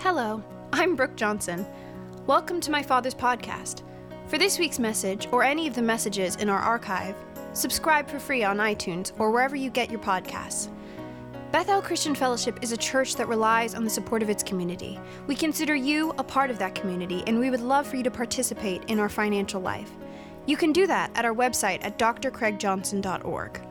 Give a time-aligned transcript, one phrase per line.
[0.00, 0.40] Hello,
[0.72, 1.66] I'm Brooke Johnson.
[2.28, 3.82] Welcome to my father's podcast.
[4.28, 7.16] For this week's message, or any of the messages in our archive,
[7.52, 10.68] subscribe for free on iTunes or wherever you get your podcasts.
[11.50, 15.00] Bethel Christian Fellowship is a church that relies on the support of its community.
[15.26, 18.10] We consider you a part of that community, and we would love for you to
[18.10, 19.90] participate in our financial life.
[20.46, 23.67] You can do that at our website at drcraigjohnson.org.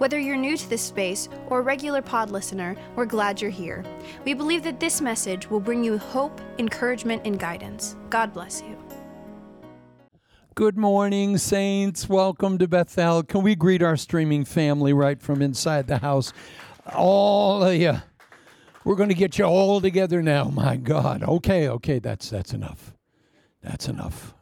[0.00, 3.84] Whether you're new to this space or a regular pod listener, we're glad you're here.
[4.24, 7.96] We believe that this message will bring you hope, encouragement, and guidance.
[8.08, 8.78] God bless you.
[10.54, 12.08] Good morning, saints.
[12.08, 13.22] Welcome to Bethel.
[13.24, 16.32] Can we greet our streaming family right from inside the house?
[16.94, 17.98] All of you.
[18.84, 20.44] We're going to get you all together now.
[20.44, 21.22] My God.
[21.22, 22.94] Okay, okay, that's that's enough.
[23.62, 24.32] That's enough.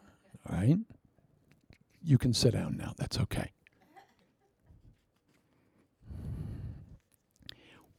[0.49, 0.79] All right?
[2.01, 2.95] You can sit down now.
[2.97, 3.51] That's okay.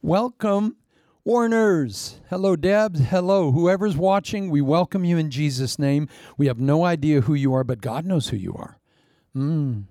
[0.02, 0.76] Welcome,
[1.24, 2.20] Warners.
[2.30, 3.00] Hello, Debs.
[3.00, 4.48] Hello, whoever's watching.
[4.48, 6.08] We welcome you in Jesus' name.
[6.38, 8.78] We have no idea who you are, but God knows who you are.
[9.36, 9.84] Mm.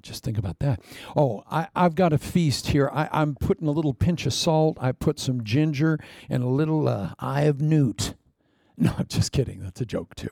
[0.00, 0.80] Just think about that.
[1.14, 2.88] Oh, I, have got a feast here.
[2.90, 4.78] I, am putting a little pinch of salt.
[4.80, 5.98] I put some ginger
[6.30, 8.14] and a little uh, eye of newt.
[8.78, 9.60] No, I'm just kidding.
[9.60, 10.28] That's a joke too.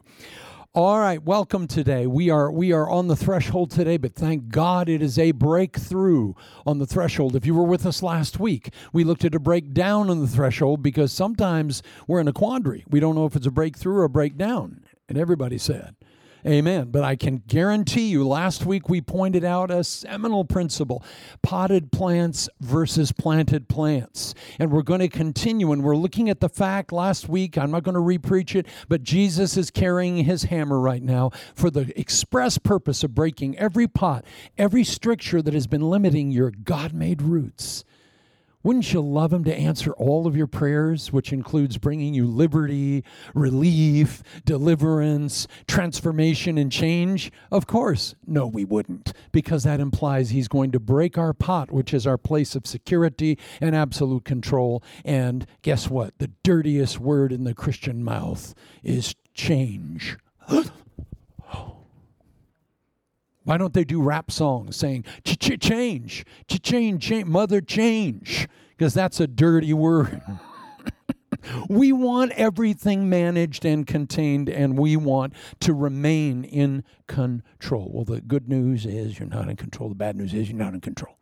[0.76, 2.04] All right, welcome today.
[2.08, 6.34] We are we are on the threshold today, but thank God it is a breakthrough
[6.66, 7.36] on the threshold.
[7.36, 10.82] If you were with us last week, we looked at a breakdown on the threshold
[10.82, 12.84] because sometimes we're in a quandary.
[12.90, 14.84] We don't know if it's a breakthrough or a breakdown.
[15.08, 15.94] And everybody said,
[16.46, 16.90] Amen.
[16.90, 21.02] But I can guarantee you, last week we pointed out a seminal principle
[21.42, 24.34] potted plants versus planted plants.
[24.58, 27.82] And we're going to continue, and we're looking at the fact last week, I'm not
[27.82, 32.58] going to repreach it, but Jesus is carrying his hammer right now for the express
[32.58, 34.26] purpose of breaking every pot,
[34.58, 37.84] every stricture that has been limiting your God made roots.
[38.64, 43.04] Wouldn't you love Him to answer all of your prayers, which includes bringing you liberty,
[43.34, 47.30] relief, deliverance, transformation, and change?
[47.52, 48.14] Of course.
[48.26, 52.18] No, we wouldn't, because that implies He's going to break our pot, which is our
[52.18, 54.82] place of security and absolute control.
[55.04, 56.18] And guess what?
[56.18, 60.16] The dirtiest word in the Christian mouth is change.
[63.44, 68.48] Why don't they do rap songs saying change, change, change, mother change?
[68.76, 70.20] Because that's a dirty word.
[71.68, 77.90] we want everything managed and contained, and we want to remain in control.
[77.92, 79.90] Well, the good news is you're not in control.
[79.90, 81.16] The bad news is you're not in control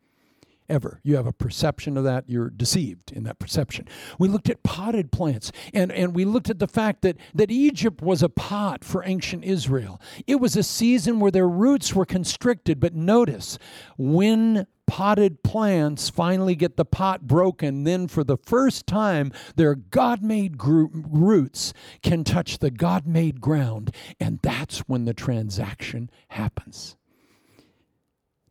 [0.68, 1.00] ever.
[1.02, 3.86] You have a perception of that, you're deceived in that perception.
[4.18, 8.02] We looked at potted plants, and, and we looked at the fact that, that Egypt
[8.02, 10.00] was a pot for ancient Israel.
[10.26, 13.58] It was a season where their roots were constricted, but notice,
[13.96, 20.22] when potted plants finally get the pot broken, then for the first time, their God
[20.22, 21.72] made gro- roots
[22.02, 26.96] can touch the God made ground, and that's when the transaction happens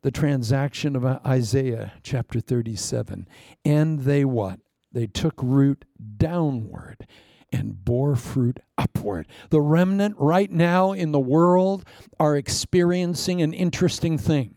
[0.01, 3.27] the transaction of Isaiah chapter 37.
[3.63, 4.59] And they what?
[4.91, 5.85] They took root
[6.17, 7.07] downward
[7.51, 9.27] and bore fruit upward.
[9.49, 11.85] The remnant right now in the world
[12.19, 14.55] are experiencing an interesting thing.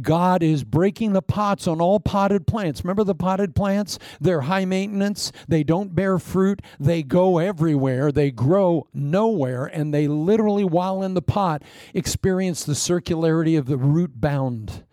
[0.00, 2.84] God is breaking the pots on all potted plants.
[2.84, 3.98] Remember the potted plants?
[4.20, 10.08] They're high maintenance, they don't bear fruit, they go everywhere, they grow nowhere, and they
[10.08, 14.84] literally, while in the pot, experience the circularity of the root bound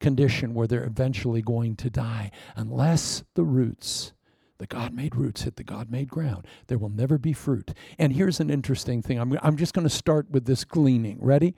[0.00, 4.12] condition where they're eventually going to die unless the roots
[4.58, 6.46] the God made roots hit the God made ground.
[6.68, 7.72] There will never be fruit.
[7.98, 9.18] And here's an interesting thing.
[9.18, 11.18] I'm, I'm just going to start with this gleaning.
[11.20, 11.54] Ready?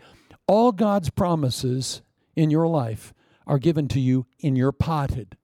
[0.46, 2.02] All God's promises
[2.38, 3.12] in your life
[3.48, 5.36] are given to you in your potted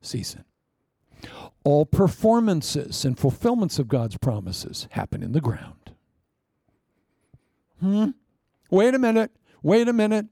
[0.00, 0.44] season.
[1.62, 5.92] All performances and fulfillments of God's promises happen in the ground.
[7.78, 8.10] Hmm?
[8.70, 9.30] Wait a minute.
[9.62, 10.26] Wait a minute.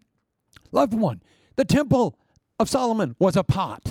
[0.73, 1.23] Loved one,
[1.55, 2.19] the temple
[2.59, 3.90] of Solomon was a pot.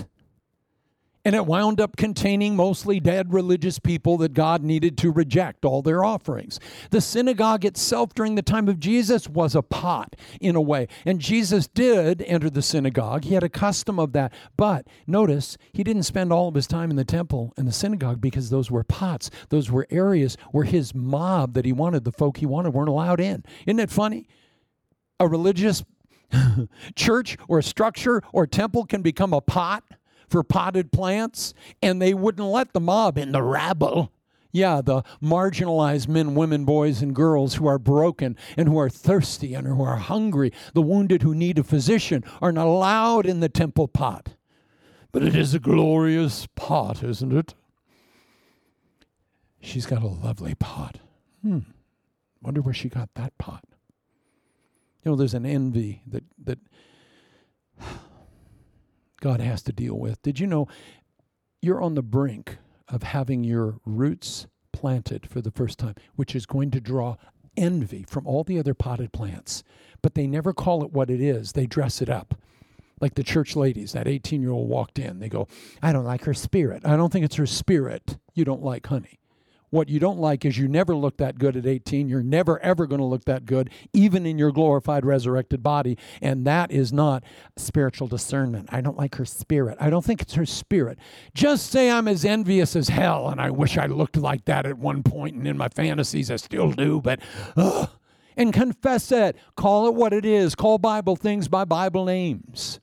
[1.25, 5.81] And it wound up containing mostly dead religious people that God needed to reject all
[5.81, 6.61] their offerings.
[6.91, 10.87] The synagogue itself during the time of Jesus was a pot in a way.
[11.05, 13.25] And Jesus did enter the synagogue.
[13.25, 14.33] He had a custom of that.
[14.55, 18.21] But notice, he didn't spend all of his time in the temple and the synagogue
[18.21, 19.29] because those were pots.
[19.49, 23.19] Those were areas where his mob that he wanted, the folk he wanted, weren't allowed
[23.19, 23.43] in.
[23.65, 24.29] Isn't it funny?
[25.19, 25.83] A religious
[26.95, 29.83] church or structure or temple can become a pot
[30.29, 34.11] for potted plants, and they wouldn't let the mob in, the rabble.
[34.51, 39.53] Yeah, the marginalized men, women, boys, and girls who are broken and who are thirsty
[39.53, 43.49] and who are hungry, the wounded who need a physician, are not allowed in the
[43.49, 44.29] temple pot.
[45.11, 47.53] But it is a glorious pot, isn't it?
[49.61, 50.99] She's got a lovely pot.
[51.43, 51.59] Hmm.
[52.41, 53.63] Wonder where she got that pot.
[55.03, 56.59] You know, there's an envy that that
[59.19, 60.21] God has to deal with.
[60.21, 60.67] Did you know
[61.61, 62.57] you're on the brink
[62.87, 67.17] of having your roots planted for the first time, which is going to draw
[67.57, 69.63] envy from all the other potted plants.
[70.01, 72.35] But they never call it what it is, they dress it up.
[73.01, 75.19] Like the church ladies, that 18 year old walked in.
[75.19, 75.47] They go,
[75.81, 76.85] I don't like her spirit.
[76.85, 79.18] I don't think it's her spirit you don't like, honey.
[79.69, 82.09] What you don't like is you never look that good at 18.
[82.09, 85.97] You're never, ever going to look that good, even in your glorified, resurrected body.
[86.21, 87.23] And that is not
[87.55, 88.69] spiritual discernment.
[88.71, 89.77] I don't like her spirit.
[89.79, 90.97] I don't think it's her spirit.
[91.33, 94.77] Just say I'm as envious as hell, and I wish I looked like that at
[94.77, 97.19] one point, and in my fantasies I still do, but
[97.55, 97.89] ugh.
[98.37, 99.35] And confess it.
[99.57, 100.55] Call it what it is.
[100.55, 102.79] Call Bible things by Bible names.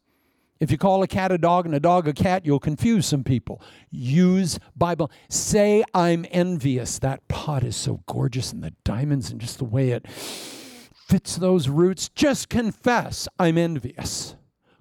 [0.59, 3.25] If you call a cat a dog and a dog a cat, you'll confuse some
[3.25, 3.61] people.
[3.91, 5.11] Use Bible.
[5.29, 6.99] Say, I'm envious.
[6.99, 11.69] That pot is so gorgeous and the diamonds and just the way it fits those
[11.69, 12.09] roots.
[12.09, 14.35] Just confess, I'm envious.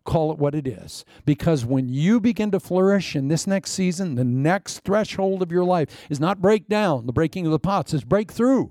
[0.05, 1.03] Call it what it is.
[1.25, 5.65] Because when you begin to flourish in this next season, the next threshold of your
[5.65, 8.69] life is not break down, the breaking of the pots is breakthrough.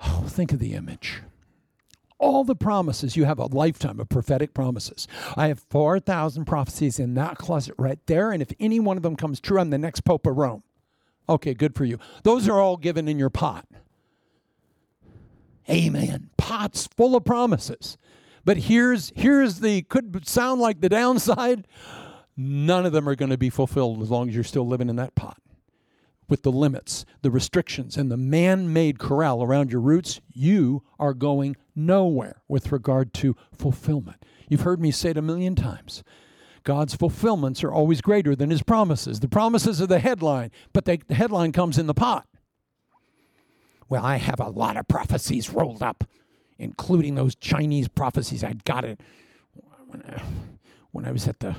[0.00, 1.22] Oh, think of the image
[2.18, 3.16] all the promises.
[3.16, 5.06] You have a lifetime of prophetic promises.
[5.36, 8.30] I have 4,000 prophecies in that closet right there.
[8.30, 10.62] And if any one of them comes true, I'm the next Pope of Rome.
[11.28, 11.98] Okay, good for you.
[12.22, 13.66] Those are all given in your pot.
[15.68, 16.30] Amen.
[16.38, 17.98] Pots full of promises.
[18.44, 21.66] But here's here's the could sound like the downside.
[22.34, 24.96] None of them are going to be fulfilled as long as you're still living in
[24.96, 25.38] that pot
[26.28, 31.14] with the limits, the restrictions, and the man made corral around your roots, you are
[31.14, 34.24] going nowhere with regard to fulfillment.
[34.48, 36.02] You've heard me say it a million times.
[36.64, 39.20] God's fulfillments are always greater than his promises.
[39.20, 42.26] The promises are the headline, but they, the headline comes in the pot.
[43.88, 46.04] Well, I have a lot of prophecies rolled up,
[46.58, 48.44] including those Chinese prophecies.
[48.44, 49.00] I got it
[49.86, 50.22] when I,
[50.90, 51.56] when I was at the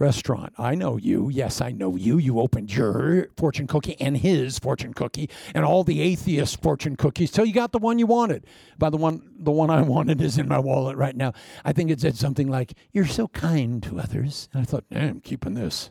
[0.00, 0.52] restaurant.
[0.58, 1.28] I know you.
[1.28, 2.18] Yes, I know you.
[2.18, 7.30] You opened your fortune cookie and his fortune cookie and all the atheist fortune cookies
[7.30, 8.46] till you got the one you wanted.
[8.78, 11.32] By the one, the one I wanted is in my wallet right now.
[11.64, 15.20] I think it said something like, "You're so kind to others." And I thought, "I'm
[15.20, 15.90] keeping this."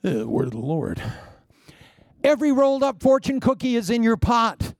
[0.00, 1.00] The word of the Lord.
[2.24, 4.74] Every rolled up fortune cookie is in your pot.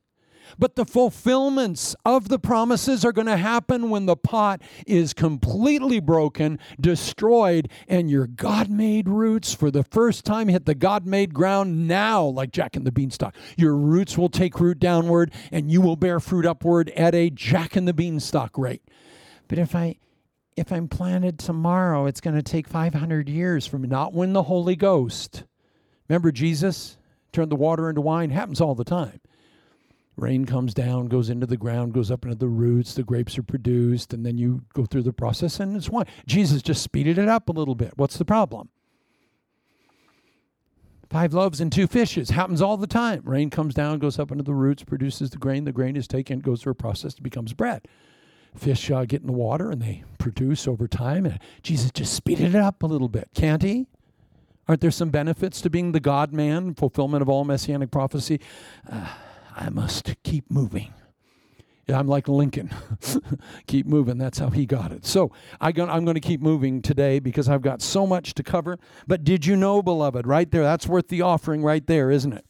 [0.58, 6.00] But the fulfillments of the promises are going to happen when the pot is completely
[6.00, 11.34] broken, destroyed, and your God made roots for the first time hit the God made
[11.34, 13.34] ground now, like Jack and the Beanstalk.
[13.56, 17.76] Your roots will take root downward and you will bear fruit upward at a Jack
[17.76, 18.82] and the Beanstalk rate.
[19.48, 19.96] But if I
[20.56, 24.76] if I'm planted tomorrow, it's going to take 500 years from not when the Holy
[24.76, 25.44] Ghost.
[26.08, 26.98] Remember Jesus
[27.32, 28.30] turned the water into wine?
[28.30, 29.20] Happens all the time.
[30.16, 33.42] Rain comes down, goes into the ground, goes up into the roots, the grapes are
[33.42, 36.06] produced, and then you go through the process and it's wine.
[36.26, 37.94] Jesus just speeded it up a little bit.
[37.96, 38.68] What's the problem?
[41.08, 43.22] Five loaves and two fishes happens all the time.
[43.24, 45.64] Rain comes down, goes up into the roots, produces the grain.
[45.64, 47.86] The grain is taken, goes through a process, becomes bread.
[48.54, 51.24] Fish uh, get in the water and they produce over time.
[51.24, 53.88] And Jesus just speeded it up a little bit, can't he?
[54.68, 58.40] Aren't there some benefits to being the God man, fulfillment of all messianic prophecy?
[58.90, 59.08] Uh,
[59.54, 60.92] I must keep moving.
[61.88, 62.70] I'm like Lincoln.
[63.66, 64.18] keep moving.
[64.18, 65.04] That's how he got it.
[65.04, 68.78] So I am going to keep moving today because I've got so much to cover.
[69.06, 72.46] But did you know, beloved, right there, that's worth the offering right there, isn't it?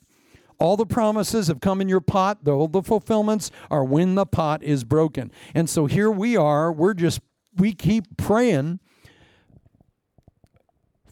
[0.58, 2.46] All the promises have come in your pot.
[2.46, 5.32] All the fulfillments are when the pot is broken.
[5.54, 6.70] And so here we are.
[6.70, 7.20] We're just,
[7.56, 8.78] we keep praying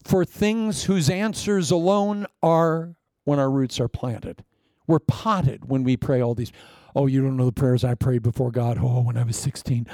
[0.04, 2.94] for things whose answers alone are
[3.24, 4.44] when our roots are planted.
[4.90, 6.50] We're potted when we pray all these.
[6.96, 8.76] Oh, you don't know the prayers I prayed before God.
[8.80, 9.86] Oh, when I was 16.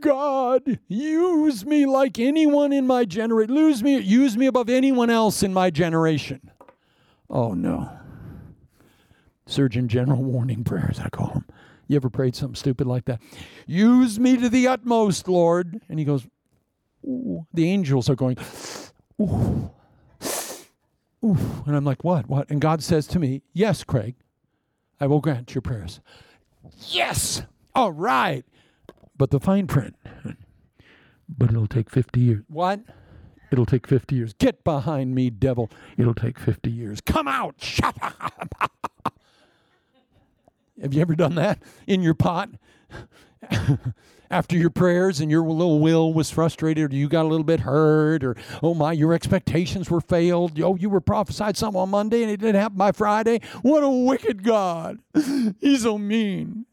[0.00, 3.54] God, use me like anyone in my generation.
[3.54, 6.50] Lose me, use me above anyone else in my generation.
[7.30, 7.96] Oh no.
[9.46, 11.44] Surgeon General warning prayers, I call them.
[11.86, 13.22] You ever prayed something stupid like that?
[13.68, 15.80] Use me to the utmost, Lord.
[15.88, 16.26] And he goes,
[17.04, 17.46] Ooh.
[17.54, 18.36] The angels are going,
[19.20, 19.70] Ooh.
[21.24, 21.38] Ooh.
[21.66, 22.28] And I'm like, what?
[22.28, 22.50] What?
[22.50, 24.16] And God says to me, Yes, Craig.
[25.00, 26.00] I will grant your prayers.
[26.88, 27.42] Yes!
[27.74, 28.44] All right.
[29.16, 29.96] But the fine print.
[31.28, 32.44] But it'll take 50 years.
[32.48, 32.80] What?
[33.50, 34.32] It'll take 50 years.
[34.34, 35.70] Get behind me, devil.
[35.96, 37.00] It'll take 50 years.
[37.00, 37.54] Come out.
[37.58, 38.72] Shut up.
[40.80, 42.50] Have you ever done that in your pot?
[44.30, 47.60] after your prayers and your little will was frustrated or you got a little bit
[47.60, 52.22] hurt or oh my your expectations were failed oh you were prophesied something on monday
[52.22, 54.98] and it didn't happen by friday what a wicked god
[55.60, 56.64] he's so mean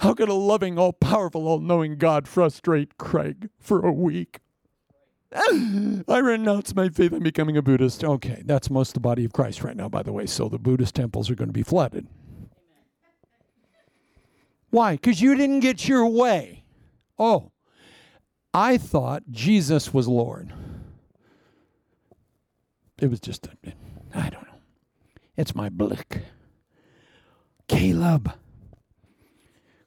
[0.00, 4.40] how could a loving all powerful all knowing god frustrate craig for a week
[5.34, 7.12] I renounce my faith.
[7.12, 8.04] I'm becoming a Buddhist.
[8.04, 10.24] Okay, that's most the body of Christ right now, by the way.
[10.24, 12.06] So the Buddhist temples are going to be flooded.
[14.70, 14.92] Why?
[14.92, 16.64] Because you didn't get your way.
[17.18, 17.52] Oh,
[18.52, 20.52] I thought Jesus was Lord.
[22.98, 23.48] It was just,
[24.14, 24.60] I don't know.
[25.36, 26.22] It's my blick.
[27.68, 28.32] Caleb.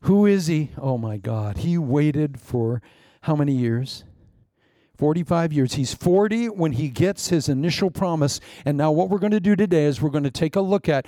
[0.01, 0.71] Who is he?
[0.77, 1.57] Oh my God.
[1.57, 2.81] He waited for
[3.21, 4.03] how many years?
[4.97, 5.73] 45 years.
[5.73, 8.39] He's 40 when he gets his initial promise.
[8.65, 10.89] And now, what we're going to do today is we're going to take a look
[10.89, 11.07] at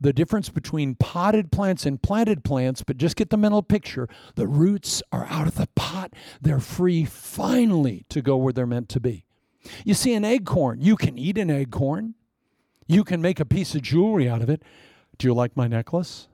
[0.00, 4.08] the difference between potted plants and planted plants, but just get the mental picture.
[4.34, 8.88] The roots are out of the pot, they're free finally to go where they're meant
[8.90, 9.24] to be.
[9.84, 12.14] You see, an acorn, you can eat an acorn,
[12.86, 14.62] you can make a piece of jewelry out of it.
[15.16, 16.28] Do you like my necklace?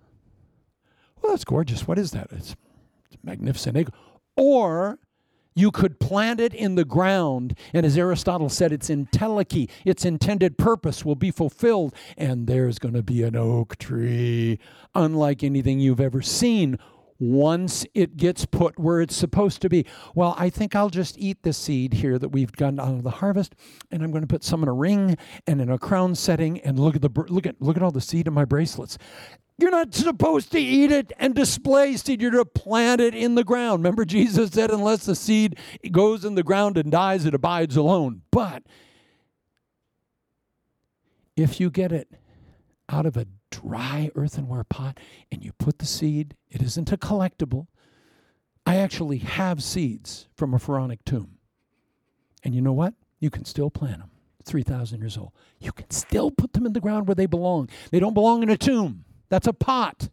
[1.20, 1.86] Well, that's gorgeous.
[1.86, 2.28] What is that?
[2.32, 2.56] It's,
[3.06, 3.94] it's magnificent acorn.
[4.36, 4.98] Or
[5.54, 10.56] you could plant it in the ground, and as Aristotle said, its entelechy, its intended
[10.56, 14.58] purpose will be fulfilled, and there's going to be an oak tree,
[14.94, 16.78] unlike anything you've ever seen
[17.20, 19.84] once it gets put where it's supposed to be.
[20.14, 23.10] Well, I think I'll just eat the seed here that we've gotten out of the
[23.10, 23.54] harvest,
[23.90, 25.16] and I'm going to put some in a ring
[25.46, 26.58] and in a crown setting.
[26.60, 28.96] And look at the look at look at all the seed in my bracelets.
[29.60, 32.22] You're not supposed to eat it and display seed.
[32.22, 33.82] You're to plant it in the ground.
[33.82, 35.58] Remember, Jesus said, unless the seed
[35.90, 38.22] goes in the ground and dies, it abides alone.
[38.30, 38.62] But
[41.36, 42.12] if you get it
[42.88, 44.98] out of a dry earthenware pot
[45.30, 47.66] and you put the seed, it isn't a collectible.
[48.64, 51.38] I actually have seeds from a pharaonic tomb.
[52.42, 52.94] And you know what?
[53.18, 54.10] You can still plant them.
[54.44, 55.32] 3,000 years old.
[55.58, 57.68] You can still put them in the ground where they belong.
[57.90, 59.04] They don't belong in a tomb.
[59.30, 60.10] That's a pot.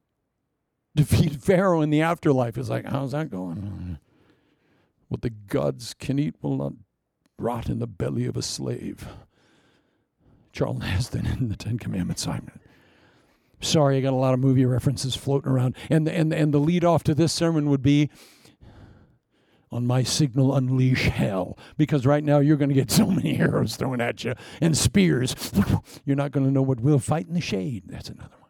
[0.96, 3.98] Defeat Pharaoh in the afterlife is like, how's that going?
[5.08, 6.72] What the gods can eat will not
[7.38, 9.06] rot in the belly of a slave.
[10.52, 12.26] Charlton Heston in the Ten Commandments.
[12.26, 12.50] I'm
[13.60, 15.76] sorry, I got a lot of movie references floating around.
[15.90, 18.10] And the, and, and the lead off to this sermon would be
[19.70, 21.58] on my signal unleash hell.
[21.76, 25.34] Because right now you're going to get so many arrows thrown at you and spears.
[26.04, 27.84] You're not going to know what we'll fight in the shade.
[27.86, 28.42] That's another one.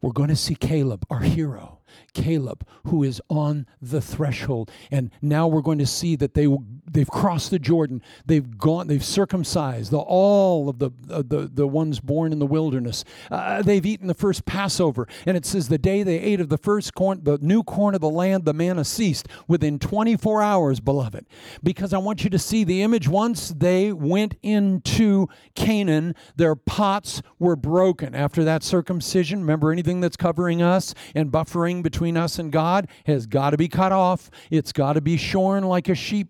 [0.00, 1.78] We're going to see caleb our hero
[2.14, 4.70] Caleb, who is on the threshold.
[4.90, 6.46] And now we're going to see that they,
[6.90, 8.02] they've crossed the Jordan.
[8.26, 12.46] They've gone, they've circumcised the, all of the, uh, the, the ones born in the
[12.46, 13.04] wilderness.
[13.30, 15.08] Uh, they've eaten the first Passover.
[15.26, 18.00] And it says, the day they ate of the first corn, the new corn of
[18.00, 21.26] the land, the manna ceased within 24 hours, beloved.
[21.62, 27.22] Because I want you to see the image once they went into Canaan, their pots
[27.38, 28.14] were broken.
[28.14, 33.26] After that circumcision, remember anything that's covering us and buffering between us and God has
[33.26, 34.30] got to be cut off.
[34.50, 36.28] It's got to be shorn like a sheep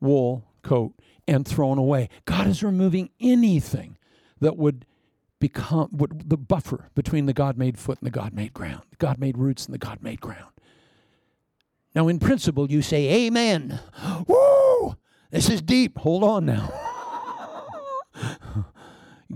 [0.00, 0.94] wool coat
[1.26, 2.08] and thrown away.
[2.24, 3.96] God is removing anything
[4.40, 4.86] that would
[5.40, 9.18] become would, the buffer between the God made foot and the God made ground, God
[9.18, 10.52] made roots and the God made ground.
[11.94, 13.80] Now, in principle, you say, Amen.
[14.26, 14.96] Woo!
[15.30, 15.98] This is deep.
[15.98, 16.72] Hold on now.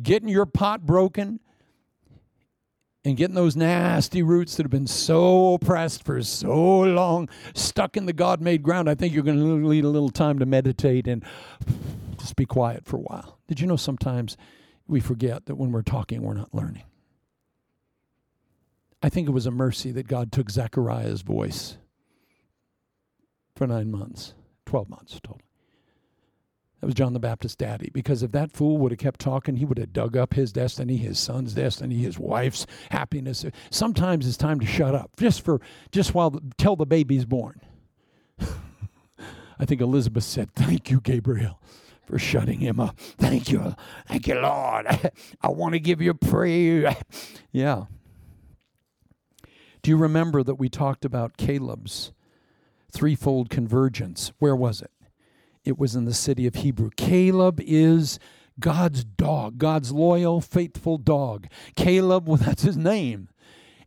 [0.02, 1.40] Getting your pot broken
[3.04, 8.06] and getting those nasty roots that have been so oppressed for so long stuck in
[8.06, 11.06] the God made ground, I think you're going to need a little time to meditate
[11.06, 11.24] and
[12.18, 13.38] just be quiet for a while.
[13.46, 14.36] Did you know sometimes
[14.86, 16.84] we forget that when we're talking, we're not learning?
[19.02, 21.76] I think it was a mercy that God took Zechariah's voice
[23.54, 24.34] for nine months,
[24.66, 25.40] 12 months total.
[26.80, 27.90] That was John the Baptist's daddy.
[27.92, 30.96] Because if that fool would have kept talking, he would have dug up his destiny,
[30.96, 33.44] his son's destiny, his wife's happiness.
[33.70, 37.60] Sometimes it's time to shut up, just for just while till the baby's born.
[39.58, 41.60] I think Elizabeth said, "Thank you, Gabriel."
[42.06, 42.98] For shutting him up.
[42.98, 43.74] Thank you.
[44.06, 44.86] Thank you, Lord.
[45.42, 46.86] I want to give you praise.
[47.52, 47.84] yeah.
[49.82, 52.12] Do you remember that we talked about Caleb's
[52.90, 54.32] threefold convergence?
[54.38, 54.90] Where was it?
[55.68, 56.90] It was in the city of Hebron.
[56.96, 58.18] Caleb is
[58.58, 61.46] God's dog, God's loyal, faithful dog.
[61.76, 63.28] Caleb, well, that's his name.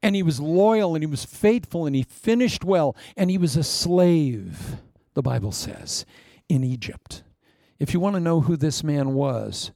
[0.03, 2.95] And he was loyal and he was faithful and he finished well.
[3.17, 4.77] And he was a slave,
[5.13, 6.05] the Bible says,
[6.49, 7.23] in Egypt.
[7.79, 9.71] If you want to know who this man was,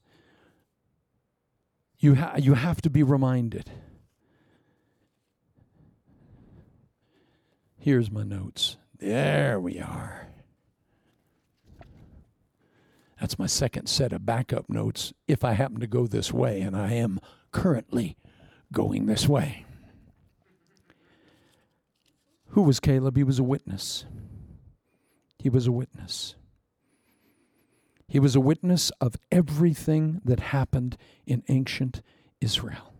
[1.99, 3.69] You, ha- you have to be reminded.
[7.77, 8.77] Here's my notes.
[8.99, 10.24] There we are.
[13.25, 16.77] That's my second set of backup notes if I happen to go this way, and
[16.77, 17.19] I am
[17.51, 18.17] currently
[18.71, 19.65] going this way.
[22.49, 23.17] Who was Caleb?
[23.17, 24.05] He was a witness.
[25.39, 26.35] He was a witness.
[28.07, 32.03] He was a witness of everything that happened in ancient
[32.39, 32.93] Israel.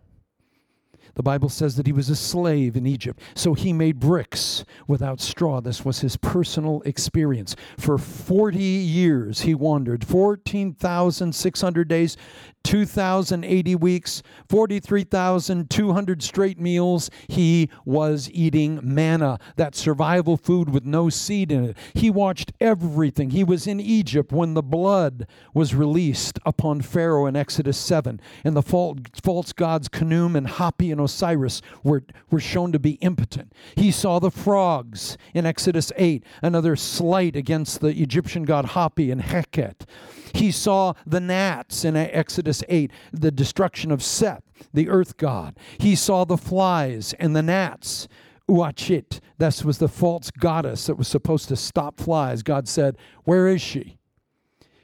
[1.14, 5.20] The Bible says that he was a slave in Egypt, so he made bricks without
[5.20, 5.60] straw.
[5.60, 7.56] This was his personal experience.
[7.78, 12.16] For 40 years he wandered, 14,600 days,
[12.64, 17.10] 2,080 weeks, 43,200 straight meals.
[17.28, 21.76] He was eating manna, that survival food with no seed in it.
[21.94, 23.30] He watched everything.
[23.30, 28.56] He was in Egypt when the blood was released upon Pharaoh in Exodus 7, and
[28.56, 33.52] the false gods Khnum and Hapi and Osiris were, were shown to be impotent.
[33.76, 39.22] He saw the frogs in Exodus 8, another slight against the Egyptian god Hapi and
[39.22, 39.86] Heket.
[40.34, 45.58] He saw the gnats in Exodus 8, the destruction of Set, the earth god.
[45.78, 48.08] He saw the flies and the gnats.
[48.48, 52.42] Uachit, this was the false goddess that was supposed to stop flies.
[52.42, 53.98] God said, Where is she?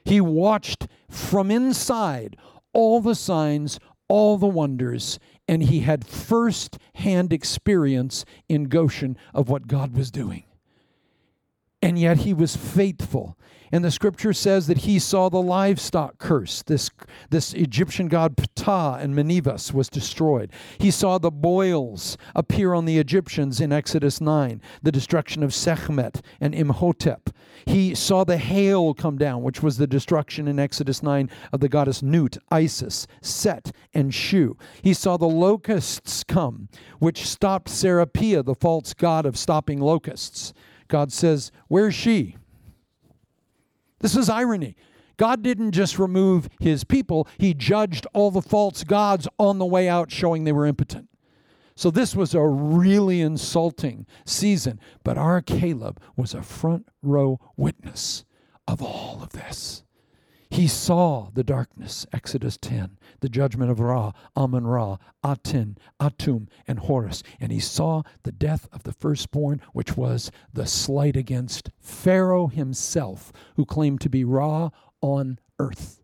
[0.03, 2.35] He watched from inside
[2.73, 5.17] all the signs, all the wonders,
[5.47, 10.43] and he had first hand experience in Goshen of what God was doing.
[11.81, 13.37] And yet he was faithful
[13.73, 16.61] and the scripture says that he saw the livestock curse.
[16.61, 16.91] This,
[17.31, 20.51] this Egyptian god Ptah and Mnevis was destroyed.
[20.77, 26.21] He saw the boils appear on the Egyptians in Exodus 9, the destruction of Sekhmet
[26.39, 27.31] and Imhotep.
[27.65, 31.69] He saw the hail come down, which was the destruction in Exodus 9 of the
[31.69, 34.57] goddess Nut, Isis, Set, and Shu.
[34.81, 40.53] He saw the locusts come, which stopped Serapia, the false god of stopping locusts.
[40.87, 42.37] God says, Where's she?
[43.99, 44.75] This is irony.
[45.17, 49.87] God didn't just remove his people, he judged all the false gods on the way
[49.87, 51.07] out, showing they were impotent.
[51.75, 54.79] So this was a really insulting season.
[55.03, 58.25] But our Caleb was a front row witness
[58.67, 59.83] of all of this.
[60.53, 66.77] He saw the darkness, Exodus 10, the judgment of Ra, Amun Ra, Aten, Atum, and
[66.77, 67.23] Horus.
[67.39, 73.33] And he saw the death of the firstborn, which was the slight against Pharaoh himself,
[73.55, 74.69] who claimed to be Ra
[75.01, 76.02] on earth.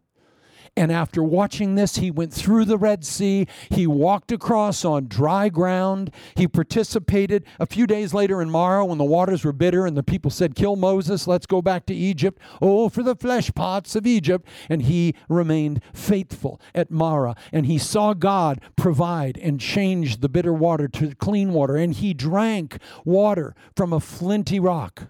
[0.76, 3.48] And after watching this, he went through the Red Sea.
[3.70, 6.12] He walked across on dry ground.
[6.36, 10.04] He participated a few days later in Marah when the waters were bitter and the
[10.04, 12.42] people said, Kill Moses, let's go back to Egypt.
[12.62, 14.48] Oh, for the flesh pots of Egypt.
[14.70, 17.36] And he remained faithful at Marah.
[17.52, 21.76] And he saw God provide and change the bitter water to clean water.
[21.76, 25.08] And he drank water from a flinty rock.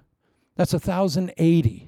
[0.56, 1.88] That's 1,080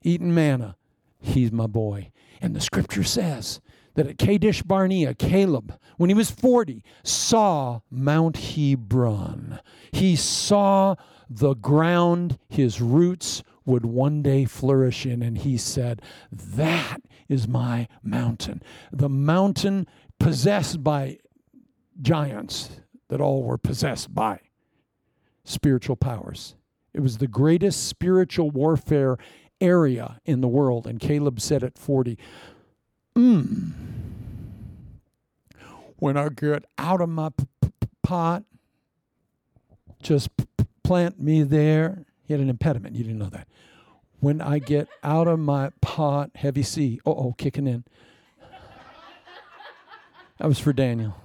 [0.03, 0.77] eating manna,
[1.19, 2.11] he's my boy.
[2.43, 3.61] And the scripture says
[3.95, 9.61] that at Kadesh Barnea, Caleb, when he was 40, saw Mount Hebron.
[9.93, 10.97] He saw
[11.31, 15.23] the ground his roots would one day flourish in.
[15.23, 17.01] And he said, That
[17.33, 18.63] is my mountain.
[18.93, 21.19] The mountain possessed by
[22.01, 22.71] giants
[23.09, 24.41] that all were possessed by
[25.45, 26.55] spiritual powers.
[26.95, 29.17] It was the greatest spiritual warfare
[29.61, 30.87] area in the world.
[30.87, 32.19] And Caleb said at 40,
[33.17, 33.73] mm,
[35.97, 38.45] when I get out of my p- p- pot,
[40.03, 40.47] just p-
[40.83, 42.05] plant me there.
[42.25, 42.97] He had an impediment.
[42.97, 43.49] You didn't know that.
[44.23, 47.01] When I get out of my pot, heavy C.
[47.05, 47.83] Oh, oh, kicking in.
[50.39, 51.17] That was for Daniel.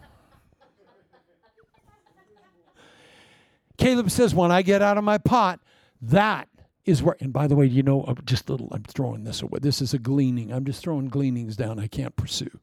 [3.77, 5.59] Caleb says, when I get out of my pot,
[6.01, 6.49] that
[6.85, 9.59] is where, and by the way, you know, I'm just little, I'm throwing this away.
[9.61, 10.51] This is a gleaning.
[10.51, 12.59] I'm just throwing gleanings down I can't pursue.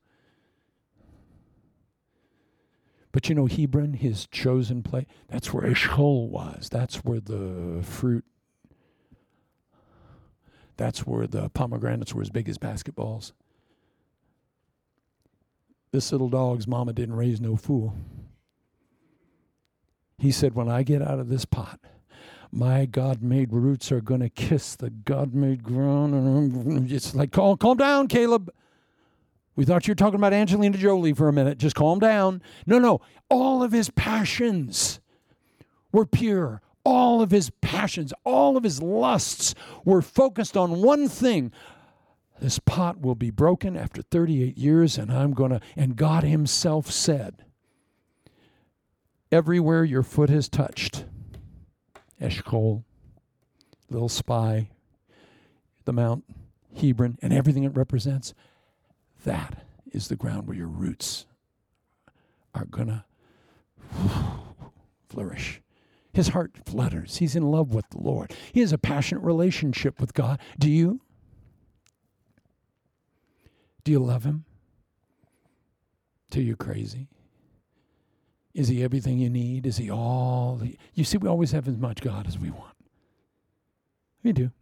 [3.13, 6.69] But you know, Hebron, his chosen place, that's where Eshcol was.
[6.73, 8.25] That's where the fruit,
[10.77, 13.33] that's where the pomegranates were as big as basketballs.
[15.93, 17.95] This little dog's mama didn't raise no fool.
[20.19, 21.79] He said, When I get out of this pot,
[22.51, 26.15] my God made roots are going to kiss the God made ground.
[26.15, 28.51] And it's like, calm, calm down, Caleb.
[29.57, 31.59] We thought you were talking about Angelina Jolie for a minute.
[31.59, 32.43] Just calm down.
[32.67, 33.01] No, no.
[33.29, 35.01] All of his passions
[35.93, 36.61] were pure.
[36.85, 41.51] All of his passions, all of his lusts were focused on one thing.
[42.41, 45.61] This pot will be broken after 38 years, and I'm going to.
[45.77, 47.45] And God Himself said,
[49.33, 51.07] Everywhere your foot has touched,
[52.21, 52.85] Eshcol,
[53.89, 54.69] little spy,
[55.85, 56.25] the Mount
[56.77, 58.35] Hebron, and everything it represents,
[59.25, 61.27] that is the ground where your roots
[62.55, 63.05] are going to
[65.09, 65.61] flourish.
[66.15, 67.17] His heart flutters.
[67.17, 68.33] He's in love with the Lord.
[68.53, 70.39] He has a passionate relationship with God.
[70.59, 71.01] Do you?
[73.83, 74.45] Do you love him?
[76.31, 77.09] Till you're crazy?
[78.55, 79.67] Is he everything you need?
[79.67, 80.61] Is he all?
[80.95, 82.77] You see, we always have as much God as we want.
[84.23, 84.53] We do.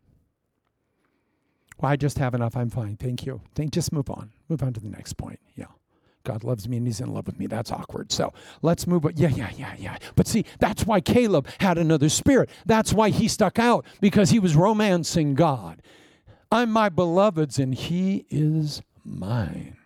[1.79, 2.57] Well, I just have enough.
[2.57, 2.97] I'm fine.
[2.97, 3.43] Thank you.
[3.55, 3.73] Thank.
[3.73, 4.33] Just move on.
[4.49, 5.41] Move on to the next point.
[5.55, 5.67] Yeah.
[6.25, 7.47] God loves me and he's in love with me.
[7.47, 8.13] That's awkward.
[8.13, 8.33] So
[8.63, 9.13] let's move on.
[9.17, 9.97] Yeah, yeah, yeah, yeah.
[10.15, 12.51] But see, that's why Caleb had another spirit.
[12.67, 15.83] That's why he stuck out because he was romancing God.
[16.51, 19.77] I'm my beloved's and he is mine.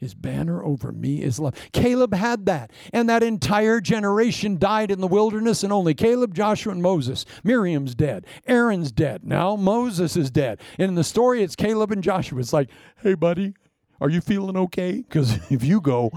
[0.00, 1.54] His banner over me is love.
[1.72, 2.70] Caleb had that.
[2.92, 7.26] And that entire generation died in the wilderness, and only Caleb, Joshua, and Moses.
[7.44, 8.24] Miriam's dead.
[8.46, 9.24] Aaron's dead.
[9.24, 10.58] Now Moses is dead.
[10.78, 12.40] And in the story, it's Caleb and Joshua.
[12.40, 12.70] It's like,
[13.02, 13.54] hey, buddy,
[14.00, 14.92] are you feeling okay?
[14.92, 16.10] Because if you go,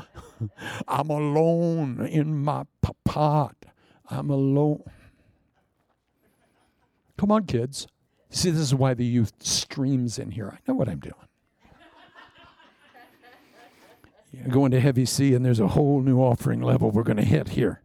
[0.88, 2.64] I'm alone in my
[3.04, 3.56] pot.
[4.10, 4.84] I'm alone.
[7.18, 7.88] Come on, kids.
[8.30, 10.50] See, this is why the youth streams in here.
[10.52, 11.14] I know what I'm doing.
[14.32, 17.24] Yeah, going to heavy sea, and there's a whole new offering level we're going to
[17.24, 17.82] hit here.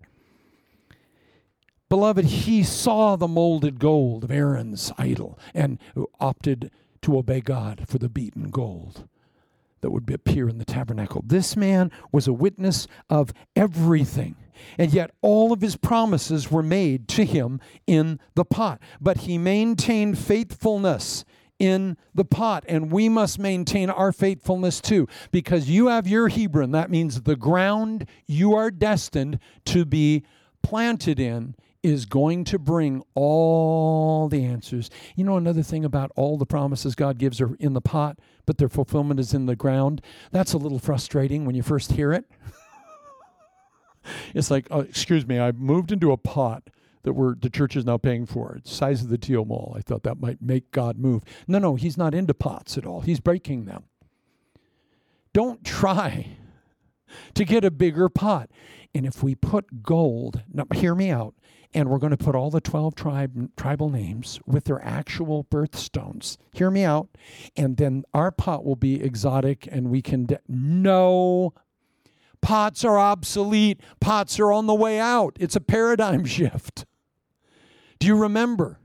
[1.90, 5.78] Beloved, he saw the molded gold of Aaron's idol and
[6.18, 6.70] opted
[7.02, 9.06] to obey God for the beaten gold
[9.80, 11.22] that would appear in the tabernacle.
[11.26, 14.36] This man was a witness of everything,
[14.78, 18.80] and yet all of his promises were made to him in the pot.
[19.00, 21.24] But he maintained faithfulness
[21.58, 26.70] in the pot, and we must maintain our faithfulness too, because you have your Hebron.
[26.70, 30.24] That means the ground you are destined to be
[30.62, 34.90] planted in is going to bring all the answers.
[35.14, 38.58] You know, another thing about all the promises God gives are in the pot, but
[38.58, 40.02] their fulfillment is in the ground.
[40.32, 42.24] That's a little frustrating when you first hear it.
[44.34, 46.68] it's like, oh, excuse me, I moved into a pot
[47.02, 48.56] that we're, the church is now paying for.
[48.56, 49.74] It's size of the Teal Mall.
[49.76, 51.22] I thought that might make God move.
[51.46, 53.02] No, no, he's not into pots at all.
[53.02, 53.84] He's breaking them.
[55.32, 56.36] Don't try
[57.34, 58.50] to get a bigger pot.
[58.94, 61.34] And if we put gold, now hear me out,
[61.74, 66.38] and we're going to put all the 12 tribe, tribal names with their actual birthstones.
[66.52, 67.08] Hear me out.
[67.56, 70.26] And then our pot will be exotic and we can.
[70.26, 71.52] De- no.
[72.40, 73.80] Pots are obsolete.
[74.00, 75.36] Pots are on the way out.
[75.38, 76.86] It's a paradigm shift.
[77.98, 78.78] Do you remember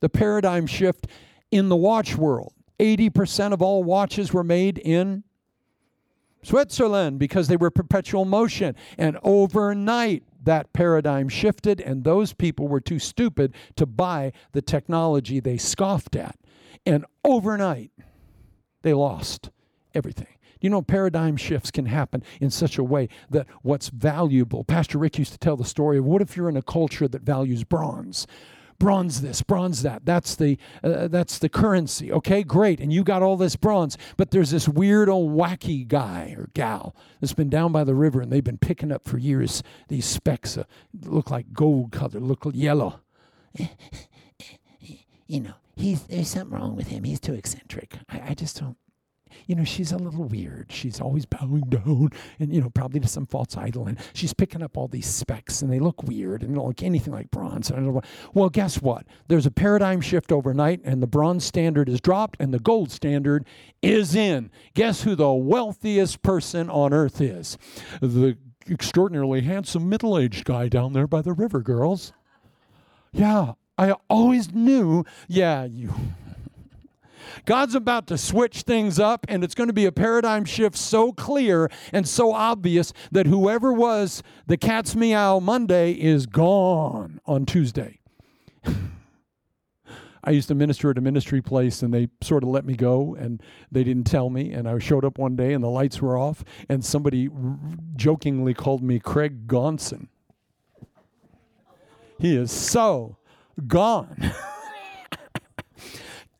[0.00, 1.06] the paradigm shift
[1.50, 2.52] in the watch world?
[2.78, 5.24] 80% of all watches were made in
[6.42, 8.76] Switzerland because they were perpetual motion.
[8.96, 15.40] And overnight, that paradigm shifted, and those people were too stupid to buy the technology
[15.40, 16.38] they scoffed at.
[16.86, 17.90] And overnight,
[18.80, 19.50] they lost
[19.94, 20.38] everything.
[20.62, 25.18] You know, paradigm shifts can happen in such a way that what's valuable, Pastor Rick
[25.18, 28.26] used to tell the story of what if you're in a culture that values bronze?
[28.78, 30.04] Bronze this, bronze that.
[30.04, 32.12] That's the uh, that's the currency.
[32.12, 32.80] Okay, great.
[32.80, 36.94] And you got all this bronze, but there's this weird old wacky guy or gal
[37.20, 40.56] that's been down by the river and they've been picking up for years these specks
[40.56, 40.64] uh,
[41.02, 43.00] look like gold color, look yellow.
[45.26, 47.04] you know, he's there's something wrong with him.
[47.04, 47.98] He's too eccentric.
[48.08, 48.76] I, I just don't.
[49.46, 50.66] You know, she's a little weird.
[50.70, 53.86] She's always bowing down and, you know, probably to some false idol.
[53.86, 57.30] And she's picking up all these specs and they look weird and look anything like
[57.30, 57.70] bronze.
[58.34, 59.06] Well, guess what?
[59.28, 63.44] There's a paradigm shift overnight and the bronze standard is dropped and the gold standard
[63.82, 64.50] is in.
[64.74, 67.58] Guess who the wealthiest person on earth is?
[68.00, 68.36] The
[68.70, 72.12] extraordinarily handsome middle aged guy down there by the river, girls.
[73.12, 75.94] Yeah, I always knew, yeah, you.
[77.44, 81.12] God's about to switch things up, and it's going to be a paradigm shift so
[81.12, 88.00] clear and so obvious that whoever was the cat's meow Monday is gone on Tuesday.
[90.24, 93.14] I used to minister at a ministry place and they sort of let me go
[93.14, 94.52] and they didn't tell me.
[94.52, 97.58] And I showed up one day and the lights were off and somebody r-
[97.96, 100.08] jokingly called me Craig Gonson.
[102.18, 103.16] He is so
[103.66, 104.34] gone.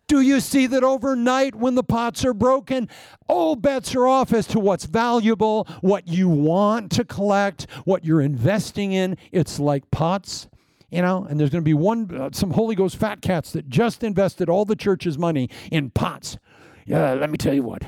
[0.08, 2.88] Do you see that overnight when the pots are broken,
[3.28, 8.22] all bets are off as to what's valuable, what you want to collect, what you're
[8.22, 9.18] investing in?
[9.32, 10.48] It's like pots,
[10.90, 13.68] you know, and there's going to be one, uh, some Holy Ghost fat cats that
[13.68, 16.38] just invested all the church's money in pots.
[16.86, 17.82] Yeah, let me tell you what.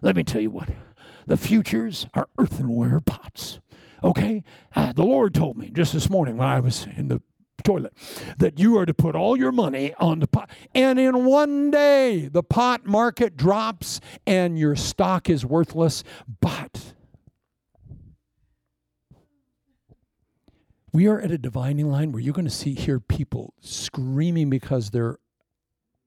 [0.00, 0.70] Let me tell you what.
[1.26, 3.58] The futures are earthenware pots.
[4.04, 4.44] Okay?
[4.76, 7.20] Uh, the Lord told me just this morning when I was in the
[7.68, 7.92] toilet
[8.38, 10.48] that you are to put all your money on the pot.
[10.74, 16.02] And in one day, the pot market drops and your stock is worthless.
[16.40, 16.94] But
[20.94, 24.88] we are at a divining line where you're going to see hear people screaming because
[24.88, 25.18] they're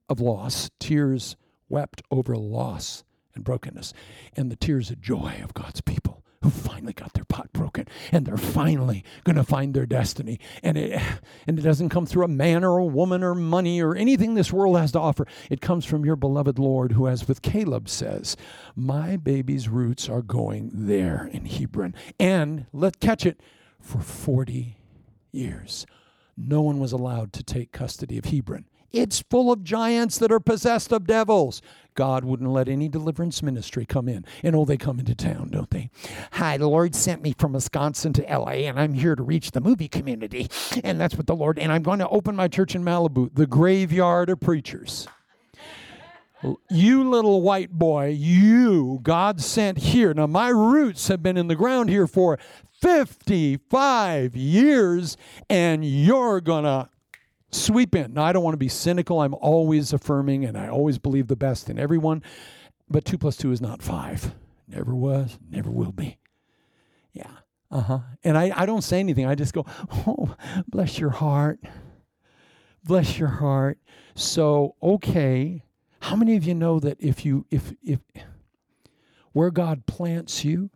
[0.10, 1.38] of loss, tears
[1.70, 3.04] wept over loss
[3.36, 3.94] and brokenness,
[4.36, 8.26] and the tears of joy of God's people who finally got their pot broken and
[8.26, 10.40] they're finally going to find their destiny.
[10.64, 11.02] And it
[11.48, 14.52] and it doesn't come through a man or a woman or money or anything this
[14.52, 15.28] world has to offer.
[15.50, 18.36] It comes from your beloved lord who as with caleb says
[18.76, 21.96] my baby's roots are going there in hebron.
[22.20, 23.40] And let catch it
[23.80, 24.78] for 40
[25.32, 25.86] years
[26.38, 30.40] no one was allowed to take custody of hebron it's full of giants that are
[30.40, 31.62] possessed of devils.
[31.94, 34.26] God wouldn't let any deliverance ministry come in.
[34.44, 35.90] And oh, they come into town, don't they?
[36.34, 39.62] Hi, the Lord sent me from Wisconsin to LA, and I'm here to reach the
[39.62, 40.50] movie community.
[40.84, 43.48] And that's what the Lord, and I'm going to open my church in Malibu, the
[43.48, 45.08] graveyard of preachers.
[46.70, 50.14] You little white boy, you, God sent here.
[50.14, 52.40] Now, my roots have been in the ground here for
[52.82, 55.18] 55 years,
[55.50, 56.90] and you're going to
[57.52, 58.14] sweep in.
[58.14, 59.22] Now, I don't want to be cynical.
[59.22, 62.24] I'm always affirming and I always believe the best in everyone.
[62.90, 64.34] But two plus two is not five.
[64.68, 66.18] Never was, never will be.
[67.14, 67.32] Yeah.
[67.70, 68.00] Uh huh.
[68.24, 69.26] And I, I don't say anything.
[69.26, 69.66] I just go,
[70.08, 70.36] oh,
[70.68, 71.60] bless your heart.
[72.84, 73.78] Bless your heart.
[74.16, 75.64] So, okay.
[76.02, 78.00] How many of you know that if you, if, if,
[79.34, 80.70] where God plants you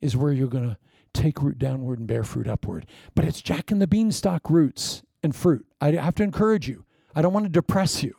[0.00, 0.76] is where you're going to
[1.12, 2.86] take root downward and bear fruit upward.
[3.14, 5.66] But it's Jack and the Beanstalk roots and fruit.
[5.80, 6.84] I have to encourage you.
[7.14, 8.14] I don't want to depress you.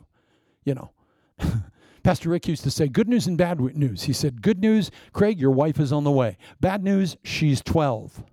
[0.64, 0.90] You know,
[2.02, 4.04] Pastor Rick used to say good news and bad news.
[4.04, 6.36] He said, Good news, Craig, your wife is on the way.
[6.60, 8.24] Bad news, she's 12.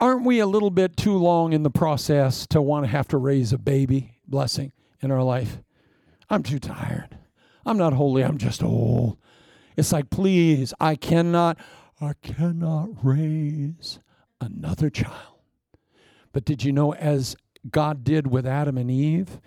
[0.00, 3.18] Aren't we a little bit too long in the process to want to have to
[3.18, 4.72] raise a baby blessing
[5.02, 5.58] in our life?
[6.30, 7.18] I'm too tired.
[7.66, 9.18] I'm not holy, I'm just old.
[9.76, 11.58] It's like, please, I cannot
[12.00, 14.00] I cannot raise
[14.40, 15.38] another child.
[16.32, 17.36] But did you know, as
[17.70, 19.40] God did with Adam and Eve,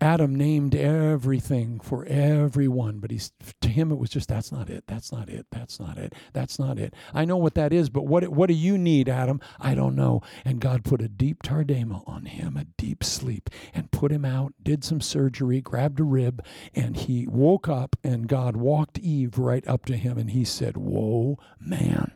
[0.00, 3.32] Adam named everything for everyone, but he's
[3.62, 4.84] to him it was just that's not it.
[4.86, 5.46] That's not it.
[5.50, 6.14] That's not it.
[6.34, 6.92] That's not it.
[7.14, 9.40] I know what that is, but what what do you need, Adam?
[9.58, 10.20] I don't know.
[10.44, 14.52] And God put a deep tardemah on him, a deep sleep, and put him out,
[14.62, 19.66] did some surgery, grabbed a rib, and he woke up and God walked Eve right
[19.66, 22.12] up to him and he said, "Whoa, man.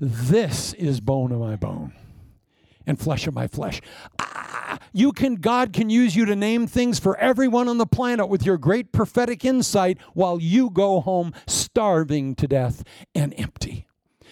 [0.00, 1.92] This is bone of my bone
[2.86, 3.80] and flesh of my flesh.
[4.18, 8.28] Ah, you can God can use you to name things for everyone on the planet
[8.28, 13.86] with your great prophetic insight while you go home starving to death and empty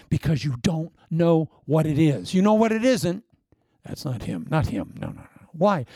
[0.08, 2.34] because you don't know what it is.
[2.34, 3.24] You know what it isn't?
[3.84, 4.46] That's not him.
[4.50, 4.94] Not him.
[5.00, 5.48] No, no, no.
[5.52, 5.86] Why?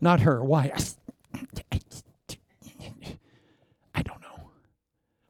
[0.00, 0.42] Not her.
[0.42, 0.72] Why?
[3.94, 4.50] I don't know.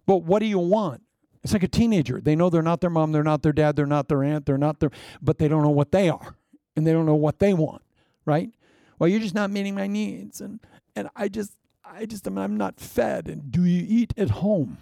[0.07, 1.04] But what do you want?
[1.44, 2.22] It's like a teenager.
[2.22, 4.57] They know they're not their mom, they're not their dad, they're not their aunt, they're
[4.57, 6.37] not their, but they don't know what they are,
[6.74, 7.83] and they don't know what they want,
[8.24, 8.50] right?
[8.98, 10.59] Well, you're just not meeting my needs, and
[10.96, 11.52] and I just,
[11.85, 13.28] I just, I mean, I'm not fed.
[13.28, 14.78] And do you eat at home?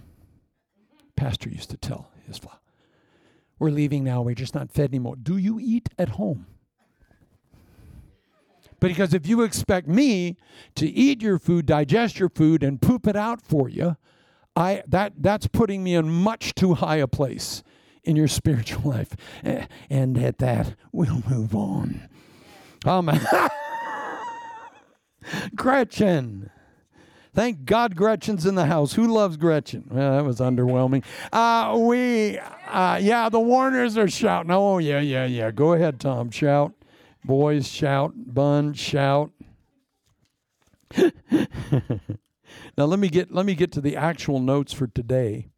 [1.17, 2.63] Pastor used to tell his flock,
[3.59, 4.23] "We're leaving now.
[4.23, 5.17] We're just not fed anymore.
[5.17, 6.47] Do you eat at home?"
[8.79, 10.37] Because if you expect me
[10.77, 13.97] to eat your food, digest your food, and poop it out for you,
[14.55, 17.63] I that that's putting me in much too high a place
[18.05, 19.17] in your spiritual life.
[19.89, 22.09] And at that, we'll move on.
[22.85, 23.11] Um,
[25.55, 26.51] Gretchen.
[27.35, 28.93] Thank God Gretchen's in the house.
[28.93, 29.89] Who loves Gretchen?
[29.91, 31.03] Well, that was underwhelming.
[31.33, 34.51] Uh, we, uh, yeah, the Warners are shouting.
[34.51, 35.51] Oh, yeah, yeah, yeah.
[35.51, 36.31] Go ahead, Tom.
[36.31, 36.75] Shout.
[37.25, 38.13] Boys, shout.
[38.15, 39.31] Bun, shout.
[42.77, 45.49] now let me get let me get to the actual notes for today.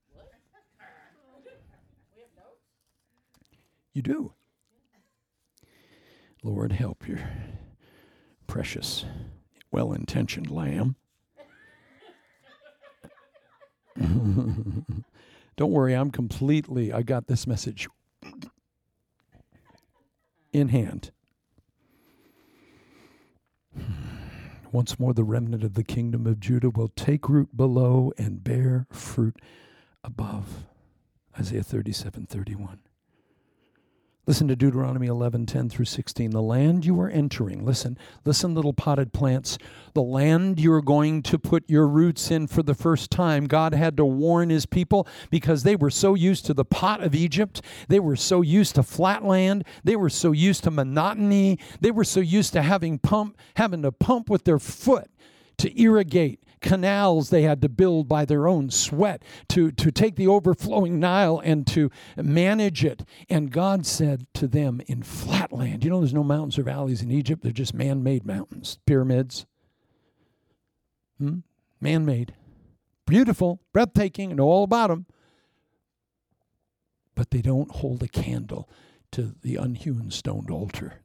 [3.92, 4.32] You do.
[6.42, 7.20] Lord, help your
[8.46, 9.04] precious,
[9.70, 10.96] well intentioned lamb.
[13.96, 17.88] Don't worry, I'm completely, I got this message
[20.52, 21.12] in hand.
[24.74, 28.88] Once more, the remnant of the kingdom of Judah will take root below and bear
[28.90, 29.36] fruit
[30.02, 30.64] above.
[31.38, 32.80] Isaiah 37 31.
[34.26, 36.30] Listen to Deuteronomy 11, 10 through 16.
[36.30, 39.58] The land you are entering, listen, listen, little potted plants.
[39.92, 43.98] The land you're going to put your roots in for the first time, God had
[43.98, 47.60] to warn his people because they were so used to the pot of Egypt.
[47.88, 49.64] They were so used to flat land.
[49.84, 51.58] They were so used to monotony.
[51.82, 55.10] They were so used to having pump, having to pump with their foot
[55.58, 60.26] to irrigate canals they had to build by their own sweat to, to take the
[60.26, 63.04] overflowing Nile and to manage it.
[63.28, 67.02] And God said to them in flat land, you know, there's no mountains or valleys
[67.02, 69.44] in Egypt, they're just man made mountains, pyramids.
[71.18, 71.40] Hmm?
[71.82, 72.32] Man made.
[73.06, 75.04] Beautiful, breathtaking, and all about them.
[77.14, 78.70] But they don't hold a candle
[79.12, 81.02] to the unhewn stone altar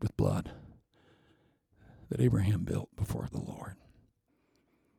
[0.00, 0.50] with blood
[2.10, 3.76] that Abraham built before the Lord.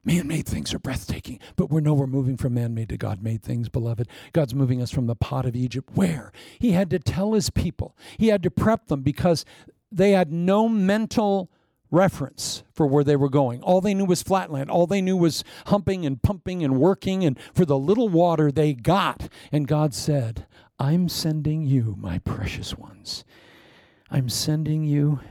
[0.06, 3.24] Man made things are breathtaking, but we know we're moving from man made to God
[3.24, 4.10] made things, beloved.
[4.34, 5.92] God's moving us from the pot of Egypt.
[5.94, 6.34] Where?
[6.60, 9.46] He had to tell his people, he had to prep them because
[9.92, 11.50] they had no mental
[11.90, 13.62] reference for where they were going.
[13.62, 14.70] All they knew was flatland.
[14.70, 18.74] All they knew was humping and pumping and working, and for the little water they
[18.74, 19.30] got.
[19.54, 20.48] And God said,
[20.80, 23.24] I'm sending you, my precious ones.
[24.12, 25.22] I'm sending you.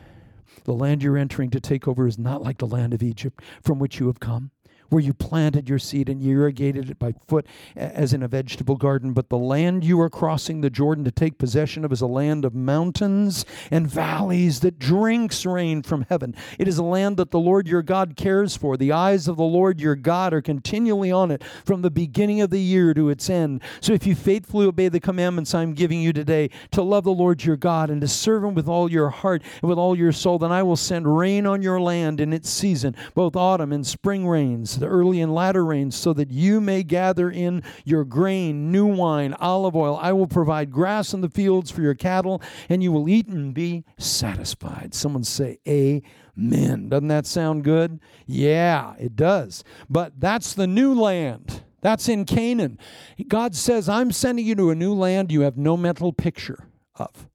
[0.64, 3.78] The land you're entering to take over is not like the land of Egypt from
[3.78, 4.52] which you have come
[4.92, 8.76] where you planted your seed and you irrigated it by foot as in a vegetable
[8.76, 9.14] garden.
[9.14, 12.44] But the land you are crossing the Jordan to take possession of is a land
[12.44, 16.35] of mountains and valleys that drinks rain from heaven.
[16.59, 18.76] It is a land that the Lord your God cares for.
[18.76, 22.50] The eyes of the Lord your God are continually on it from the beginning of
[22.50, 23.62] the year to its end.
[23.81, 27.44] So if you faithfully obey the commandments I'm giving you today to love the Lord
[27.44, 30.38] your God and to serve him with all your heart and with all your soul,
[30.38, 34.28] then I will send rain on your land in its season, both autumn and spring
[34.28, 38.86] rains the early and latter rains, so that you may gather in your grain, new
[38.86, 39.98] wine, olive oil.
[40.02, 43.54] I will provide grass in the fields for your cattle, and you will eat and
[43.54, 44.92] be satisfied.
[44.92, 46.88] Someone say, Amen.
[46.88, 48.00] Doesn't that sound good?
[48.26, 49.62] Yeah, it does.
[49.88, 51.62] But that's the new land.
[51.80, 52.78] That's in Canaan.
[53.28, 57.28] God says, I'm sending you to a new land you have no mental picture of.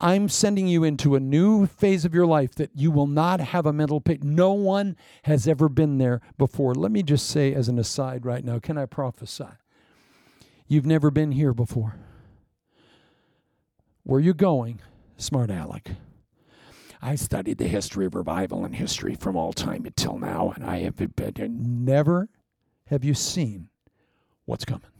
[0.00, 3.66] I'm sending you into a new phase of your life that you will not have
[3.66, 4.26] a mental picture.
[4.26, 6.74] No one has ever been there before.
[6.74, 9.48] Let me just say, as an aside right now, can I prophesy?
[10.66, 11.96] You've never been here before.
[14.04, 14.80] Where you going,
[15.16, 15.90] smart aleck?
[17.02, 20.80] I studied the history of revival and history from all time until now, and I
[20.80, 22.28] have been, never
[22.86, 23.68] have you seen
[24.46, 24.93] what's coming.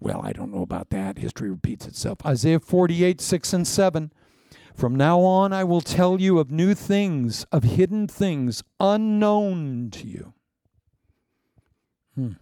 [0.00, 1.18] Well, I don't know about that.
[1.18, 2.18] History repeats itself.
[2.24, 4.12] Isaiah 48, 6 and 7.
[4.74, 10.06] From now on, I will tell you of new things, of hidden things unknown to
[10.06, 10.34] you.
[12.14, 12.32] Hmm.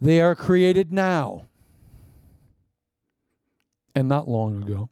[0.00, 1.46] They are created now
[3.94, 4.90] and not long ago.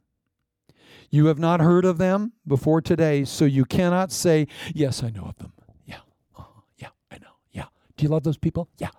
[1.09, 5.23] You have not heard of them before today, so you cannot say, Yes, I know
[5.23, 5.53] of them.
[5.85, 5.99] Yeah,
[6.37, 6.43] uh,
[6.77, 7.37] yeah, I know.
[7.51, 7.65] Yeah.
[7.95, 8.67] Do you love those people?
[8.79, 8.89] Yeah,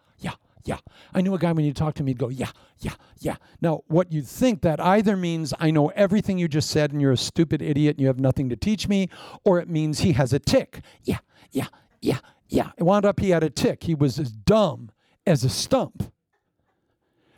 [0.67, 0.79] yeah.
[1.15, 2.51] I knew a guy when you talk to him, he'd go, yeah,
[2.81, 3.37] yeah, yeah.
[3.61, 7.13] Now, what you think that either means I know everything you just said and you're
[7.13, 9.09] a stupid idiot and you have nothing to teach me,
[9.45, 10.81] or it means he has a tic.
[11.05, 11.19] Yeah,
[11.53, 11.69] yeah,
[12.01, 12.71] yeah, yeah.
[12.77, 13.85] It wound up he had a tic.
[13.85, 14.91] He was as dumb
[15.25, 16.13] as a stump.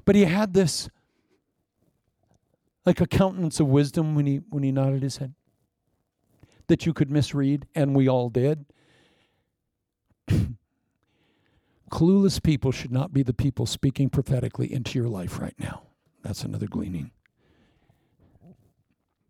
[0.04, 0.88] But he had this
[2.86, 5.34] like a countenance of wisdom when he when he nodded his head
[6.68, 8.64] that you could misread, and we all did.
[11.88, 15.82] Clueless people should not be the people speaking prophetically into your life right now.
[16.22, 17.10] That's another gleaning.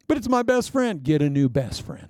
[0.06, 1.02] But it's my best friend.
[1.02, 2.08] Get a new best friend.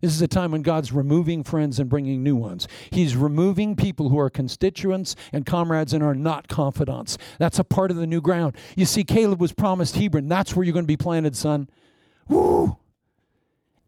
[0.00, 2.68] This is a time when God's removing friends and bringing new ones.
[2.90, 7.18] He's removing people who are constituents and comrades and are not confidants.
[7.38, 8.56] That's a part of the new ground.
[8.76, 10.28] You see, Caleb was promised Hebron.
[10.28, 11.68] That's where you're going to be planted, son.
[12.28, 12.76] Woo!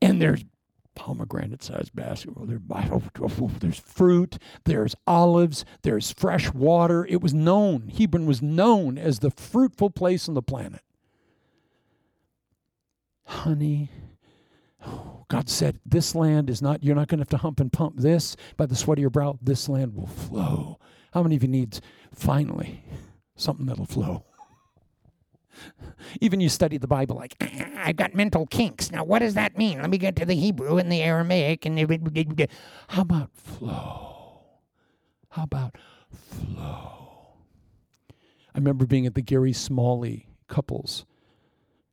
[0.00, 0.44] And there's
[0.98, 2.34] pomegranate sized basket.
[3.60, 7.06] There's fruit, there's olives, there's fresh water.
[7.08, 7.88] It was known.
[7.88, 10.82] Hebron was known as the fruitful place on the planet.
[13.24, 13.90] Honey.
[15.28, 17.98] God said, This land is not, you're not going to have to hump and pump
[17.98, 19.38] this by the sweat of your brow.
[19.40, 20.78] This land will flow.
[21.12, 21.78] How many of you need
[22.12, 22.84] finally
[23.36, 24.24] something that'll flow?
[26.20, 27.36] Even you study the Bible like,
[27.76, 28.90] I've got mental kinks.
[28.90, 29.80] Now, what does that mean?
[29.80, 31.66] Let me get to the Hebrew and the Aramaic.
[31.66, 31.78] and
[32.88, 34.42] How about flow?
[35.30, 35.76] How about
[36.10, 37.34] flow?
[38.54, 41.04] I remember being at the Gary Smalley couples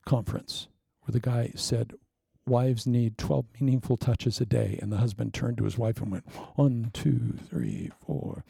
[0.06, 0.68] conference
[1.02, 1.94] where the guy said,
[2.48, 4.78] Wives need 12 meaningful touches a day.
[4.82, 8.44] And the husband turned to his wife and went, One, two, three, four,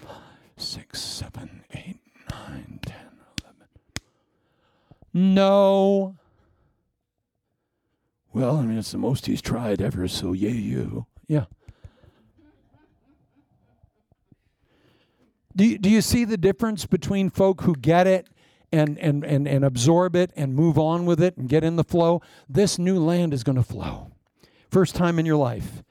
[0.58, 2.00] six, seven, eight,
[2.30, 3.15] nine, ten.
[5.16, 6.18] No.
[8.34, 11.06] Well, I mean, it's the most he's tried ever, so yay, you.
[11.26, 11.46] Yeah.
[15.56, 18.28] Do you, do you see the difference between folk who get it
[18.74, 21.86] and, and, and, and absorb it and move on with it and get in the
[21.86, 22.22] flow?
[22.50, 24.12] This new land is going to flow.
[24.70, 25.82] First time in your life.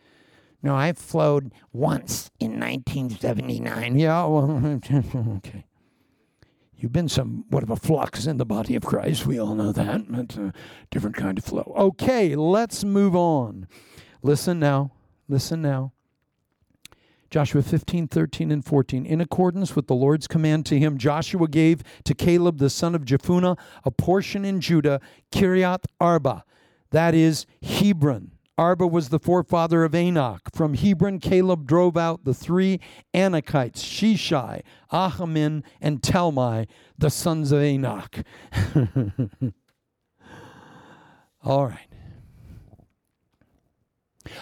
[0.62, 3.98] No, I flowed once in 1979.
[3.98, 4.80] Yeah, well,
[5.38, 5.64] okay.
[6.84, 9.24] You've been somewhat of a flux in the body of Christ.
[9.24, 10.02] We all know that.
[10.06, 10.50] It's a uh,
[10.90, 11.72] different kind of flow.
[11.74, 13.66] Okay, let's move on.
[14.20, 14.92] Listen now.
[15.26, 15.94] Listen now.
[17.30, 19.06] Joshua 15, 13, and 14.
[19.06, 23.06] In accordance with the Lord's command to him, Joshua gave to Caleb the son of
[23.06, 25.00] Jephunneh a portion in Judah,
[25.32, 26.44] Kiriath Arba,
[26.90, 30.54] that is Hebron Arba was the forefather of Anak.
[30.54, 32.78] From Hebron, Caleb drove out the three
[33.12, 38.24] Anakites, Sheshai, Ahiman, and Talmai, the sons of Anak.
[41.42, 41.88] All right.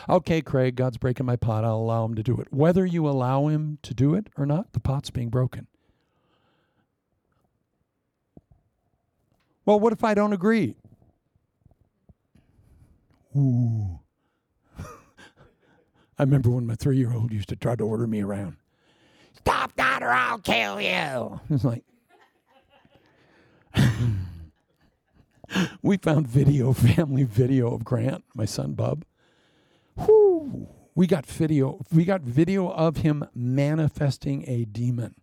[0.08, 1.64] Okay, Craig, God's breaking my pot.
[1.64, 2.52] I'll allow him to do it.
[2.52, 5.66] Whether you allow him to do it or not, the pot's being broken.
[9.64, 10.76] Well, what if I don't agree?
[13.36, 14.01] Ooh.
[16.22, 18.54] I remember when my three year old used to try to order me around.
[19.34, 21.40] Stop that or I'll kill you.
[21.50, 21.82] It's like,
[25.82, 29.04] we found video, family video of Grant, my son Bub.
[29.96, 31.84] Whoo, we got video.
[31.92, 35.16] We got video of him manifesting a demon.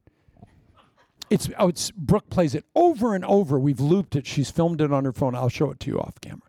[1.29, 3.57] It's oh, it's Brooke plays it over and over.
[3.57, 4.27] We've looped it.
[4.27, 5.33] She's filmed it on her phone.
[5.33, 6.41] I'll show it to you off camera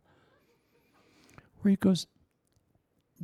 [1.63, 2.09] where he goes,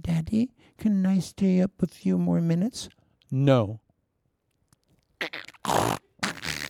[0.00, 2.88] Daddy, can I stay up a few more minutes?
[3.30, 3.80] No.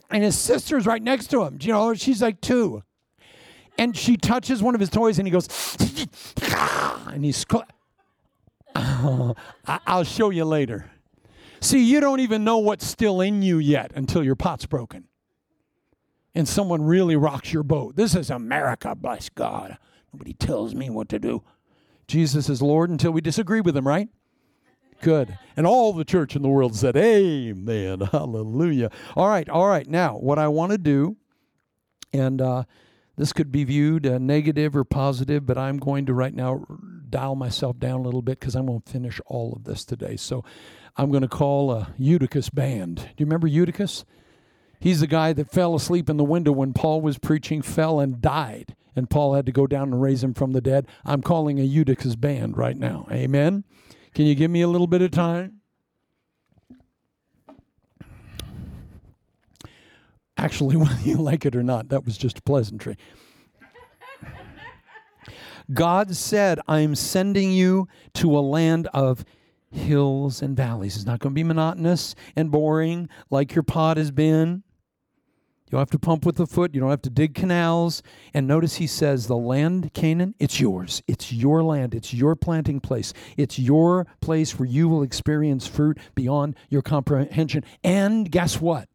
[0.09, 1.57] And his sister's right next to him.
[1.57, 2.83] Do You know, she's like two.
[3.77, 5.47] And she touches one of his toys and he goes,
[7.07, 7.45] and he's,
[8.75, 10.89] I'll show you later.
[11.59, 15.05] See, you don't even know what's still in you yet until your pot's broken.
[16.33, 17.95] And someone really rocks your boat.
[17.95, 19.77] This is America, bless God.
[20.13, 21.43] Nobody tells me what to do.
[22.07, 24.09] Jesus is Lord until we disagree with him, right?
[25.01, 25.37] Good.
[25.55, 27.99] And all the church in the world said, Amen.
[28.11, 28.89] Hallelujah.
[29.15, 29.87] All right, all right.
[29.87, 31.17] Now, what I want to do,
[32.13, 32.63] and uh,
[33.15, 36.65] this could be viewed uh, negative or positive, but I'm going to right now
[37.09, 40.15] dial myself down a little bit because I'm going to finish all of this today.
[40.15, 40.43] So
[40.95, 42.95] I'm going to call a Eutychus band.
[42.95, 44.03] Do you remember Eutychus?
[44.79, 48.21] He's the guy that fell asleep in the window when Paul was preaching, fell and
[48.21, 50.87] died and Paul had to go down and raise him from the dead.
[51.05, 53.07] I'm calling a Eutychus band right now.
[53.11, 53.63] Amen.
[54.13, 55.61] Can you give me a little bit of time?
[60.35, 62.97] Actually, whether you like it or not, that was just a pleasantry.
[65.73, 69.25] God said, I'm sending you to a land of
[69.69, 70.95] hills and valleys.
[70.95, 74.63] It's not going to be monotonous and boring like your pot has been.
[75.67, 76.73] You don't have to pump with the foot.
[76.73, 78.01] You don't have to dig canals.
[78.33, 81.03] And notice he says, the land, Canaan, it's yours.
[81.07, 81.93] It's your land.
[81.93, 83.11] It's your planting place.
[83.35, 87.65] It's your place where you will experience fruit beyond your comprehension.
[87.83, 88.87] And guess what?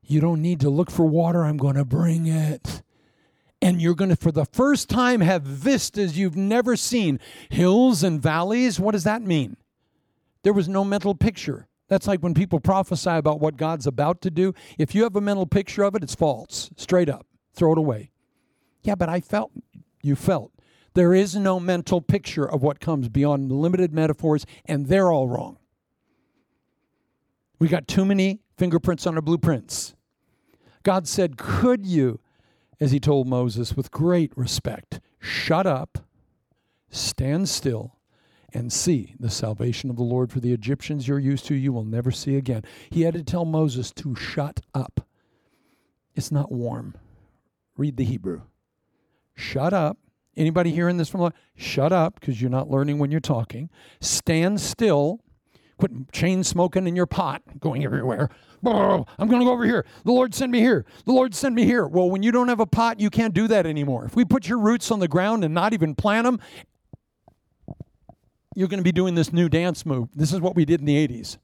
[0.00, 1.44] You don't need to look for water.
[1.44, 2.82] I'm going to bring it.
[3.60, 7.18] And you're going to, for the first time, have vistas you've never seen
[7.48, 8.78] hills and valleys.
[8.78, 9.56] What does that mean?
[10.44, 11.66] There was no mental picture.
[11.88, 14.54] That's like when people prophesy about what God's about to do.
[14.76, 16.70] If you have a mental picture of it, it's false.
[16.76, 17.26] Straight up.
[17.54, 18.10] Throw it away.
[18.82, 19.52] Yeah, but I felt.
[20.02, 20.52] You felt.
[20.94, 25.58] There is no mental picture of what comes beyond limited metaphors, and they're all wrong.
[27.58, 29.94] We got too many fingerprints on our blueprints.
[30.82, 32.20] God said, Could you,
[32.80, 35.98] as he told Moses with great respect, shut up,
[36.90, 37.97] stand still,
[38.54, 41.84] and see the salvation of the Lord for the Egyptians you're used to, you will
[41.84, 42.62] never see again.
[42.90, 45.06] He had to tell Moses to shut up.
[46.14, 46.94] It's not warm.
[47.76, 48.42] Read the Hebrew.
[49.34, 49.98] Shut up.
[50.36, 51.20] Anybody hearing this from?
[51.20, 51.34] Lord?
[51.56, 53.70] Shut up because you're not learning when you're talking.
[54.00, 55.20] Stand still.
[55.76, 58.30] Quit chain smoking in your pot, going everywhere.
[58.64, 59.86] I'm going to go over here.
[60.04, 60.84] The Lord send me here.
[61.04, 61.86] The Lord send me here.
[61.86, 64.04] Well, when you don't have a pot, you can't do that anymore.
[64.04, 66.40] If we put your roots on the ground and not even plant them,
[68.58, 70.08] you're going to be doing this new dance move.
[70.16, 71.36] This is what we did in the 80s,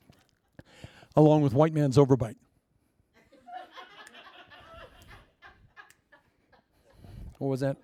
[1.14, 2.34] along with White Man's Overbite.
[7.38, 7.76] what was that?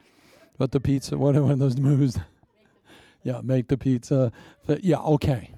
[0.56, 1.16] What the pizza?
[1.16, 2.18] What are those moves?
[3.22, 4.32] yeah, make the pizza.
[4.66, 5.52] Yeah, okay.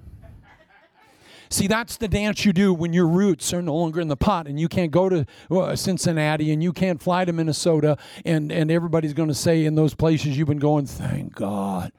[1.49, 4.45] See, that's the dance you do when your roots are no longer in the pot
[4.45, 8.69] and you can't go to uh, Cincinnati and you can't fly to Minnesota and, and
[8.69, 11.91] everybody's going to say in those places you've been going, thank God.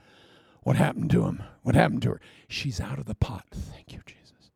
[0.63, 1.43] What happened to him?
[1.65, 2.21] What happened to her?
[2.47, 3.47] She's out of the pot.
[3.51, 4.51] Thank you, Jesus.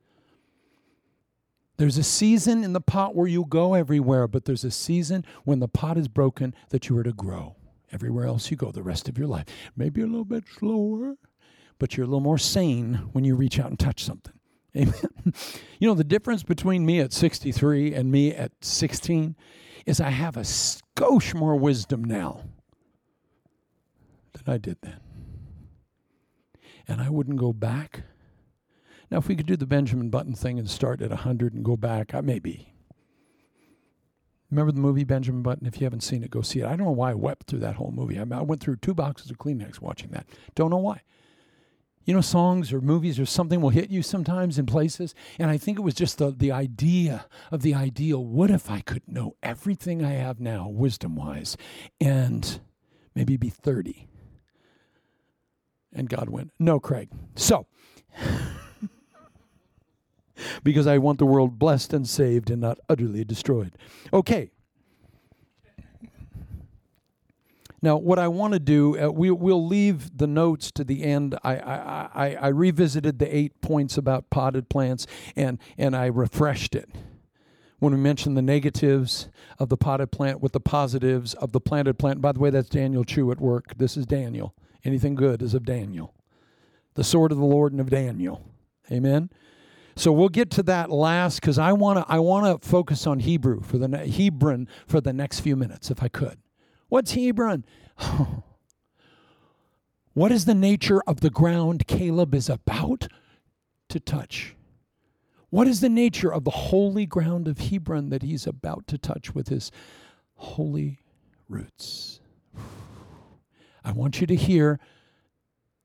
[1.79, 5.59] There's a season in the pot where you go everywhere, but there's a season when
[5.59, 7.57] the pot is broken that you are to grow.
[7.91, 9.47] Everywhere else you go the rest of your life.
[9.75, 11.17] Maybe a little bit slower,
[11.79, 14.35] but you're a little more sane when you reach out and touch something.
[14.77, 15.33] Amen.
[15.79, 19.35] you know, the difference between me at 63 and me at 16
[19.87, 22.43] is I have a skosh more wisdom now
[24.35, 25.01] than I did then
[26.89, 28.03] and I wouldn't go back.
[29.11, 31.76] Now, if we could do the Benjamin Button thing and start at 100 and go
[31.76, 32.74] back, I maybe.
[34.51, 35.66] Remember the movie Benjamin Button?
[35.66, 36.66] If you haven't seen it, go see it.
[36.66, 38.18] I don't know why I wept through that whole movie.
[38.18, 40.26] I, I went through two boxes of Kleenex watching that.
[40.55, 41.03] Don't know why.
[42.05, 45.14] You know, songs or movies or something will hit you sometimes in places.
[45.39, 48.24] And I think it was just the, the idea of the ideal.
[48.24, 51.59] What if I could know everything I have now, wisdom wise,
[52.01, 52.61] and
[53.14, 54.09] maybe be 30?
[55.99, 57.09] And God went, No, Craig.
[57.35, 57.67] So,
[60.63, 63.73] because I want the world blessed and saved and not utterly destroyed.
[64.13, 64.53] Okay.
[67.83, 71.37] Now, what I want to do, uh, we, we'll leave the notes to the end.
[71.45, 76.75] I, I, I, I revisited the eight points about potted plants and, and I refreshed
[76.75, 76.89] it
[77.79, 79.29] when we mentioned the negatives
[79.59, 82.21] of the potted plant with the positives of the planted plant.
[82.21, 83.79] By the way, that's Daniel Chu at work.
[83.79, 84.55] This is Daniel.
[84.89, 86.14] Anything good is of Daniel,
[86.95, 88.43] the sword of the Lord and of Daniel.
[88.91, 89.28] Amen.
[89.97, 93.20] So we'll get to that last because I want to I want to focus on
[93.20, 96.39] Hebrew for the Hebron for the next few minutes, if I could.
[96.89, 97.66] What's Hebron?
[100.14, 103.09] what is the nature of the ground Caleb is about
[103.91, 104.57] to touch?
[105.51, 109.34] What is the nature of the holy ground of Hebron that he's about to touch
[109.34, 109.70] with his
[110.36, 111.01] holy
[111.47, 112.20] roots?
[113.85, 114.79] I want you to hear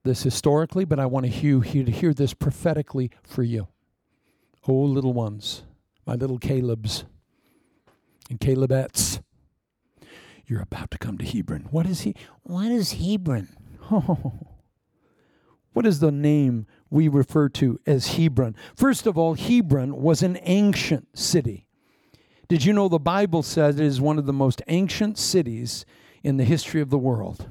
[0.04, 3.68] this historically, but I want to hear, hear, hear this prophetically for you.
[4.68, 5.64] Oh, little ones,
[6.06, 7.04] my little Calebs
[8.30, 9.22] and Calebettes,
[10.46, 11.68] you're about to come to Hebron.
[11.72, 12.16] What is he?
[12.44, 13.50] What is Hebron?
[13.92, 14.34] Oh,
[15.74, 18.56] what is the name we refer to as Hebron?
[18.76, 21.68] First of all, Hebron was an ancient city.
[22.48, 25.86] Did you know the Bible says it is one of the most ancient cities
[26.24, 27.48] in the history of the world?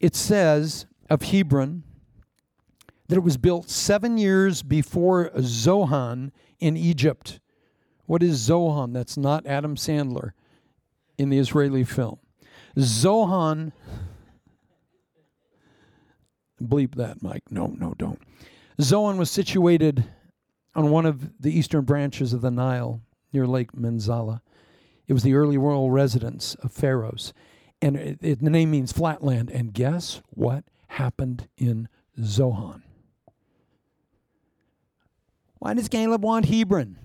[0.00, 1.84] It says of Hebron
[3.08, 7.40] that it was built seven years before Zohan in Egypt.
[8.06, 8.92] What is Zohan?
[8.92, 10.30] That's not Adam Sandler
[11.18, 12.18] in the Israeli film.
[12.76, 13.72] Zohan,
[16.62, 17.44] bleep that, Mike.
[17.50, 18.20] No, no, don't.
[18.80, 20.04] Zohan was situated
[20.74, 24.40] on one of the eastern branches of the Nile near Lake Menzala.
[25.08, 27.32] It was the early royal residence of pharaohs
[27.82, 29.50] and it, it, the name means flatland.
[29.50, 32.82] And guess what happened in Zohan?
[35.58, 36.96] Why does Caleb want Hebron?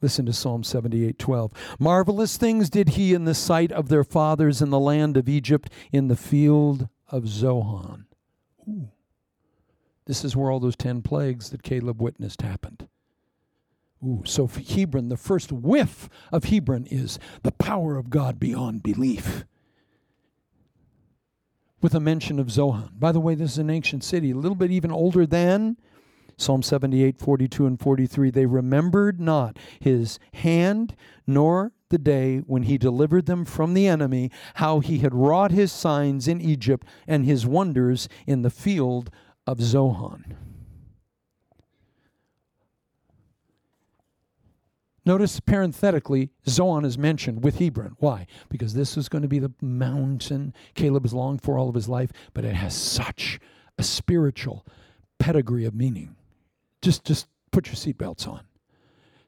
[0.00, 1.50] Listen to Psalm 78 12.
[1.78, 5.70] Marvelous things did he in the sight of their fathers in the land of Egypt,
[5.92, 8.04] in the field of Zohan.
[8.68, 8.90] Ooh.
[10.06, 12.86] This is where all those 10 plagues that Caleb witnessed happened.
[14.04, 19.44] Ooh, so Hebron, the first whiff of Hebron is the power of God beyond belief.
[21.80, 22.98] With a mention of Zohan.
[22.98, 25.76] By the way, this is an ancient city, a little bit even older than
[26.36, 28.30] Psalm 78, 42, and 43.
[28.30, 30.96] They remembered not his hand,
[31.26, 35.72] nor the day when he delivered them from the enemy, how he had wrought his
[35.72, 39.10] signs in Egypt and his wonders in the field
[39.46, 40.36] of Zoan.
[45.06, 47.96] Notice parenthetically, Zoan is mentioned with Hebron.
[47.98, 48.26] Why?
[48.48, 51.88] Because this is going to be the mountain Caleb has longed for all of his
[51.88, 53.38] life, but it has such
[53.76, 54.66] a spiritual
[55.18, 56.16] pedigree of meaning.
[56.80, 58.40] Just, just put your seatbelts on.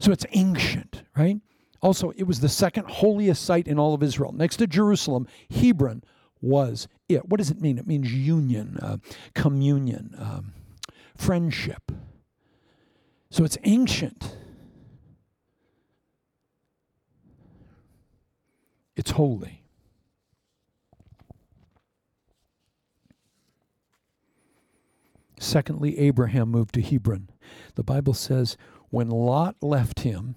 [0.00, 1.40] So it's ancient, right?
[1.82, 4.32] Also, it was the second holiest site in all of Israel.
[4.32, 6.02] Next to Jerusalem, Hebron
[6.40, 7.28] was it.
[7.28, 7.78] What does it mean?
[7.78, 8.96] It means union, uh,
[9.34, 10.52] communion, um,
[11.16, 11.92] friendship.
[13.30, 14.36] So it's ancient.
[18.96, 19.62] It's holy.
[25.38, 27.28] Secondly, Abraham moved to Hebron.
[27.74, 28.56] The Bible says
[28.88, 30.36] when Lot left him,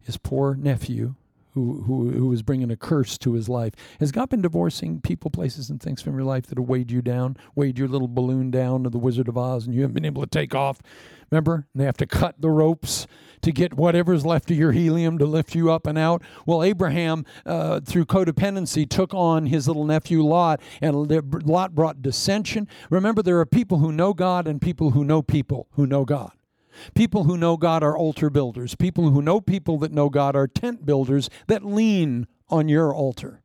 [0.00, 1.14] his poor nephew,
[1.56, 3.72] who, who, who was bringing a curse to his life.
[3.98, 7.00] Has God been divorcing people, places, and things from your life that have weighed you
[7.00, 10.04] down, weighed your little balloon down to the Wizard of Oz, and you haven't been
[10.04, 10.82] able to take off?
[11.30, 11.66] Remember?
[11.74, 13.06] They have to cut the ropes
[13.46, 16.20] to get whatever's left of your helium to lift you up and out.
[16.46, 22.66] Well, Abraham, uh, through codependency, took on his little nephew Lot, and Lot brought dissension.
[22.90, 26.32] Remember, there are people who know God and people who know people who know God.
[26.94, 28.74] People who know God are altar builders.
[28.74, 33.44] People who know people that know God are tent builders that lean on your altar.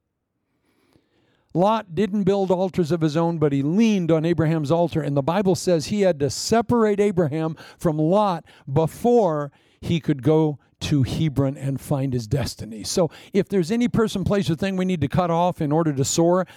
[1.53, 5.01] Lot didn't build altars of his own, but he leaned on Abraham's altar.
[5.01, 9.51] And the Bible says he had to separate Abraham from Lot before
[9.81, 12.83] he could go to Hebron and find his destiny.
[12.83, 15.93] So if there's any person, place, or thing we need to cut off in order
[15.93, 16.47] to soar,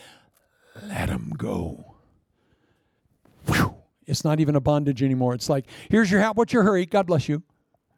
[0.83, 1.97] let him go.
[3.47, 3.75] Whew.
[4.07, 5.35] It's not even a bondage anymore.
[5.35, 6.37] It's like, here's your hat.
[6.37, 6.85] What's your hurry?
[6.87, 7.43] God bless you.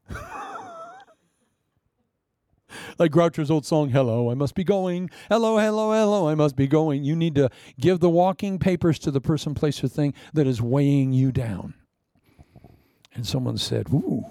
[2.99, 5.11] like Groucho's old song, Hello, I must be going.
[5.29, 7.03] Hello, hello, hello, I must be going.
[7.03, 7.51] You need to
[7.81, 11.74] give the walking papers to the person, place, or thing that is weighing you down.
[13.14, 14.24] And someone said, Ooh,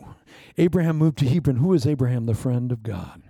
[0.58, 1.58] Abraham moved to Hebron.
[1.58, 2.26] Who is Abraham?
[2.26, 3.24] The friend of God.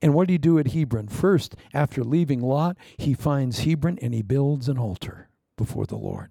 [0.00, 1.08] And what did he do at Hebron?
[1.08, 6.30] First, after leaving Lot, he finds Hebron and he builds an altar before the Lord.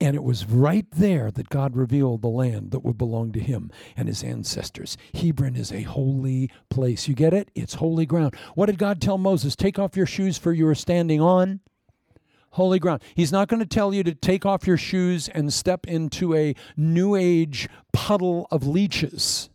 [0.00, 3.70] And it was right there that God revealed the land that would belong to him
[3.96, 4.96] and his ancestors.
[5.14, 7.06] Hebron is a holy place.
[7.06, 7.50] You get it?
[7.54, 8.34] It's holy ground.
[8.54, 9.54] What did God tell Moses?
[9.54, 11.60] Take off your shoes, for you are standing on
[12.54, 13.02] holy ground.
[13.14, 16.54] He's not going to tell you to take off your shoes and step into a
[16.76, 19.50] new age puddle of leeches.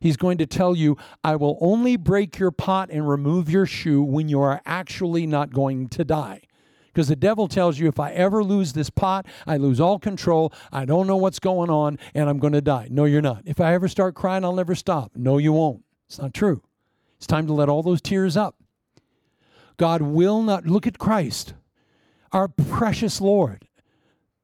[0.00, 4.02] He's going to tell you, I will only break your pot and remove your shoe
[4.02, 6.42] when you are actually not going to die.
[6.86, 10.52] Because the devil tells you if I ever lose this pot, I lose all control.
[10.72, 12.88] I don't know what's going on and I'm going to die.
[12.90, 13.42] No, you're not.
[13.44, 15.12] If I ever start crying, I'll never stop.
[15.14, 15.84] No, you won't.
[16.08, 16.62] It's not true.
[17.16, 18.56] It's time to let all those tears up.
[19.76, 21.54] God will not look at Christ,
[22.32, 23.66] our precious Lord.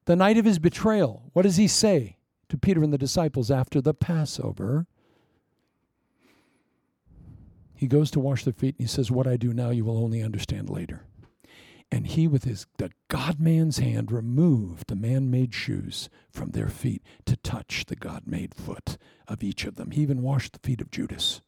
[0.05, 2.17] The night of his betrayal, what does he say
[2.49, 4.85] to Peter and the disciples after the Passover?
[7.73, 9.97] He goes to wash their feet and he says, What I do now, you will
[9.97, 11.05] only understand later.
[11.91, 16.67] And he, with his the God man's hand, removed the man made shoes from their
[16.67, 19.91] feet to touch the God made foot of each of them.
[19.91, 21.41] He even washed the feet of Judas.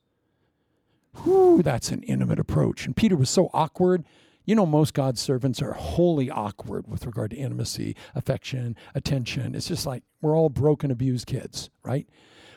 [1.24, 2.86] Whew, that's an intimate approach.
[2.86, 4.06] And Peter was so awkward.
[4.48, 9.54] You know, most God's servants are wholly awkward with regard to intimacy, affection, attention.
[9.54, 12.08] It's just like we're all broken, abused kids, right?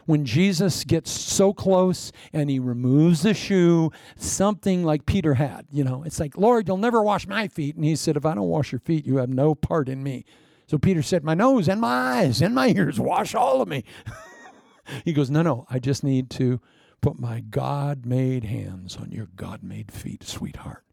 [0.07, 5.67] when Jesus gets so close and he removes the shoe, something like Peter had.
[5.71, 7.77] You know, it's like, Lord, you'll never wash my feet.
[7.77, 10.25] And he said, If I don't wash your feet, you have no part in me.
[10.67, 13.85] So Peter said, My nose and my eyes and my ears, wash all of me.
[15.05, 16.61] he goes, No, no, I just need to
[17.01, 20.85] put my God made hands on your God made feet, sweetheart,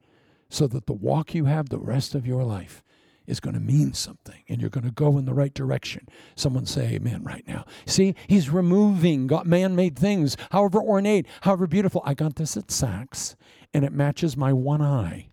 [0.50, 2.84] so that the walk you have the rest of your life
[3.28, 6.08] is going to mean something and you're going to go in the right direction.
[6.36, 7.66] Someone say amen right now.
[7.86, 12.02] See, he's removing man made things, however ornate, however beautiful.
[12.06, 13.36] I got this at Saks
[13.74, 15.28] and it matches my one eye.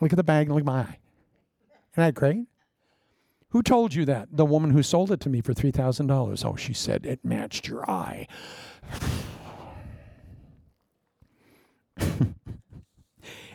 [0.00, 0.98] Look at the bag, look at my eye.
[1.92, 2.46] Isn't that great?
[3.50, 4.28] Who told you that?
[4.32, 6.44] The woman who sold it to me for $3,000.
[6.44, 8.26] Oh, she said it matched your eye.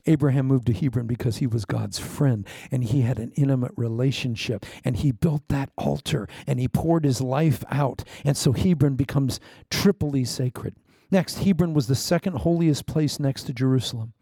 [0.05, 4.65] Abraham moved to Hebron because he was God's friend and he had an intimate relationship
[4.83, 8.03] and he built that altar and he poured his life out.
[8.25, 9.39] And so Hebron becomes
[9.69, 10.75] triply sacred.
[11.09, 14.13] Next, Hebron was the second holiest place next to Jerusalem.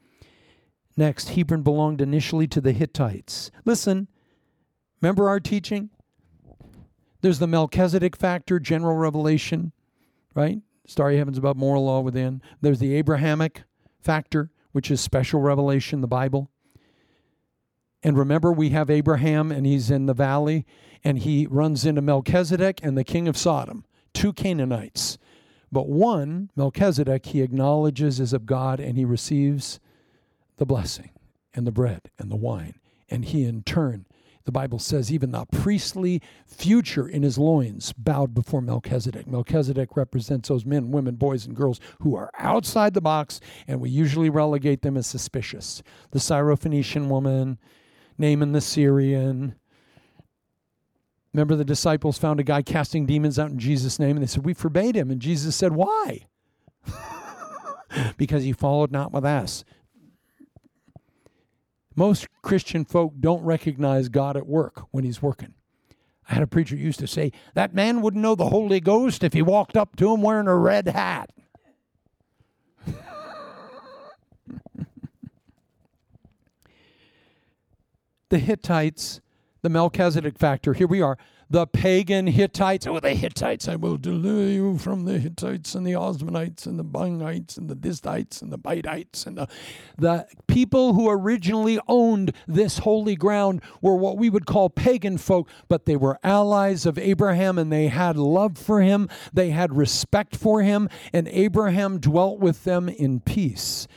[0.97, 3.49] Next, Hebron belonged initially to the Hittites.
[3.65, 4.07] Listen,
[5.01, 5.89] remember our teaching?
[7.21, 9.71] There's the Melchizedek factor, general revelation,
[10.35, 10.59] right?
[10.91, 12.41] starry heavens above, moral law within.
[12.61, 13.63] There's the Abrahamic
[14.01, 16.49] factor, which is special revelation, the Bible.
[18.03, 20.65] And remember, we have Abraham, and he's in the valley,
[21.03, 25.17] and he runs into Melchizedek and the king of Sodom, two Canaanites.
[25.71, 29.79] But one, Melchizedek, he acknowledges is of God, and he receives
[30.57, 31.11] the blessing
[31.53, 32.75] and the bread and the wine.
[33.09, 34.05] And he, in turn,
[34.45, 39.27] the Bible says, even the priestly future in his loins bowed before Melchizedek.
[39.27, 43.89] Melchizedek represents those men, women, boys, and girls who are outside the box, and we
[43.89, 45.83] usually relegate them as suspicious.
[46.11, 47.57] The Syrophoenician woman,
[48.17, 49.55] Naaman the Syrian.
[51.33, 54.45] Remember, the disciples found a guy casting demons out in Jesus' name, and they said,
[54.45, 55.09] We forbade him.
[55.09, 56.27] And Jesus said, Why?
[58.17, 59.63] because he followed not with us.
[62.01, 65.53] Most Christian folk don't recognize God at work when he's working.
[66.27, 69.33] I had a preacher used to say, That man wouldn't know the Holy Ghost if
[69.33, 71.29] he walked up to him wearing a red hat.
[78.29, 79.21] the Hittites,
[79.61, 80.73] the Melchizedek factor.
[80.73, 81.19] Here we are.
[81.51, 82.87] The pagan Hittites.
[82.87, 83.67] Oh, the Hittites.
[83.67, 87.75] I will deliver you from the Hittites and the Osmanites and the Bungites and the
[87.75, 89.27] Disthites and the Bitites.
[89.27, 89.49] And the,
[89.97, 95.49] the people who originally owned this holy ground were what we would call pagan folk,
[95.67, 99.09] but they were allies of Abraham and they had love for him.
[99.33, 103.89] They had respect for him, and Abraham dwelt with them in peace.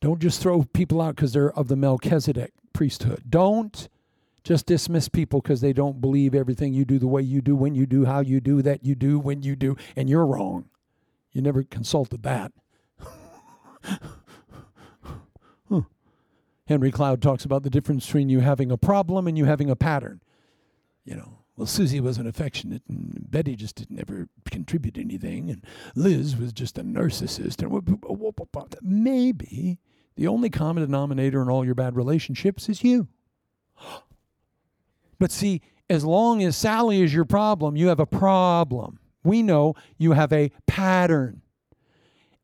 [0.00, 3.24] Don't just throw people out because they're of the Melchizedek priesthood.
[3.28, 3.90] Don't
[4.48, 7.74] just dismiss people because they don't believe everything you do the way you do, when
[7.74, 10.70] you do, how you do, that you do, when you do, and you're wrong.
[11.32, 12.52] You never consulted that.
[13.84, 13.98] huh.
[16.66, 19.76] Henry Cloud talks about the difference between you having a problem and you having a
[19.76, 20.22] pattern.
[21.04, 25.62] You know, well, Susie wasn't affectionate, and Betty just didn't ever contribute anything, and
[25.94, 27.62] Liz was just a narcissist.
[27.62, 27.70] And
[28.82, 29.78] maybe
[30.16, 33.08] the only common denominator in all your bad relationships is you.
[35.18, 35.60] But see,
[35.90, 38.98] as long as Sally is your problem, you have a problem.
[39.24, 41.42] We know you have a pattern.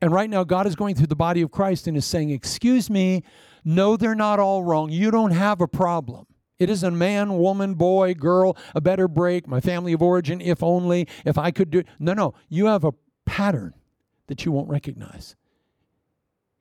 [0.01, 2.89] And right now, God is going through the body of Christ and is saying, Excuse
[2.89, 3.23] me,
[3.63, 4.89] no, they're not all wrong.
[4.91, 6.27] You don't have a problem.
[6.59, 10.63] It is a man, woman, boy, girl, a better break, my family of origin, if
[10.63, 11.87] only, if I could do it.
[11.99, 12.93] No, no, you have a
[13.25, 13.73] pattern
[14.27, 15.35] that you won't recognize.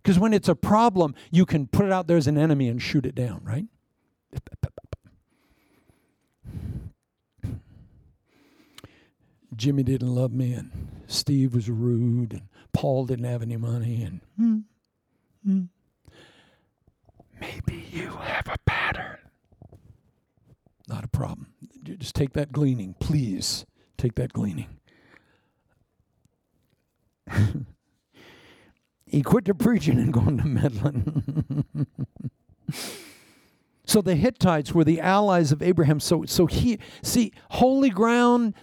[0.02, 2.82] Because when it's a problem, you can put it out there as an enemy and
[2.82, 3.66] shoot it down, right?
[9.56, 10.70] Jimmy didn't love me, and
[11.06, 12.42] Steve was rude, and
[12.72, 14.58] Paul didn't have any money, and hmm,
[15.44, 15.62] hmm.
[17.40, 19.18] maybe you have a pattern.
[20.88, 21.48] Not a problem.
[21.82, 23.64] Just take that gleaning, please.
[23.96, 24.68] Take that gleaning.
[29.06, 31.64] he quit the preaching and going to meddling.
[33.86, 36.00] so the Hittites were the allies of Abraham.
[36.00, 38.54] So so he see holy ground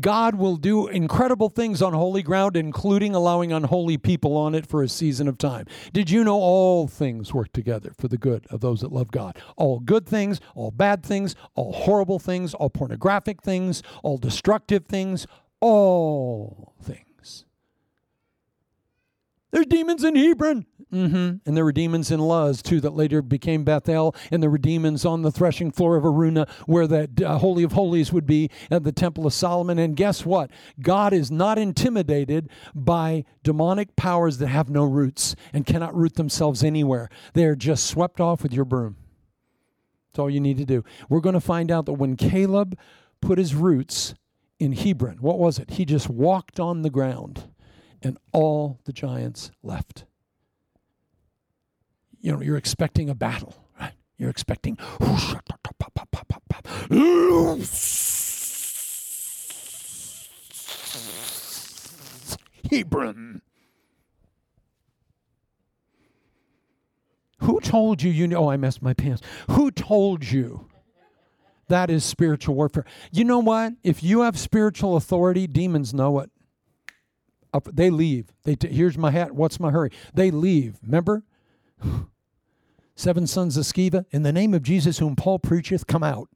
[0.00, 4.82] God will do incredible things on holy ground, including allowing unholy people on it for
[4.82, 5.66] a season of time.
[5.92, 9.36] Did you know all things work together for the good of those that love God?
[9.56, 15.26] All good things, all bad things, all horrible things, all pornographic things, all destructive things,
[15.60, 17.02] all things
[19.52, 20.64] there's demons in Hebron.
[20.92, 21.36] Mm-hmm.
[21.46, 24.14] And there were demons in Luz, too, that later became Bethel.
[24.30, 27.72] And there were demons on the threshing floor of Araunah, where the uh, Holy of
[27.72, 29.78] Holies would be at the Temple of Solomon.
[29.78, 30.50] And guess what?
[30.80, 36.62] God is not intimidated by demonic powers that have no roots and cannot root themselves
[36.62, 37.08] anywhere.
[37.32, 38.96] They're just swept off with your broom.
[40.10, 40.84] That's all you need to do.
[41.08, 42.78] We're going to find out that when Caleb
[43.22, 44.14] put his roots
[44.58, 45.70] in Hebron, what was it?
[45.70, 47.48] He just walked on the ground
[48.02, 50.04] and all the giants left.
[52.22, 53.92] You know, you're expecting a battle, right?
[54.16, 54.78] You're expecting.
[62.70, 63.42] Hebron.
[67.40, 68.44] Who told you you know?
[68.44, 69.20] Oh, I messed my pants.
[69.50, 70.68] Who told you
[71.68, 72.84] that is spiritual warfare?
[73.10, 73.74] You know what?
[73.82, 76.30] If you have spiritual authority, demons know it
[77.72, 78.32] they leave.
[78.44, 79.32] They t- here's my hat.
[79.32, 79.90] What's my hurry?
[80.14, 80.76] They leave.
[80.82, 81.22] Remember,
[82.94, 86.28] seven sons of Sceva in the name of Jesus, whom Paul preacheth, come out.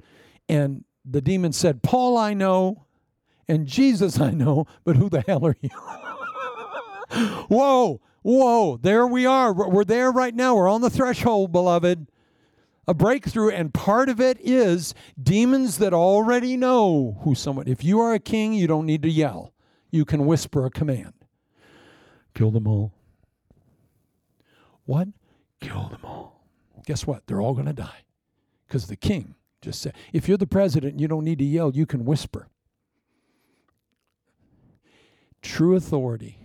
[0.48, 2.86] And the demon said, Paul I know,
[3.48, 5.70] and Jesus I know, but who the hell are you?
[7.48, 8.76] whoa, whoa!
[8.76, 9.52] There we are.
[9.52, 10.56] We're there right now.
[10.56, 12.08] We're on the threshold, beloved.
[12.88, 17.66] A breakthrough, and part of it is demons that already know who someone.
[17.66, 19.52] If you are a king, you don't need to yell
[19.90, 21.14] you can whisper a command.
[22.34, 22.92] Kill them all.
[24.84, 25.08] What?
[25.60, 26.35] Kill them all.
[26.86, 27.26] Guess what?
[27.26, 28.04] They're all going to die.
[28.66, 31.86] Because the king just said, if you're the president, you don't need to yell, you
[31.86, 32.48] can whisper.
[35.42, 36.38] True authority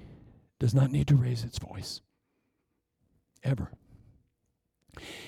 [0.60, 2.02] does not need to raise its voice.
[3.44, 3.72] Ever.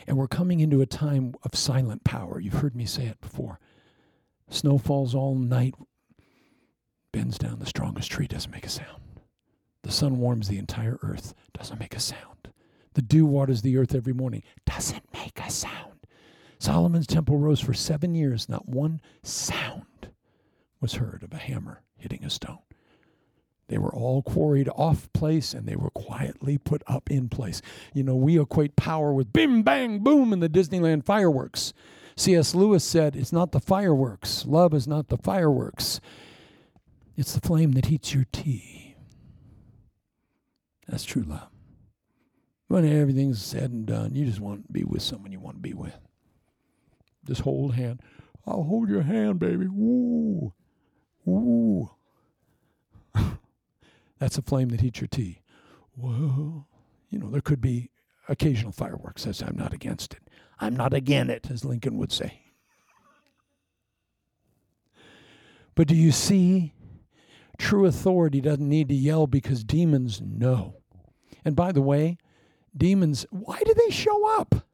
[0.06, 2.40] And we're coming into a time of silent power.
[2.40, 3.60] You've heard me say it before.
[4.50, 5.74] Snow falls all night,
[7.12, 9.02] bends down, the strongest tree doesn't make a sound.
[9.84, 12.50] The sun warms the entire earth, doesn't make a sound.
[12.94, 15.94] The dew waters the earth every morning, doesn't make a sound.
[16.60, 19.86] Solomon's temple rose for seven years, not one sound
[20.80, 22.60] was heard of a hammer hitting a stone.
[23.68, 27.62] They were all quarried off place and they were quietly put up in place.
[27.94, 31.74] You know, we equate power with bim, bang, boom in the Disneyland fireworks.
[32.16, 32.54] C.S.
[32.54, 34.46] Lewis said, It's not the fireworks.
[34.46, 36.00] Love is not the fireworks,
[37.16, 38.96] it's the flame that heats your tea.
[40.88, 41.53] That's true love.
[42.74, 45.62] When everything's said and done, you just want to be with someone you want to
[45.62, 45.96] be with.
[47.24, 48.02] Just hold hand.
[48.48, 49.68] I'll hold your hand, baby.
[49.68, 50.54] Woo.
[51.24, 51.92] Woo.
[54.18, 55.44] That's a flame that heats your tea.
[55.96, 56.68] Well,
[57.12, 57.92] you know, there could be
[58.28, 59.28] occasional fireworks.
[59.28, 60.28] As I'm not against it.
[60.60, 62.42] I'm not against it, as Lincoln would say.
[65.76, 66.74] But do you see?
[67.60, 70.78] True authority doesn't need to yell because demons know.
[71.46, 72.18] And by the way,
[72.76, 74.66] demons, why do they show up?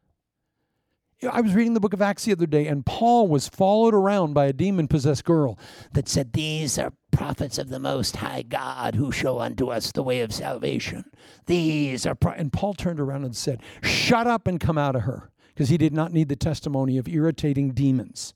[1.30, 4.34] I was reading the book of Acts the other day, and Paul was followed around
[4.34, 5.60] by a demon possessed girl
[5.92, 10.04] that said, These are prophets of the Most High God who show unto us the
[10.04, 11.04] way of salvation.
[11.46, 12.16] These are.
[12.16, 12.32] Pro-.
[12.32, 15.78] And Paul turned around and said, Shut up and come out of her, because he
[15.78, 18.34] did not need the testimony of irritating demons.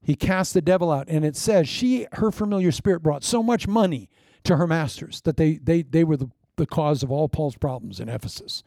[0.00, 3.66] He cast the devil out, and it says she, her familiar spirit, brought so much
[3.66, 4.08] money
[4.44, 8.00] to her masters that they, they, they were the, the cause of all Paul's problems
[8.00, 8.62] in Ephesus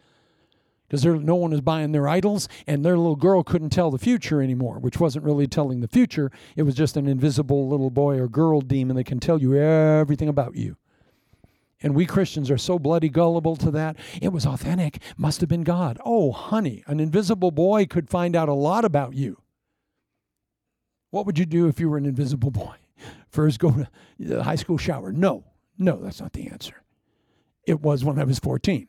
[0.90, 4.42] because no one was buying their idols, and their little girl couldn't tell the future
[4.42, 6.32] anymore, which wasn't really telling the future.
[6.56, 10.28] It was just an invisible little boy or girl demon that can tell you everything
[10.28, 10.78] about you.
[11.82, 13.98] And we Christians are so bloody gullible to that.
[14.22, 16.00] It was authentic, must have been God.
[16.04, 19.42] Oh, honey, an invisible boy could find out a lot about you.
[21.12, 22.76] What would you do if you were an invisible boy?
[23.30, 23.88] First, go to
[24.18, 25.12] the high school shower.
[25.12, 25.46] No,
[25.78, 26.84] no, that's not the answer.
[27.66, 28.88] It was when I was 14.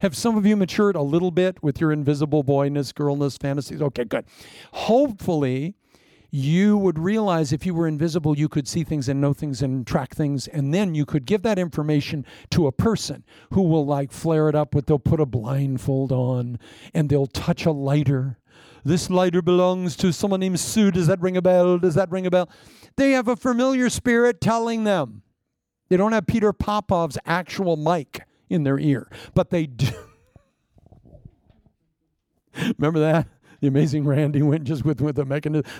[0.00, 3.82] Have some of you matured a little bit with your invisible boyness, girlness fantasies?
[3.82, 4.24] Okay, good.
[4.72, 5.74] Hopefully,
[6.30, 9.86] you would realize if you were invisible, you could see things and know things and
[9.86, 14.10] track things, and then you could give that information to a person who will like
[14.10, 16.58] flare it up with they'll put a blindfold on
[16.94, 18.38] and they'll touch a lighter.
[18.84, 20.90] This lighter belongs to someone named Sue.
[20.90, 21.78] Does that ring a bell?
[21.78, 22.48] Does that ring a bell?
[22.96, 25.22] They have a familiar spirit telling them.
[25.90, 29.10] They don't have Peter Popoff's actual mic in their ear.
[29.34, 29.90] But they do.
[32.78, 33.28] Remember that?
[33.60, 35.70] The amazing Randi went just with, with a mechanism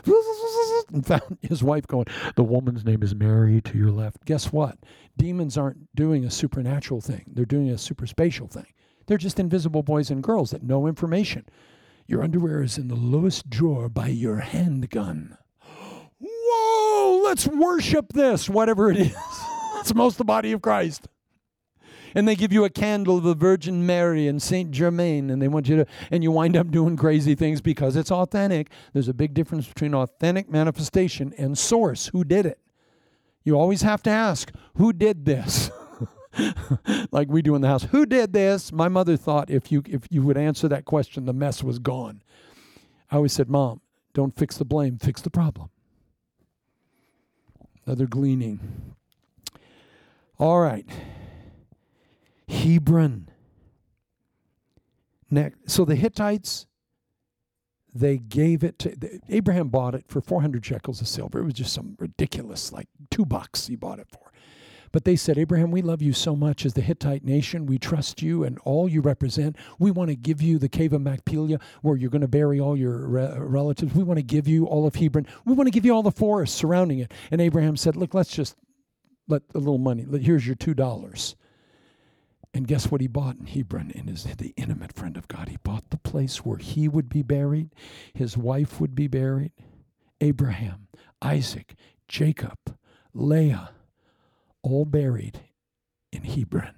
[0.93, 4.25] and found his wife going, The woman's name is Mary to your left.
[4.27, 4.79] Guess what?
[5.17, 8.67] Demons aren't doing a supernatural thing, they're doing a super spatial thing.
[9.07, 11.47] They're just invisible boys and girls that know information.
[12.07, 15.39] Your underwear is in the lowest drawer by your handgun.
[16.21, 19.40] Whoa, let's worship this, whatever it is.
[19.81, 21.09] It's most the body of Christ
[22.15, 25.49] and they give you a candle of the Virgin Mary and Saint Germain, and they
[25.49, 28.71] want you to, and you wind up doing crazy things because it's authentic.
[28.93, 32.07] There's a big difference between authentic manifestation and source.
[32.09, 32.59] Who did it?
[33.45, 35.71] You always have to ask, who did this?
[37.11, 37.85] like we do in the house.
[37.85, 38.73] Who did this?
[38.73, 42.23] My mother thought if you if you would answer that question, the mess was gone.
[43.11, 43.81] I always said, Mom,
[44.15, 45.71] don't fix the blame, fix the problem.
[47.87, 48.95] Another gleaning.
[50.41, 50.87] All right.
[52.49, 53.29] Hebron.
[55.31, 56.67] Next, so the Hittites,
[57.95, 61.41] they gave it to Abraham bought it for 400 shekels of silver.
[61.41, 64.33] It was just some ridiculous, like two bucks he bought it for.
[64.93, 67.67] But they said, Abraham, we love you so much as the Hittite nation.
[67.67, 69.57] We trust you and all you represent.
[69.79, 72.77] We want to give you the cave of Machpelah where you're going to bury all
[72.77, 73.95] your re- relatives.
[73.95, 75.29] We want to give you all of Hebron.
[75.45, 77.13] We want to give you all the forests surrounding it.
[77.31, 78.57] And Abraham said, Look, let's just
[79.31, 80.05] let a little money.
[80.21, 81.35] Here's your $2.
[82.53, 83.93] And guess what he bought in Hebron?
[83.95, 85.49] And is the intimate friend of God.
[85.49, 87.71] He bought the place where he would be buried,
[88.13, 89.53] his wife would be buried,
[90.21, 90.89] Abraham,
[91.23, 91.75] Isaac,
[92.09, 92.59] Jacob,
[93.15, 93.71] Leah,
[94.63, 95.41] all buried
[96.13, 96.75] in Hebron.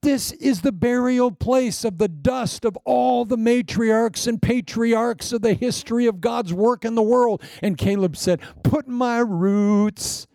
[0.00, 5.42] This is the burial place of the dust of all the matriarchs and patriarchs of
[5.42, 7.42] the history of God's work in the world.
[7.62, 10.28] And Caleb said, Put my roots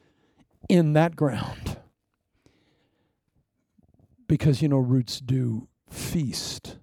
[0.67, 1.77] in that ground.
[4.27, 6.77] Because, you know, roots do feast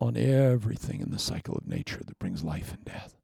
[0.00, 3.19] on everything in the cycle of nature that brings life and death.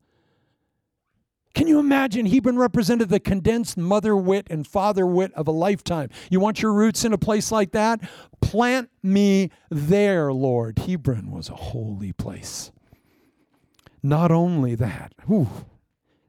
[1.57, 2.27] Can you imagine?
[2.27, 6.11] Hebron represented the condensed mother wit and father wit of a lifetime.
[6.29, 7.99] You want your roots in a place like that?
[8.43, 10.79] Plant me there, Lord.
[10.81, 12.73] Hebron was a holy place.
[14.03, 15.49] Not only that, whew,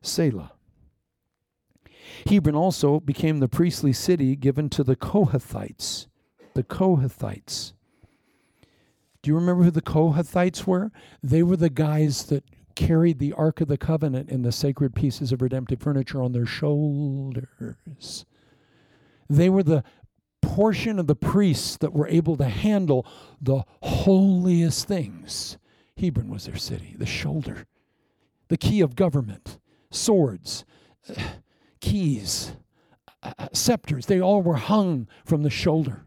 [0.01, 0.53] Selah.
[2.25, 6.07] Hebron also became the priestly city given to the Kohathites.
[6.53, 7.73] The Kohathites.
[9.21, 10.89] Do you remember who the Kohathites were?
[11.21, 12.45] They were the guys that
[12.77, 16.45] carried the Ark of the Covenant and the sacred pieces of redemptive furniture on their
[16.45, 18.23] shoulders.
[19.27, 19.83] They were the
[20.43, 23.07] portion of the priests that were able to handle
[23.41, 25.57] the holiest things.
[25.99, 27.65] Hebron was their city, the shoulder,
[28.47, 29.57] the key of government,
[29.89, 30.63] swords,
[31.81, 32.51] keys,
[33.23, 34.05] uh, uh, scepters.
[34.05, 36.05] They all were hung from the shoulder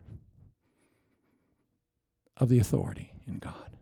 [2.36, 3.76] of the authority in God.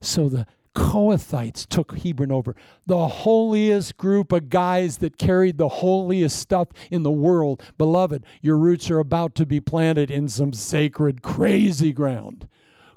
[0.00, 0.46] So the
[0.76, 2.54] Kohathites took Hebron over.
[2.84, 7.62] The holiest group of guys that carried the holiest stuff in the world.
[7.78, 12.46] Beloved, your roots are about to be planted in some sacred, crazy ground.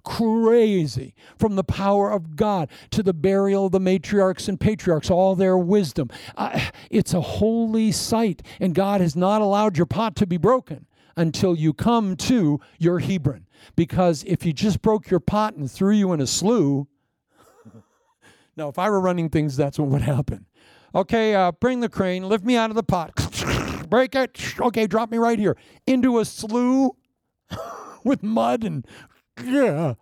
[0.04, 1.16] Crazy.
[1.38, 5.58] From the power of God to the burial of the matriarchs and patriarchs, all their
[5.58, 6.10] wisdom.
[6.36, 6.60] Uh,
[6.92, 11.56] it's a holy site, and God has not allowed your pot to be broken until
[11.56, 13.46] you come to your Hebron.
[13.78, 16.88] Because if you just broke your pot and threw you in a slough,
[18.60, 20.45] now, if I were running things, that's what would happen.
[20.93, 23.16] Okay, uh, bring the crane, lift me out of the pot,
[23.89, 24.60] break it.
[24.60, 25.55] Okay, drop me right here
[25.88, 26.91] into a slough
[28.03, 28.86] with mud and
[29.43, 29.93] yeah.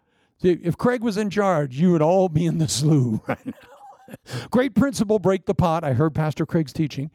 [0.42, 4.48] If Craig was in charge, you would all be in the slough right now.
[4.50, 5.84] Great principle, break the pot.
[5.84, 7.12] I heard Pastor Craig's teaching.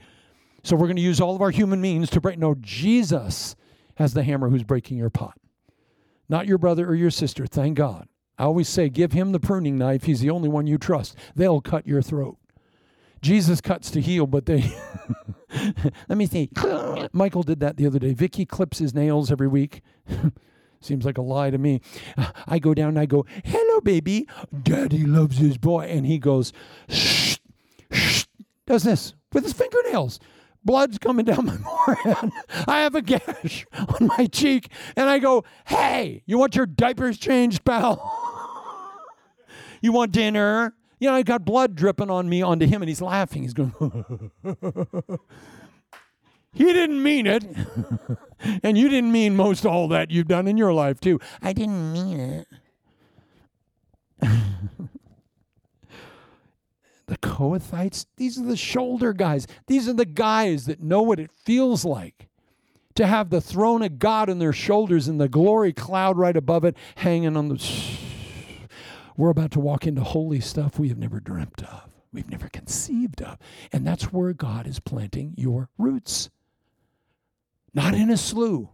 [0.62, 2.38] So we're going to use all of our human means to break.
[2.38, 3.56] No, Jesus
[3.96, 5.38] has the hammer who's breaking your pot,
[6.28, 7.46] not your brother or your sister.
[7.46, 8.06] Thank God.
[8.42, 10.02] I always say, give him the pruning knife.
[10.02, 11.16] He's the only one you trust.
[11.36, 12.38] They'll cut your throat.
[13.20, 14.76] Jesus cuts to heal, but they.
[16.08, 16.50] Let me see.
[17.12, 18.14] Michael did that the other day.
[18.14, 19.80] Vicky clips his nails every week.
[20.80, 21.82] Seems like a lie to me.
[22.48, 24.26] I go down and I go, hello, baby.
[24.60, 25.84] Daddy loves his boy.
[25.84, 26.52] And he goes,
[26.88, 27.36] shh,
[27.92, 28.24] shh,
[28.66, 30.18] does this with his fingernails.
[30.64, 31.56] Blood's coming down my
[31.86, 32.30] forehead.
[32.68, 33.66] I have a gash
[34.00, 34.70] on my cheek.
[34.96, 38.18] And I go, hey, you want your diapers changed, pal?
[39.84, 40.76] You want dinner?
[41.00, 43.42] You know, I got blood dripping on me onto him, and he's laughing.
[43.42, 43.72] He's going,
[46.52, 47.44] He didn't mean it.
[48.62, 51.18] and you didn't mean most all that you've done in your life, too.
[51.42, 52.46] I didn't mean it.
[57.12, 59.46] The Kohathites, these are the shoulder guys.
[59.66, 62.28] These are the guys that know what it feels like
[62.94, 66.64] to have the throne of God on their shoulders and the glory cloud right above
[66.64, 67.58] it hanging on the
[69.14, 73.20] we're about to walk into holy stuff we have never dreamt of, we've never conceived
[73.20, 73.36] of.
[73.70, 76.30] And that's where God is planting your roots.
[77.74, 78.70] Not in a slough.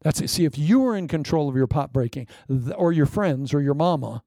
[0.00, 0.30] That's it.
[0.30, 2.26] See, if you were in control of your pot breaking,
[2.74, 4.22] or your friends, or your mama,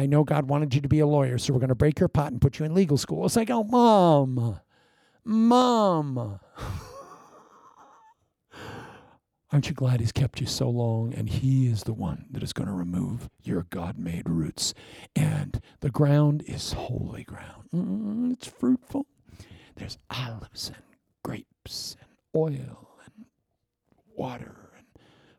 [0.00, 2.08] I know God wanted you to be a lawyer, so we're going to break your
[2.08, 3.26] pot and put you in legal school.
[3.26, 4.58] It's like, oh, mom,
[5.26, 6.40] mom.
[9.52, 11.12] Aren't you glad He's kept you so long?
[11.12, 14.72] And He is the one that is going to remove your God made roots.
[15.14, 17.68] And the ground is holy ground.
[17.74, 19.04] Mm, it's fruitful.
[19.76, 20.82] There's olives and
[21.22, 23.26] grapes and oil and
[24.16, 24.86] water and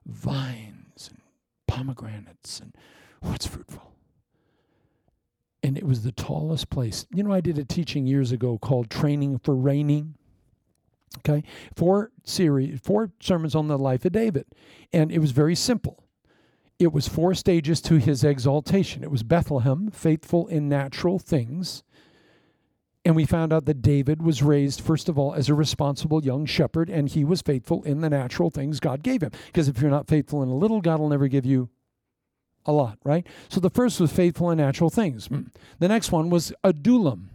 [0.05, 1.19] vines and
[1.65, 2.75] pomegranates and
[3.21, 3.91] what's oh, fruitful.
[5.63, 7.05] And it was the tallest place.
[7.13, 10.15] You know, I did a teaching years ago called Training for Reigning.
[11.19, 11.43] Okay,
[11.75, 14.45] four series, four sermons on the life of David,
[14.93, 16.05] and it was very simple.
[16.79, 19.03] It was four stages to his exaltation.
[19.03, 21.83] It was Bethlehem, faithful in natural things.
[23.03, 26.45] And we found out that David was raised, first of all, as a responsible young
[26.45, 29.31] shepherd, and he was faithful in the natural things God gave him.
[29.47, 31.69] Because if you're not faithful in a little, God will never give you
[32.65, 33.25] a lot, right?
[33.49, 35.27] So the first was faithful in natural things.
[35.27, 35.43] Hmm.
[35.79, 37.29] The next one was Adullam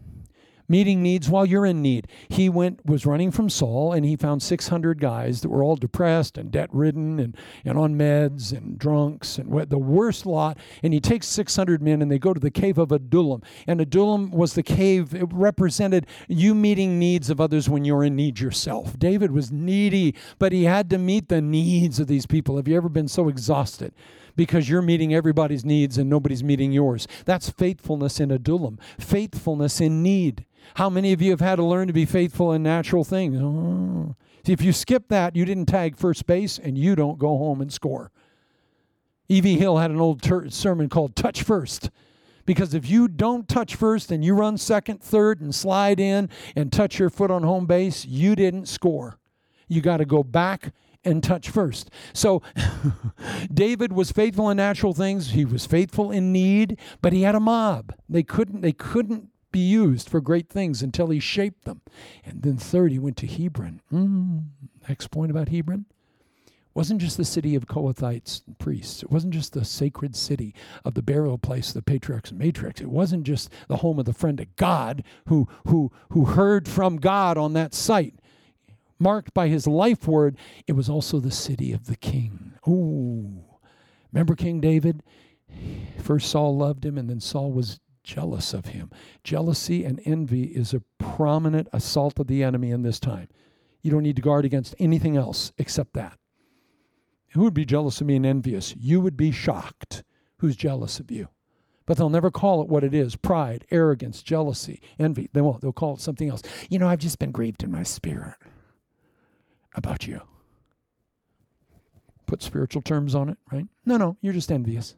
[0.68, 2.08] meeting needs while you're in need.
[2.28, 6.36] He went was running from Saul and he found 600 guys that were all depressed
[6.38, 10.58] and debt ridden and, and on meds and drunks and the worst lot.
[10.82, 13.42] And he takes 600 men and they go to the cave of Adullam.
[13.66, 18.16] And Adullam was the cave, it represented you meeting needs of others when you're in
[18.16, 18.98] need yourself.
[18.98, 22.56] David was needy, but he had to meet the needs of these people.
[22.56, 23.92] Have you ever been so exhausted?
[24.36, 27.08] Because you're meeting everybody's needs and nobody's meeting yours.
[27.24, 30.44] That's faithfulness in Adullam, faithfulness in need.
[30.74, 33.38] How many of you have had to learn to be faithful in natural things?
[33.40, 34.14] Oh.
[34.44, 37.60] See, if you skip that, you didn't tag first base and you don't go home
[37.60, 38.12] and score.
[39.28, 39.58] E.V.
[39.58, 41.90] Hill had an old ter- sermon called Touch First.
[42.44, 46.72] Because if you don't touch first and you run second, third, and slide in and
[46.72, 49.18] touch your foot on home base, you didn't score.
[49.66, 50.72] You got to go back
[51.06, 51.90] and touch first.
[52.12, 52.42] So
[53.52, 57.40] David was faithful in natural things, he was faithful in need, but he had a
[57.40, 57.94] mob.
[58.08, 61.80] They couldn't they couldn't be used for great things until he shaped them.
[62.24, 63.80] And then third, he went to Hebron.
[63.92, 64.44] Mm,
[64.88, 65.86] next point about Hebron
[66.76, 69.02] wasn't just the city of Kohathites priests.
[69.02, 70.54] It wasn't just the sacred city
[70.84, 72.82] of the burial place of the patriarchs and matriarchs.
[72.82, 76.98] It wasn't just the home of the friend of God who, who, who heard from
[76.98, 78.16] God on that site.
[78.98, 80.36] Marked by his life word,
[80.66, 82.54] it was also the city of the king.
[82.66, 83.44] Ooh.
[84.12, 85.02] Remember King David?
[85.98, 88.90] First Saul loved him, and then Saul was jealous of him.
[89.22, 93.28] Jealousy and envy is a prominent assault of the enemy in this time.
[93.82, 96.18] You don't need to guard against anything else except that.
[97.30, 98.74] Who would be jealous of me and envious?
[98.76, 100.02] You would be shocked.
[100.38, 101.28] Who's jealous of you?
[101.84, 105.28] But they'll never call it what it is pride, arrogance, jealousy, envy.
[105.32, 105.60] They won't.
[105.60, 106.42] They'll call it something else.
[106.68, 108.34] You know, I've just been grieved in my spirit
[109.76, 110.20] about you.
[112.26, 113.66] Put spiritual terms on it, right?
[113.84, 114.96] No, no, you're just envious.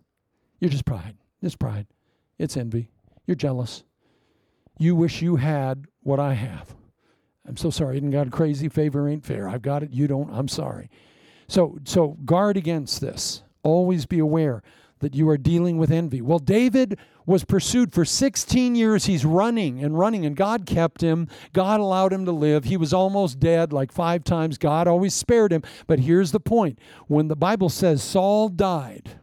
[0.61, 1.17] You're just pride.
[1.43, 1.87] It's pride.
[2.39, 2.91] It's envy.
[3.27, 3.85] You're jealous.
[4.79, 6.75] You wish you had what I have.
[7.47, 8.01] I'm so sorry.
[8.01, 9.49] Got a crazy favor ain't fair.
[9.49, 9.93] I've got it.
[9.93, 10.31] You don't.
[10.33, 10.91] I'm sorry.
[11.49, 13.43] So, so guard against this.
[13.63, 14.63] Always be aware
[15.01, 16.21] that you are dealing with envy.
[16.21, 19.05] Well, David was pursued for 16 years.
[19.05, 21.29] He's running and running, and God kept him.
[21.53, 22.65] God allowed him to live.
[22.65, 24.59] He was almost dead like five times.
[24.59, 25.63] God always spared him.
[25.87, 29.21] But here's the point when the Bible says Saul died,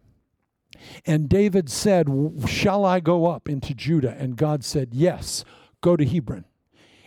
[1.05, 2.07] and David said,
[2.47, 4.15] Shall I go up into Judah?
[4.17, 5.43] And God said, Yes,
[5.81, 6.45] go to Hebron.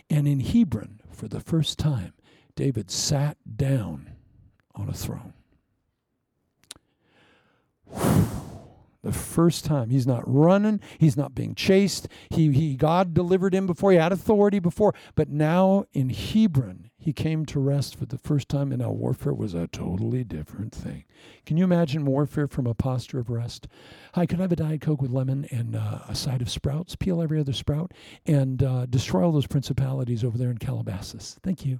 [0.09, 2.13] And in Hebron, for the first time,
[2.55, 4.11] David sat down
[4.75, 5.33] on a throne.
[9.01, 9.91] The first time.
[9.91, 12.09] He's not running, he's not being chased.
[12.29, 17.13] He, he God delivered him before, he had authority before, but now in Hebron, he
[17.13, 21.05] came to rest for the first time, and now warfare was a totally different thing.
[21.45, 23.69] Can you imagine warfare from a posture of rest?
[24.15, 26.97] Hi, could I have a Diet Coke with lemon and uh, a side of sprouts?
[26.97, 27.93] Peel every other sprout
[28.25, 31.37] and uh, destroy all those principalities over there in Calabasas.
[31.41, 31.79] Thank you.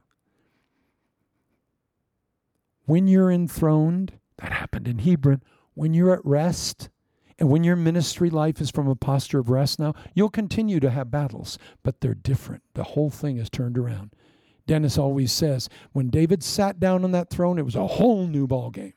[2.86, 5.44] When you're enthroned, that happened in Hebron,
[5.74, 6.90] when you're at rest,
[7.40, 10.90] and when your ministry life is from a posture of rest now, you'll continue to
[10.90, 12.64] have battles, but they're different.
[12.74, 14.12] The whole thing is turned around.
[14.68, 18.48] Dennis always says, when David sat down on that throne, it was a whole new
[18.48, 18.94] ballgame.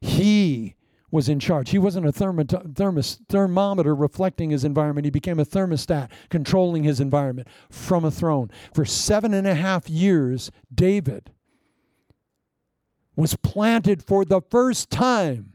[0.00, 0.76] He
[1.10, 1.70] was in charge.
[1.70, 5.04] He wasn't a thermos, thermometer reflecting his environment.
[5.04, 8.50] He became a thermostat controlling his environment from a throne.
[8.72, 11.32] For seven and a half years, David
[13.16, 15.54] was planted for the first time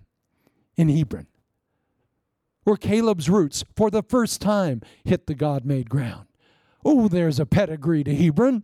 [0.76, 1.28] in Hebron,
[2.66, 6.28] where Caleb's roots for the first time hit the God made ground.
[6.84, 8.64] Oh, there's a pedigree to Hebron.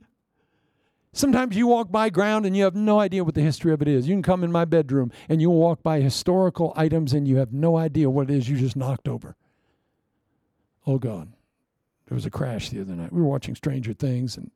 [1.14, 3.88] Sometimes you walk by ground and you have no idea what the history of it
[3.88, 4.08] is.
[4.08, 7.54] You can come in my bedroom and you'll walk by historical items and you have
[7.54, 9.36] no idea what it is you just knocked over.
[10.86, 11.32] Oh, God.
[12.08, 13.14] There was a crash the other night.
[13.14, 14.52] We were watching Stranger Things, and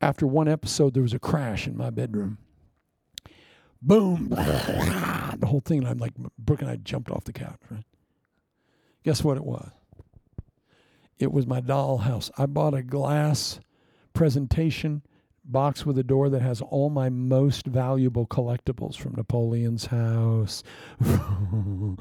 [0.00, 2.38] after one episode, there was a crash in my bedroom
[3.82, 5.78] boom, the whole thing.
[5.78, 7.84] And I'm like, Brooke and I jumped off the couch, right?
[9.06, 9.70] Guess what it was?
[11.20, 12.28] It was my dollhouse.
[12.36, 13.60] I bought a glass
[14.14, 15.02] presentation
[15.44, 20.64] box with a door that has all my most valuable collectibles from Napoleon's house,
[20.98, 21.96] the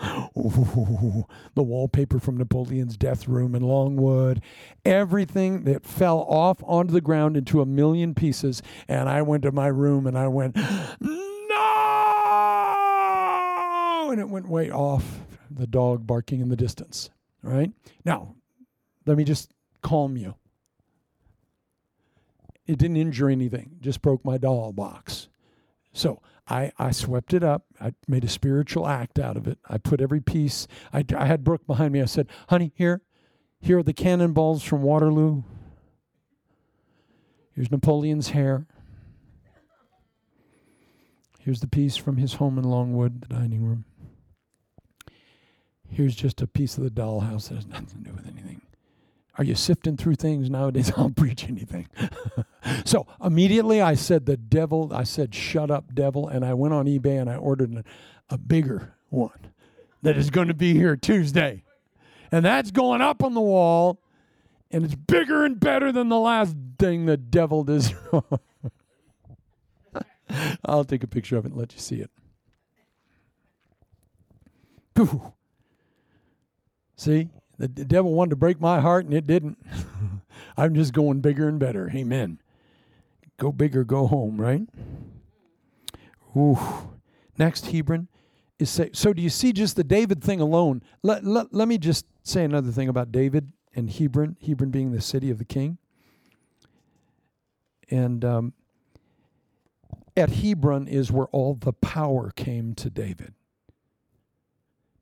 [1.58, 4.42] wallpaper from Napoleon's death room in Longwood,
[4.84, 8.64] everything that fell off onto the ground into a million pieces.
[8.88, 11.26] And I went to my room and I went, no!
[14.10, 15.20] and it went way off,
[15.56, 17.10] the dog barking in the distance.
[17.42, 17.72] Right?
[18.04, 18.36] Now,
[19.06, 19.52] let me just
[19.82, 20.36] calm you.
[22.66, 25.28] It didn't injure anything, just broke my doll box.
[25.94, 27.66] So I, I swept it up.
[27.80, 29.60] I made a spiritual act out of it.
[29.70, 30.68] I put every piece.
[30.92, 32.02] I, I had Brooke behind me.
[32.02, 33.02] I said, honey, here,
[33.60, 35.44] here are the cannonballs from Waterloo.
[37.54, 38.68] Here's Napoleon's hair.
[41.40, 43.86] Here's the piece from his home in Longwood, the dining room.
[45.96, 48.62] Here's just a piece of the dollhouse that has nothing to do with anything.
[49.38, 50.92] Are you sifting through things nowadays?
[50.98, 51.88] I'll preach anything.
[52.86, 56.28] so immediately I said, The devil, I said, Shut up, devil.
[56.28, 57.86] And I went on eBay and I ordered a,
[58.30, 59.40] a bigger one
[60.02, 61.64] that is going to be here Tuesday.
[62.30, 64.02] And that's going up on the wall
[64.72, 67.94] And it's bigger and better than the last thing the devil does.
[70.66, 72.12] I'll take a picture of it and let you see it.
[76.96, 79.58] See, the, devil wanted to break my heart and it didn't.
[80.58, 81.92] I'm just going bigger and better.
[81.94, 82.40] Amen.
[83.38, 84.62] Go bigger, go home, right?
[86.36, 86.58] Ooh.
[87.38, 88.08] Next, Hebron
[88.60, 89.14] is say, so.
[89.14, 90.82] Do you see just the David thing alone?
[91.04, 95.02] Let, let, let me just say another thing about David and Hebron, Hebron being the
[95.02, 95.78] city of the king.
[97.90, 98.54] And um,
[100.16, 103.34] at Hebron is where all the power came to David.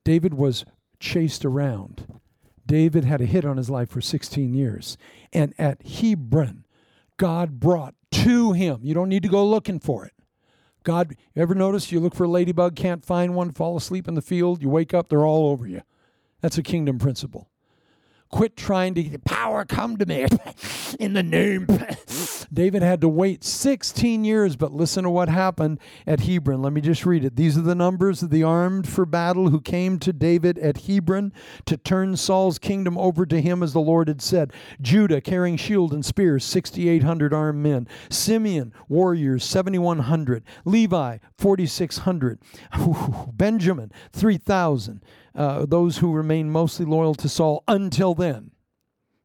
[0.02, 0.64] David was
[1.04, 2.20] chased around.
[2.66, 4.96] David had a hit on his life for 16 years.
[5.32, 6.64] And at Hebron,
[7.18, 8.80] God brought to him.
[8.82, 10.12] You don't need to go looking for it.
[10.82, 14.14] God, you ever notice you look for a ladybug, can't find one, fall asleep in
[14.14, 15.82] the field, you wake up, they're all over you.
[16.40, 17.48] That's a kingdom principle.
[18.28, 20.26] Quit trying to get power come to me
[21.00, 21.66] in the name.
[22.54, 26.62] David had to wait 16 years, but listen to what happened at Hebron.
[26.62, 27.36] Let me just read it.
[27.36, 31.32] These are the numbers of the armed for battle who came to David at Hebron
[31.66, 34.52] to turn Saul's kingdom over to him as the Lord had said.
[34.80, 37.88] Judah carrying shield and spear, 6,800 armed men.
[38.08, 40.44] Simeon, warriors, 7,100.
[40.64, 42.38] Levi, 4,600.
[43.32, 45.02] Benjamin, 3,000
[45.34, 48.52] uh, those who remained mostly loyal to Saul until then.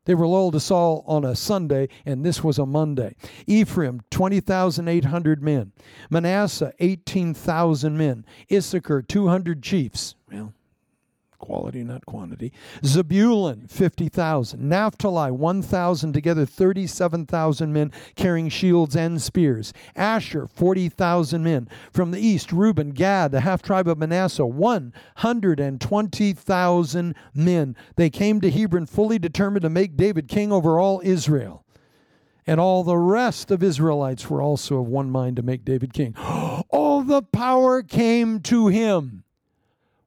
[0.10, 3.16] They were loyal to Saul on a Sunday, and this was a Monday.
[3.46, 5.72] Ephraim, 20,800 men.
[6.10, 8.26] Manasseh, 18,000 men.
[8.52, 10.16] Issachar, 200 chiefs.
[10.32, 10.56] Well,
[11.40, 12.54] quality, not quantity.
[12.86, 14.70] Zebulun, 50,000.
[14.70, 19.74] Naphtali, 1,000, together 37,000 men carrying shields and spears.
[19.96, 21.68] Asher, 40,000 men.
[21.92, 27.76] From the east, Reuben, Gad, the half tribe of Manasseh, 120,000 men.
[27.96, 31.66] They came to Hebron fully determined to make David king over all Israel.
[32.46, 36.16] And all the rest of Israelites were also of one mind to make David king.
[36.18, 39.24] All the power came to him.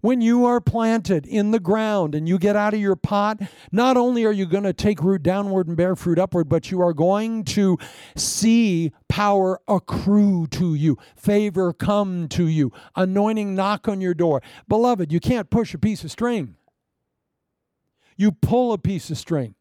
[0.02, 3.96] When you are planted in the ground and you get out of your pot, not
[3.96, 6.92] only are you going to take root downward and bear fruit upward, but you are
[6.92, 7.78] going to
[8.16, 14.42] see power accrue to you, favor come to you, anointing knock on your door.
[14.66, 16.56] Beloved, you can't push a piece of string,
[18.16, 19.54] you pull a piece of string.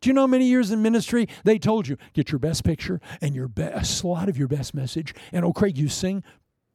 [0.00, 3.34] Do you know many years in ministry they told you get your best picture and
[3.34, 5.14] your best slot of your best message?
[5.32, 6.22] And oh, Craig, you sing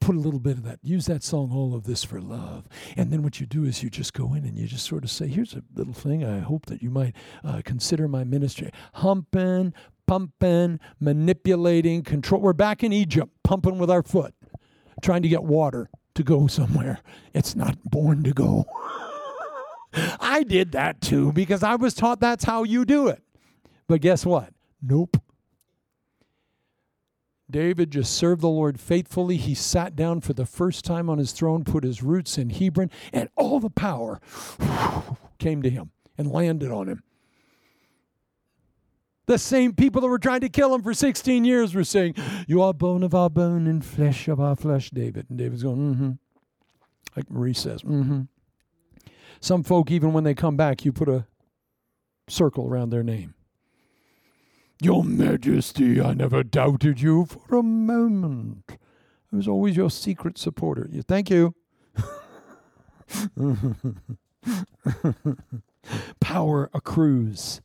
[0.06, 0.78] put a little bit of that.
[0.84, 2.68] Use that song, All of This for Love.
[2.96, 5.10] And then what you do is you just go in and you just sort of
[5.10, 6.24] say, Here's a little thing.
[6.24, 8.70] I hope that you might uh, consider my ministry.
[8.94, 9.74] Humping,
[10.06, 12.40] pumping, manipulating, control.
[12.40, 14.32] We're back in Egypt, pumping with our foot,
[15.02, 17.00] trying to get water to go somewhere.
[17.34, 18.64] It's not born to go.
[20.20, 23.24] I did that too because I was taught that's how you do it.
[23.88, 24.50] But guess what?
[24.80, 25.16] Nope.
[27.50, 29.36] David just served the Lord faithfully.
[29.36, 32.90] He sat down for the first time on his throne, put his roots in Hebron,
[33.12, 34.20] and all the power
[35.38, 37.02] came to him and landed on him.
[39.26, 42.14] The same people that were trying to kill him for 16 years were saying,
[42.46, 45.26] You are bone of our bone and flesh of our flesh, David.
[45.28, 46.10] And David's going, Mm hmm.
[47.16, 48.20] Like Marie says, Mm hmm.
[49.40, 51.26] Some folk, even when they come back, you put a
[52.28, 53.34] circle around their name.
[54.80, 58.78] Your Majesty, I never doubted you for a moment.
[59.32, 60.88] I was always your secret supporter.
[60.90, 61.54] You, Thank you.
[66.20, 67.62] Power accrues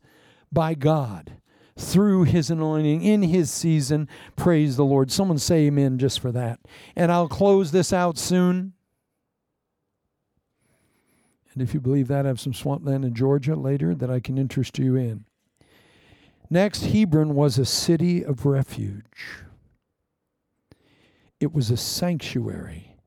[0.50, 1.36] by God
[1.76, 4.08] through his anointing in his season.
[4.36, 5.10] Praise the Lord.
[5.10, 6.60] Someone say amen just for that.
[6.96, 8.72] And I'll close this out soon.
[11.52, 14.38] And if you believe that, I have some swampland in Georgia later that I can
[14.38, 15.26] interest you in.
[16.52, 19.38] Next, Hebron was a city of refuge.
[21.40, 22.98] It was a sanctuary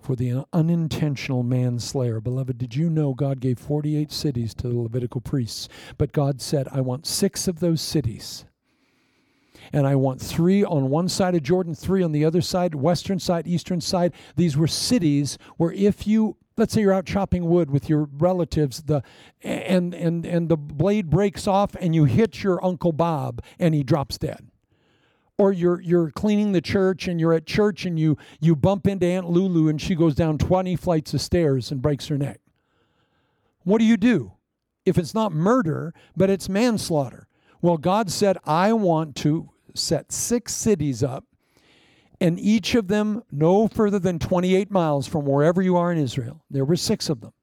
[0.00, 2.18] for the unintentional manslayer.
[2.18, 5.68] Beloved, did you know God gave 48 cities to the Levitical priests?
[5.98, 8.46] But God said, I want six of those cities.
[9.70, 13.18] And I want three on one side of Jordan, three on the other side, western
[13.18, 14.14] side, eastern side.
[14.36, 18.82] These were cities where if you let's say you're out chopping wood with your relatives
[18.82, 19.02] the
[19.42, 23.82] and and and the blade breaks off and you hit your uncle bob and he
[23.82, 24.48] drops dead.
[25.36, 29.06] Or you're you're cleaning the church and you're at church and you you bump into
[29.06, 32.40] aunt lulu and she goes down 20 flights of stairs and breaks her neck.
[33.64, 34.32] What do you do?
[34.84, 37.26] If it's not murder but it's manslaughter.
[37.60, 41.24] Well god said i want to set six cities up
[42.24, 46.42] and each of them no further than 28 miles from wherever you are in Israel.
[46.50, 47.34] There were six of them.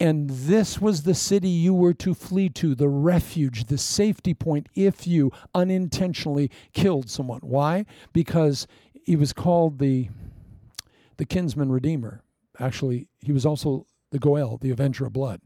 [0.00, 4.68] And this was the city you were to flee to, the refuge, the safety point,
[4.74, 7.38] if you unintentionally killed someone.
[7.42, 7.86] Why?
[8.12, 8.66] Because
[9.04, 10.08] he was called the,
[11.18, 12.24] the kinsman redeemer.
[12.58, 15.40] Actually, he was also the Goel, the avenger of blood.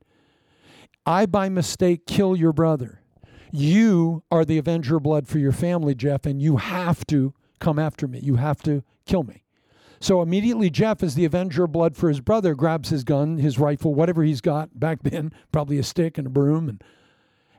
[1.05, 2.98] I by mistake kill your brother.
[3.51, 7.79] You are the avenger of blood for your family, Jeff, and you have to come
[7.79, 8.21] after me.
[8.23, 9.45] You have to kill me.
[10.01, 13.59] So immediately, Jeff, as the avenger of blood for his brother, grabs his gun, his
[13.59, 16.85] rifle, whatever he's got back then, probably a stick and a broom and,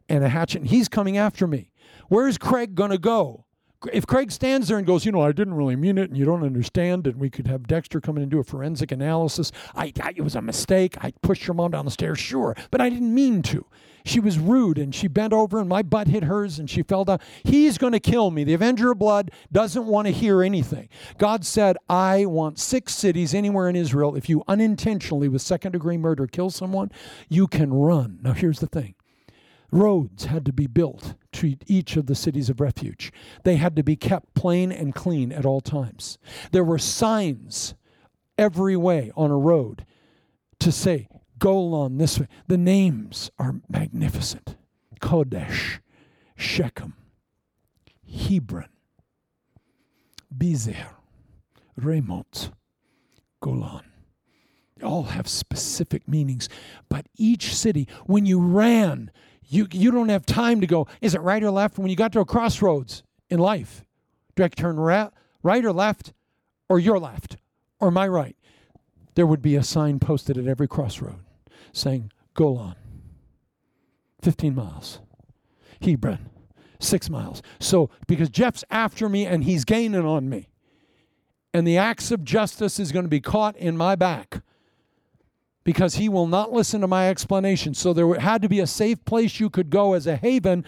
[0.07, 1.71] and a hatchet, and he's coming after me.
[2.07, 3.45] Where's Craig going to go?
[3.93, 6.25] If Craig stands there and goes, you know, I didn't really mean it and you
[6.25, 9.51] don't understand, and we could have Dexter come in and do a forensic analysis.
[9.75, 10.95] I, I it was a mistake.
[11.01, 13.65] I pushed your mom down the stairs, sure, but I didn't mean to.
[14.05, 17.05] She was rude and she bent over and my butt hit hers and she fell
[17.05, 17.19] down.
[17.43, 18.43] He's going to kill me.
[18.43, 20.89] The Avenger of Blood doesn't want to hear anything.
[21.17, 24.15] God said, I want six cities anywhere in Israel.
[24.15, 26.91] If you unintentionally, with second degree murder, kill someone,
[27.27, 28.19] you can run.
[28.21, 28.95] Now, here's the thing
[29.71, 33.11] roads had to be built to each of the cities of refuge.
[33.43, 36.17] They had to be kept plain and clean at all times.
[36.51, 37.75] There were signs
[38.37, 39.85] every way on a road
[40.59, 41.07] to say,
[41.39, 42.27] Golan this way.
[42.47, 44.55] The names are magnificent
[45.01, 45.79] Kodesh,
[46.35, 46.93] Shechem,
[48.05, 48.69] Hebron,
[50.35, 50.89] Bezer,
[51.77, 52.51] Ramoth,
[53.41, 53.85] Golan.
[54.77, 56.47] They all have specific meanings,
[56.87, 59.11] but each city, when you ran,
[59.47, 61.77] you, you don't have time to go, is it right or left?
[61.77, 63.83] When you got to a crossroads in life,
[64.35, 65.09] do I turn ra-
[65.43, 66.13] right or left,
[66.69, 67.37] or your left,
[67.79, 68.37] or my right?
[69.15, 71.19] There would be a sign posted at every crossroad
[71.73, 72.75] saying, Golan,
[74.21, 74.99] 15 miles.
[75.81, 76.29] Hebron,
[76.79, 77.41] six miles.
[77.59, 80.49] So, because Jeff's after me and he's gaining on me,
[81.53, 84.41] and the axe of justice is going to be caught in my back
[85.63, 87.73] because he will not listen to my explanation.
[87.73, 90.65] So, there had to be a safe place you could go as a haven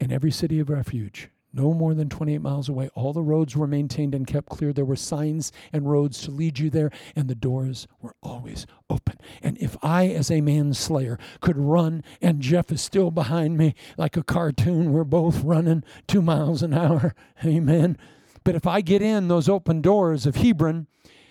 [0.00, 2.88] in every city of refuge no more than 28 miles away.
[2.94, 4.72] All the roads were maintained and kept clear.
[4.72, 9.16] There were signs and roads to lead you there, and the doors were always open.
[9.42, 14.16] And if I, as a manslayer, could run and Jeff is still behind me like
[14.16, 17.14] a cartoon, we're both running two miles an hour.
[17.44, 17.96] Amen.
[18.44, 20.86] But if I get in those open doors of Hebron,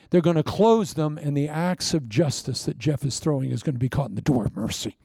[0.09, 3.63] they're going to close them, and the axe of justice that Jeff is throwing is
[3.63, 4.97] going to be caught in the door of mercy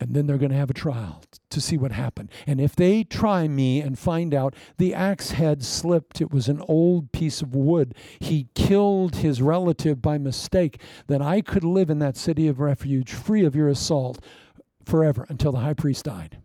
[0.00, 2.30] and then they're going to have a trial to see what happened.
[2.46, 6.62] And if they try me and find out the axe head slipped, it was an
[6.68, 11.98] old piece of wood, he killed his relative by mistake, then I could live in
[11.98, 14.22] that city of refuge free of your assault
[14.84, 16.38] forever until the high priest died.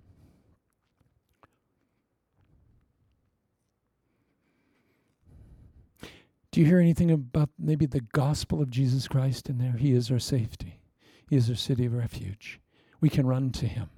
[6.51, 9.73] Do you hear anything about maybe the gospel of Jesus Christ in there?
[9.73, 10.81] He is our safety.
[11.27, 12.59] He is our city of refuge
[13.03, 13.89] we can run to him.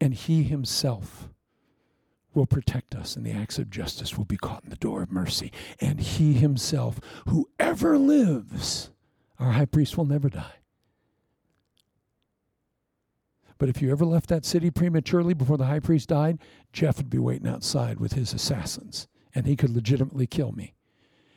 [0.00, 1.28] And he himself
[2.34, 5.10] will protect us, and the axe of justice will be caught in the door of
[5.10, 5.50] mercy.
[5.80, 8.92] And he himself, whoever lives,
[9.40, 10.54] our high priest will never die.
[13.58, 16.38] But if you ever left that city prematurely before the high priest died,
[16.72, 20.74] Jeff would be waiting outside with his assassins, and he could legitimately kill me.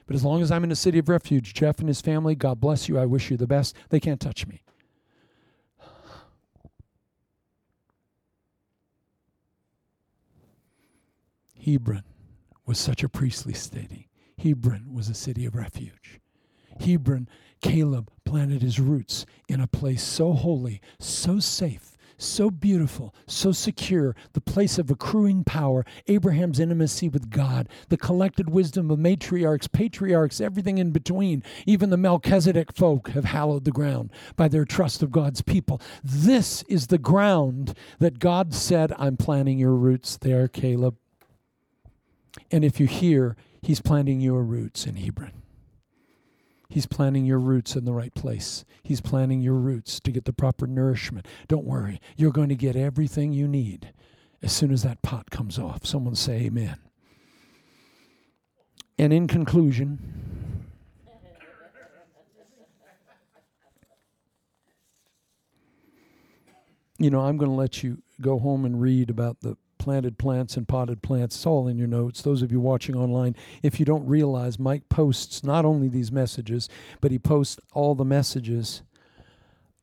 [0.06, 2.60] But as long as I'm in a city of refuge, Jeff and his family, God
[2.60, 3.00] bless you.
[3.00, 3.76] I wish you the best.
[3.90, 4.62] They can't touch me.
[11.66, 12.04] Hebron
[12.68, 14.10] was such a priestly city.
[14.38, 16.20] Hebron was a city of refuge.
[16.80, 17.28] Hebron,
[17.62, 24.16] Caleb planted his roots in a place so holy, so safe, so beautiful, so secure,
[24.34, 30.40] the place of accruing power, Abraham's intimacy with God, the collected wisdom of matriarchs, patriarchs,
[30.40, 31.42] everything in between.
[31.66, 35.82] Even the Melchizedek folk have hallowed the ground by their trust of God's people.
[36.04, 40.98] This is the ground that God said, I'm planting your roots there, Caleb.
[42.52, 45.32] And if you hear, He's planting your roots in Hebron.
[46.70, 48.66] He's planting your roots in the right place.
[48.84, 51.28] He's planting your roots to get the proper nourishment.
[51.48, 53.94] Don't worry, you're going to get everything you need
[54.42, 55.86] as soon as that pot comes off.
[55.86, 56.78] Someone say amen.
[58.98, 60.66] And in conclusion,
[66.98, 70.58] you know, I'm going to let you go home and read about the planted plants
[70.58, 71.36] and potted plants.
[71.36, 72.24] It's all in your notes.
[72.24, 76.68] Those of you watching online, if you don't realize, Mike posts not only these messages,
[77.02, 78.82] but he posts all the messages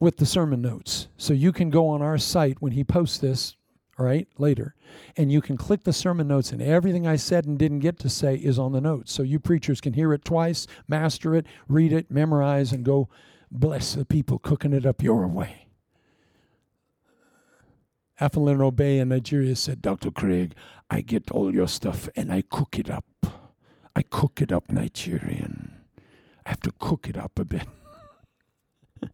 [0.01, 1.07] with the sermon notes.
[1.17, 3.55] So you can go on our site when he posts this
[3.97, 4.75] all right, later.
[5.17, 8.09] And you can click the sermon notes, and everything I said and didn't get to
[8.09, 9.13] say is on the notes.
[9.13, 13.09] So you preachers can hear it twice, master it, read it, memorize, and go
[13.53, 15.62] bless the people cooking it up your way.
[18.21, 20.11] Afalina Bay in Nigeria said, Dr.
[20.11, 20.55] Craig,
[20.91, 23.05] I get all your stuff and I cook it up.
[23.95, 25.75] I cook it up Nigerian.
[26.45, 27.67] I have to cook it up a bit.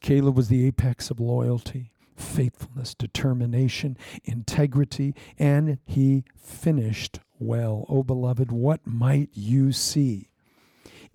[0.00, 7.86] Caleb was the apex of loyalty, faithfulness, determination, integrity, and he finished well.
[7.88, 10.30] Oh, beloved, what might you see?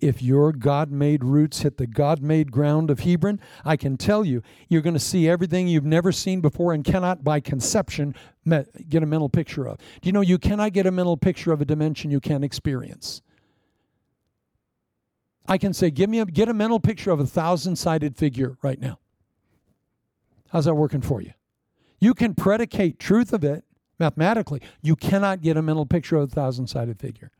[0.02, 4.24] If your God made roots hit the God made ground of Hebron, I can tell
[4.24, 9.04] you, you're going to see everything you've never seen before and cannot, by conception, get
[9.04, 9.78] a mental picture of.
[9.78, 13.22] Do you know you cannot get a mental picture of a dimension you can't experience?
[15.46, 18.56] I can say, give me a, get a mental picture of a thousand sided figure
[18.60, 18.98] right now.
[20.50, 21.32] How's that working for you?
[22.00, 23.64] You can predicate truth of it
[24.00, 24.62] mathematically.
[24.82, 27.30] You cannot get a mental picture of a thousand sided figure.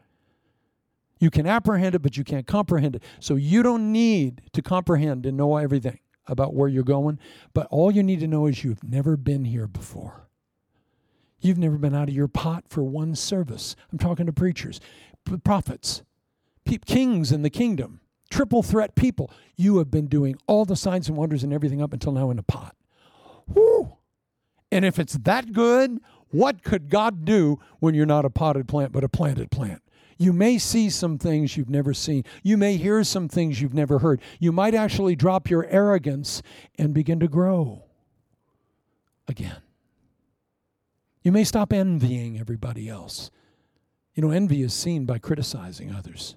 [1.22, 3.04] You can apprehend it, but you can't comprehend it.
[3.20, 7.20] So you don't need to comprehend and know everything about where you're going.
[7.54, 10.26] But all you need to know is you've never been here before.
[11.38, 13.76] You've never been out of your pot for one service.
[13.92, 14.80] I'm talking to preachers,
[15.44, 16.02] prophets,
[16.86, 19.30] kings in the kingdom, triple threat people.
[19.56, 22.38] You have been doing all the signs and wonders and everything up until now in
[22.40, 22.74] a pot.
[23.46, 23.96] Whoo!
[24.72, 26.00] And if it's that good,
[26.30, 29.82] what could God do when you're not a potted plant but a planted plant?
[30.18, 32.24] You may see some things you've never seen.
[32.42, 34.20] You may hear some things you've never heard.
[34.38, 36.42] You might actually drop your arrogance
[36.78, 37.84] and begin to grow
[39.28, 39.62] again.
[41.22, 43.30] You may stop envying everybody else.
[44.14, 46.36] You know, envy is seen by criticizing others.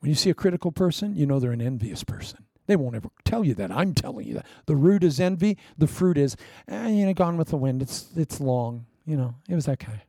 [0.00, 2.44] When you see a critical person, you know they're an envious person.
[2.66, 3.72] They won't ever tell you that.
[3.72, 4.46] I'm telling you that.
[4.66, 5.58] The root is envy.
[5.76, 6.36] The fruit is,
[6.68, 7.82] eh, you know, gone with the wind.
[7.82, 8.86] It's it's long.
[9.04, 10.02] You know, it was that guy.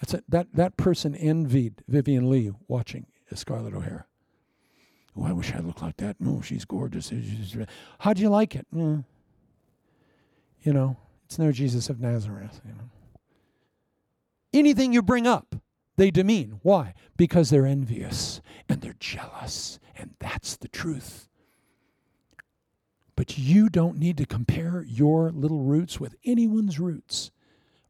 [0.00, 0.24] That's it.
[0.28, 4.06] That that person envied Vivien Leigh watching Scarlett O'Hara.
[5.16, 6.16] Oh, I wish I looked like that.
[6.24, 7.12] Oh, she's gorgeous.
[8.00, 8.66] How'd you like it?
[8.74, 9.04] Mm.
[10.62, 12.60] You know, it's no Jesus of Nazareth.
[12.66, 12.90] You know,
[14.52, 15.56] anything you bring up
[15.96, 16.60] they demean.
[16.62, 16.94] Why?
[17.16, 21.28] Because they're envious and they're jealous, and that's the truth.
[23.16, 27.30] But you don't need to compare your little roots with anyone's roots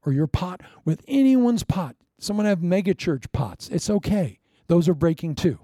[0.06, 1.96] or your pot with anyone's pot.
[2.18, 3.68] Someone have megachurch pots.
[3.68, 4.38] It's okay.
[4.68, 5.58] Those are breaking too.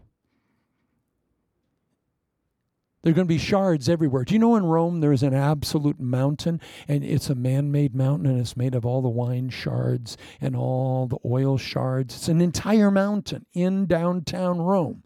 [3.02, 4.24] There are going to be shards everywhere.
[4.24, 8.30] Do you know in Rome there's an absolute mountain and it's a man made mountain
[8.30, 12.14] and it's made of all the wine shards and all the oil shards?
[12.14, 15.02] It's an entire mountain in downtown Rome.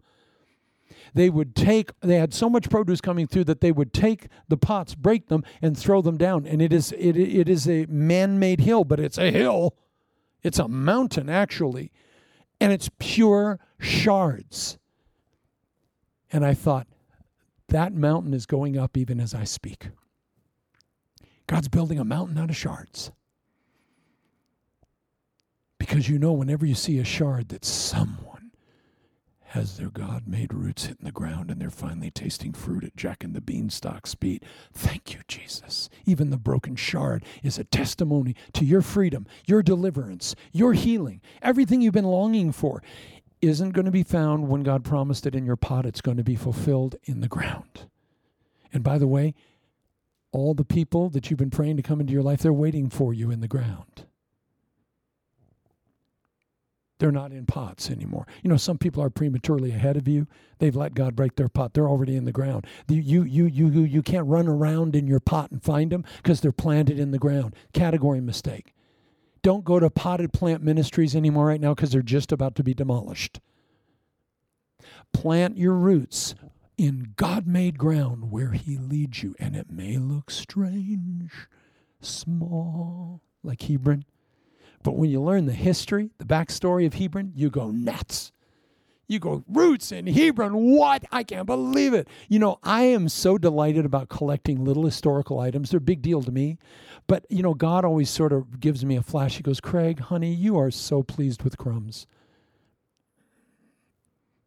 [1.13, 4.57] They would take, they had so much produce coming through that they would take the
[4.57, 6.45] pots, break them, and throw them down.
[6.45, 9.75] And it is, it, it is a man made hill, but it's a hill.
[10.43, 11.91] It's a mountain, actually.
[12.59, 14.77] And it's pure shards.
[16.31, 16.87] And I thought,
[17.69, 19.89] that mountain is going up even as I speak.
[21.47, 23.11] God's building a mountain out of shards.
[25.77, 28.36] Because you know, whenever you see a shard, that someone
[29.57, 33.23] has their God made roots hitting the ground and they're finally tasting fruit at Jack
[33.23, 34.45] and the Beanstalk speed.
[34.71, 35.89] Thank you, Jesus.
[36.05, 41.81] Even the broken shard is a testimony to your freedom, your deliverance, your healing, everything
[41.81, 42.83] you've been longing for
[43.41, 45.87] isn't going to be found when God promised it in your pot.
[45.87, 47.87] It's going to be fulfilled in the ground.
[48.71, 49.33] And by the way,
[50.31, 53.11] all the people that you've been praying to come into your life, they're waiting for
[53.11, 54.06] you in the ground.
[56.99, 58.25] They're not in pots anymore.
[58.41, 60.27] You know, some people are prematurely ahead of you.
[60.57, 61.73] They've let God break their pot.
[61.73, 62.65] They're already in the ground.
[62.87, 66.41] You, you, you, you, you can't run around in your pot and find them because
[66.41, 67.55] they're planted in the ground.
[67.73, 68.73] Category mistake.
[69.43, 72.73] Don't go to potted plant ministries anymore right now because they're just about to be
[72.73, 73.39] demolished.
[75.13, 76.33] Plant your roots
[76.77, 79.35] in God made ground where He leads you.
[79.39, 81.31] And it may look strange,
[82.01, 84.05] small, like Hebron.
[84.87, 88.31] But when you learn the history, the backstory of Hebron, you go nuts.
[89.09, 90.53] You go, roots in Hebron.
[90.53, 91.03] What?
[91.11, 92.07] I can't believe it.
[92.29, 95.71] You know, I am so delighted about collecting little historical items.
[95.71, 96.57] They're a big deal to me.
[97.05, 99.35] But, you know, God always sort of gives me a flash.
[99.35, 102.07] He goes, Craig, honey, you are so pleased with crumbs.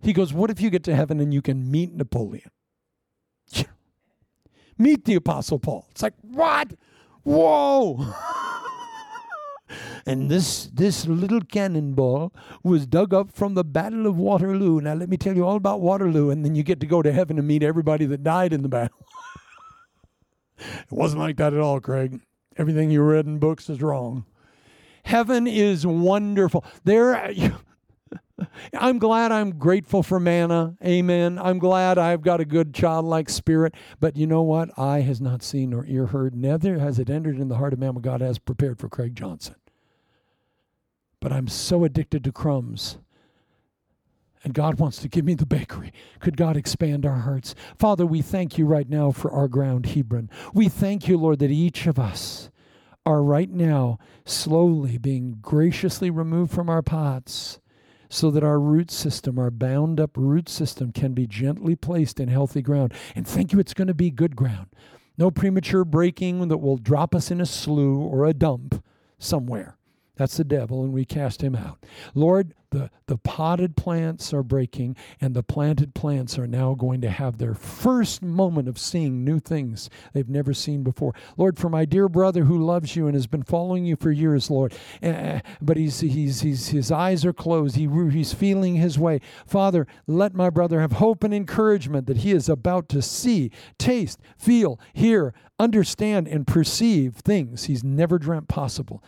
[0.00, 2.50] He goes, What if you get to heaven and you can meet Napoleon?
[4.78, 5.86] meet the Apostle Paul.
[5.90, 6.72] It's like, What?
[7.24, 8.14] Whoa.
[10.06, 12.32] and this this little cannonball
[12.62, 14.81] was dug up from the Battle of Waterloo.
[14.81, 17.12] Now let me tell you all about Waterloo, and then you get to go to
[17.12, 19.06] heaven and meet everybody that died in the battle.
[20.59, 22.20] it wasn't like that at all, Craig.
[22.56, 24.24] Everything you read in books is wrong.
[25.05, 26.64] Heaven is wonderful.
[26.85, 27.32] There
[28.78, 30.77] I'm glad I'm grateful for manna.
[30.85, 31.39] Amen.
[31.39, 33.74] I'm glad I've got a good childlike spirit.
[33.98, 34.70] But you know what?
[34.78, 37.78] Eye has not seen nor ear heard, neither has it entered in the heart of
[37.78, 39.56] man what God has prepared for Craig Johnson.
[41.20, 42.98] But I'm so addicted to crumbs.
[44.42, 45.92] And God wants to give me the bakery.
[46.18, 47.55] Could God expand our hearts?
[47.78, 50.30] Father, we thank you right now for our ground, Hebron.
[50.55, 52.51] We thank you, Lord, that each of us
[53.05, 57.60] are right now slowly being graciously removed from our pots
[58.09, 62.28] so that our root system, our bound up root system, can be gently placed in
[62.28, 62.92] healthy ground.
[63.14, 64.68] And thank you, it's going to be good ground.
[65.18, 68.82] No premature breaking that will drop us in a slough or a dump
[69.18, 69.76] somewhere.
[70.20, 71.78] That's the devil, and we cast him out.
[72.14, 77.09] Lord, the, the potted plants are breaking, and the planted plants are now going to
[77.09, 81.14] have their first moment of seeing new things they've never seen before.
[81.38, 84.51] Lord, for my dear brother who loves you and has been following you for years,
[84.51, 89.22] Lord, uh, but he's, he's, he's, his eyes are closed, he, he's feeling his way.
[89.47, 94.20] Father, let my brother have hope and encouragement that he is about to see, taste,
[94.36, 99.02] feel, hear, understand, and perceive things he's never dreamt possible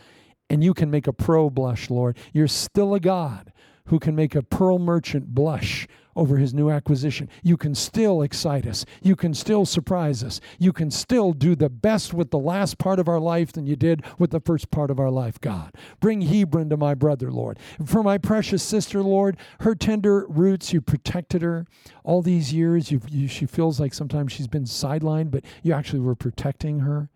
[0.53, 2.15] and you can make a pro blush, Lord.
[2.31, 3.51] You're still a God
[3.87, 7.27] who can make a pearl merchant blush over his new acquisition.
[7.41, 8.85] You can still excite us.
[9.01, 10.39] You can still surprise us.
[10.59, 13.75] You can still do the best with the last part of our life than you
[13.75, 15.73] did with the first part of our life, God.
[15.99, 17.57] Bring Hebron to my brother, Lord.
[17.83, 21.65] For my precious sister, Lord, her tender roots, you protected her
[22.03, 22.91] all these years.
[22.91, 27.09] You, you, she feels like sometimes she's been sidelined, but you actually were protecting her.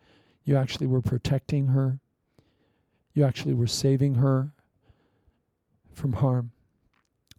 [0.43, 1.99] You actually were protecting her.
[3.17, 4.51] You actually were saving her
[5.91, 6.51] from harm.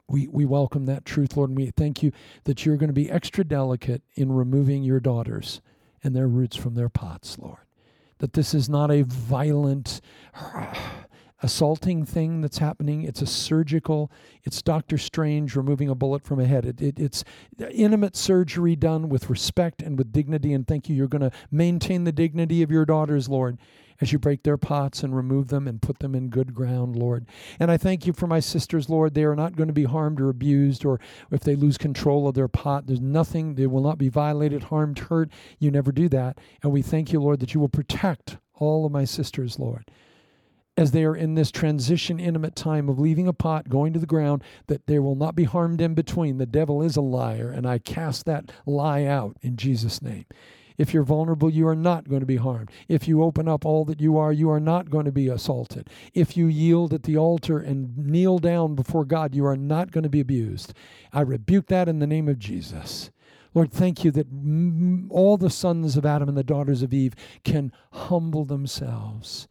[0.09, 2.11] We, we welcome that truth, Lord, and we thank you
[2.45, 5.61] that you're going to be extra delicate in removing your daughters
[6.03, 7.61] and their roots from their pots, Lord.
[8.19, 10.01] That this is not a violent,
[11.45, 13.05] assaulting thing that's happening.
[13.05, 14.11] It's a surgical,
[14.43, 16.67] it's Doctor Strange removing a bullet from a head.
[16.67, 17.23] It, it, it's
[17.71, 20.53] intimate surgery done with respect and with dignity.
[20.53, 20.97] And thank you.
[20.97, 23.59] You're going to maintain the dignity of your daughters, Lord
[24.01, 27.27] as you break their pots and remove them and put them in good ground, Lord.
[27.59, 29.15] And I thank you for my sisters, Lord.
[29.15, 31.01] They are not going to be harmed or abused, or
[31.31, 34.99] if they lose control of their pot, there's nothing, they will not be violated, harmed,
[34.99, 35.31] hurt.
[35.59, 36.39] You never do that.
[36.63, 39.91] And we thank you, Lord, that you will protect all of my sisters, Lord
[40.79, 44.07] as they are in this transition intimate time of leaving a pot, going to the
[44.07, 46.39] ground, that they will not be harmed in between.
[46.39, 50.25] The devil is a liar, and I cast that lie out in Jesus' name.
[50.79, 52.71] If you're vulnerable, you are not going to be harmed.
[52.87, 55.91] If you open up all that you are, you are not going to be assaulted.
[56.15, 60.05] If you yield at the altar and kneel down before God, you are not going
[60.05, 60.73] to be abused.
[61.13, 63.11] I rebuke that in the name of Jesus.
[63.55, 64.29] Lord, thank you that
[65.11, 67.15] all the sons of Adam and the daughters of Eve
[67.45, 69.49] can humble themselves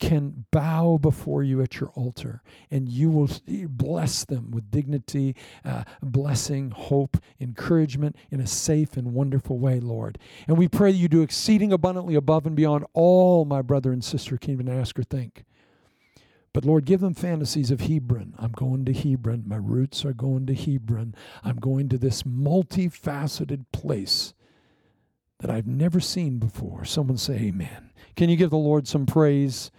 [0.00, 3.28] can bow before you at your altar, and you will
[3.68, 10.18] bless them with dignity, uh, blessing, hope, encouragement in a safe and wonderful way, Lord.
[10.48, 14.02] And we pray that you do exceeding abundantly above and beyond all my brother and
[14.02, 15.44] sister can even ask or think.
[16.52, 18.34] But Lord, give them fantasies of Hebron.
[18.38, 19.44] I'm going to Hebron.
[19.46, 21.14] My roots are going to Hebron.
[21.44, 24.34] I'm going to this multifaceted place
[25.38, 26.84] that I've never seen before.
[26.84, 27.90] Someone say, Amen.
[28.16, 29.70] Can you give the Lord some praise?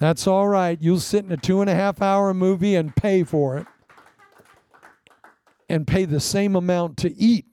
[0.00, 0.80] That's all right.
[0.80, 3.66] You'll sit in a two and a half hour movie and pay for it
[5.68, 7.44] and pay the same amount to eat.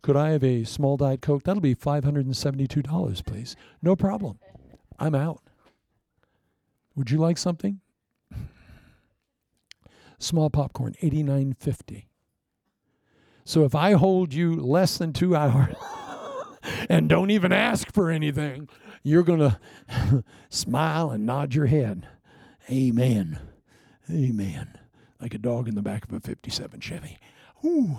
[0.00, 1.42] Could I have a small Diet Coke?
[1.42, 3.54] That'll be $572, please.
[3.82, 4.38] No problem.
[4.98, 5.42] I'm out.
[6.96, 7.80] Would you like something?
[10.18, 12.06] Small popcorn, 89.50.
[13.44, 15.76] So if I hold you less than 2 hours
[16.88, 18.70] and don't even ask for anything,
[19.02, 19.38] you're going
[19.88, 22.06] to smile and nod your head.
[22.70, 23.38] Amen.
[24.10, 24.78] Amen.
[25.20, 27.18] Like a dog in the back of a 57 Chevy.
[27.64, 27.98] Ooh,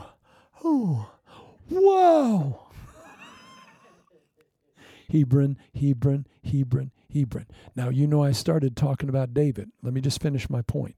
[0.66, 1.06] ooh,
[1.70, 2.70] whoa.
[5.12, 7.48] Hebron, Hebron, Hebron, Hebron.
[7.76, 9.72] Now, you know I started talking about David.
[9.82, 10.96] Let me just finish my point.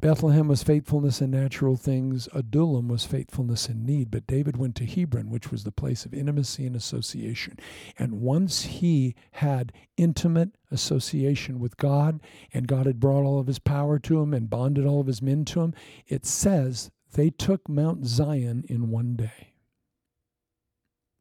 [0.00, 2.28] Bethlehem was faithfulness in natural things.
[2.34, 4.10] Adullam was faithfulness in need.
[4.10, 7.58] But David went to Hebron, which was the place of intimacy and association.
[7.98, 12.20] And once he had intimate association with God,
[12.52, 15.22] and God had brought all of his power to him and bonded all of his
[15.22, 15.74] men to him,
[16.06, 19.54] it says they took Mount Zion in one day.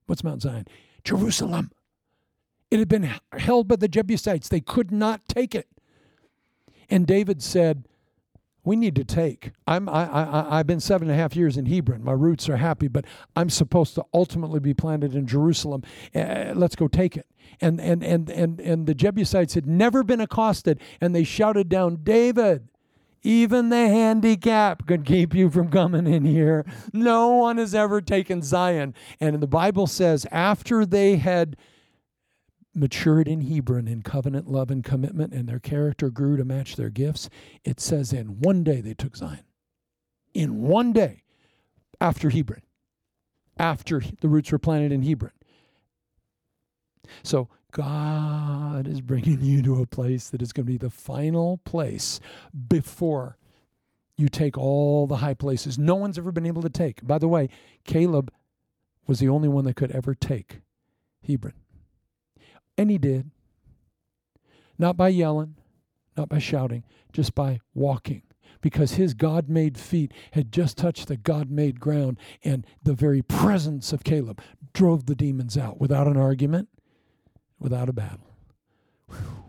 [0.07, 0.67] What's Mount Zion?
[1.03, 1.71] Jerusalem.
[2.69, 4.49] It had been held by the Jebusites.
[4.49, 5.67] They could not take it.
[6.89, 7.87] And David said,
[8.65, 9.51] We need to take.
[9.67, 12.03] I'm I, I I've been seven and a half years in Hebron.
[12.03, 15.83] My roots are happy, but I'm supposed to ultimately be planted in Jerusalem.
[16.15, 17.27] Uh, let's go take it.
[17.59, 21.99] And and and and and the Jebusites had never been accosted, and they shouted down,
[22.03, 22.69] David.
[23.25, 26.65] Even the handicap could keep you from coming in here.
[26.91, 28.93] No one has ever taken Zion.
[29.21, 31.55] And the Bible says, after they had
[32.73, 36.89] matured in Hebron in covenant love and commitment, and their character grew to match their
[36.89, 37.29] gifts,
[37.63, 39.43] it says in one day they took Zion.
[40.33, 41.23] In one day
[42.01, 42.63] after Hebron,
[43.57, 45.33] after the roots were planted in Hebron.
[47.21, 51.57] So God is bringing you to a place that is going to be the final
[51.65, 52.19] place
[52.67, 53.37] before
[54.15, 57.05] you take all the high places no one's ever been able to take.
[57.05, 57.49] By the way,
[57.83, 58.31] Caleb
[59.07, 60.61] was the only one that could ever take
[61.27, 61.53] Hebron.
[62.77, 63.31] And he did.
[64.77, 65.55] Not by yelling,
[66.17, 68.23] not by shouting, just by walking.
[68.61, 73.21] Because his God made feet had just touched the God made ground, and the very
[73.21, 74.41] presence of Caleb
[74.73, 76.69] drove the demons out without an argument,
[77.59, 78.35] without a battle.
[79.09, 79.42] Whew.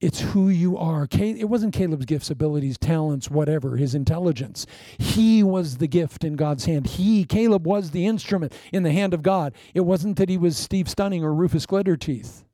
[0.00, 1.08] It's who you are.
[1.10, 4.64] It wasn't Caleb's gifts, abilities, talents, whatever, his intelligence.
[4.96, 6.86] He was the gift in God's hand.
[6.86, 9.54] He, Caleb, was the instrument in the hand of God.
[9.74, 12.44] It wasn't that he was Steve Stunning or Rufus Glitterteeth.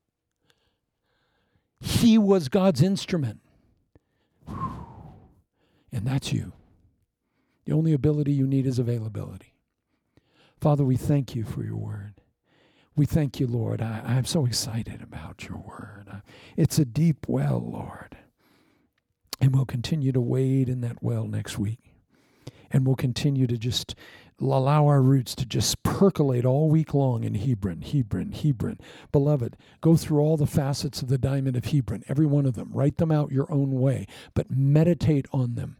[1.79, 3.41] He was God's instrument.
[4.47, 6.51] And that's you.
[7.65, 9.53] The only ability you need is availability.
[10.59, 12.15] Father, we thank you for your word.
[12.95, 13.81] We thank you, Lord.
[13.81, 16.07] I, I'm so excited about your word.
[16.09, 16.19] Uh,
[16.55, 18.17] it's a deep well, Lord.
[19.41, 21.91] And we'll continue to wade in that well next week.
[22.71, 23.95] And we'll continue to just
[24.39, 28.79] allow our roots to just percolate all week long in Hebron, Hebron, Hebron.
[29.11, 32.71] Beloved, go through all the facets of the diamond of Hebron, every one of them.
[32.73, 35.77] Write them out your own way, but meditate on them.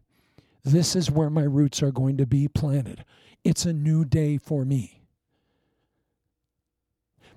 [0.64, 3.06] This is where my roots are going to be planted.
[3.44, 5.05] It's a new day for me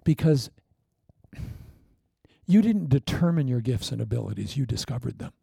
[0.09, 0.49] because
[2.47, 5.35] you didn't determine your gifts and abilities, you discovered them.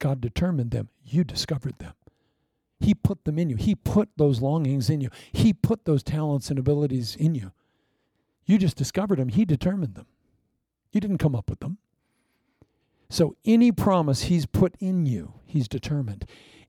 [0.00, 1.92] God determined them, you discovered them.
[2.80, 3.54] He put them in you.
[3.54, 5.08] He put those longings in you.
[5.30, 7.52] He put those talents and abilities in you.
[8.44, 9.28] You just discovered them.
[9.28, 10.06] He determined them.
[10.90, 11.78] You didn't come up with them.
[13.08, 16.24] So, any promise He's put in you, He's determined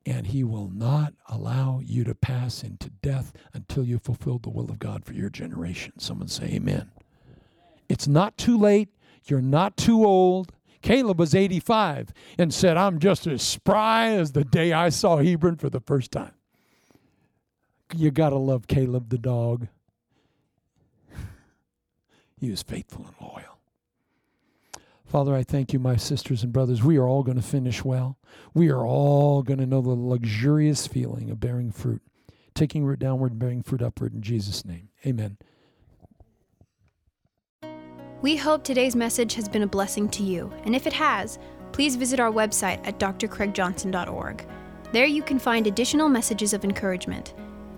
[0.06, 4.69] and he will not allow you to pass into death until you fulfilled the will
[4.69, 5.94] of God for your generation.
[5.99, 6.91] Someone say amen.
[7.88, 8.90] It's not too late.
[9.26, 10.52] You're not too old.
[10.82, 15.57] Caleb was 85 and said, I'm just as spry as the day I saw Hebron
[15.57, 16.34] for the first time.
[17.95, 19.68] You got to love Caleb the dog.
[22.40, 23.51] he was faithful and loyal.
[25.11, 26.81] Father, I thank you, my sisters and brothers.
[26.81, 28.17] We are all going to finish well.
[28.53, 32.01] We are all going to know the luxurious feeling of bearing fruit,
[32.55, 34.88] taking root downward and bearing fruit upward in Jesus' name.
[35.05, 35.38] Amen.
[38.21, 41.39] We hope today's message has been a blessing to you, and if it has,
[41.73, 44.47] please visit our website at drcraigjohnson.org.
[44.93, 47.33] There you can find additional messages of encouragement.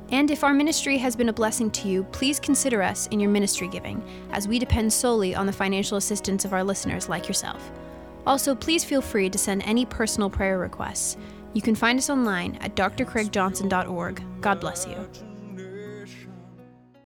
[0.09, 3.31] And if our ministry has been a blessing to you, please consider us in your
[3.31, 7.71] ministry giving, as we depend solely on the financial assistance of our listeners like yourself.
[8.25, 11.17] Also, please feel free to send any personal prayer requests.
[11.53, 14.23] You can find us online at drcraigjohnson.org.
[14.41, 15.32] God bless you.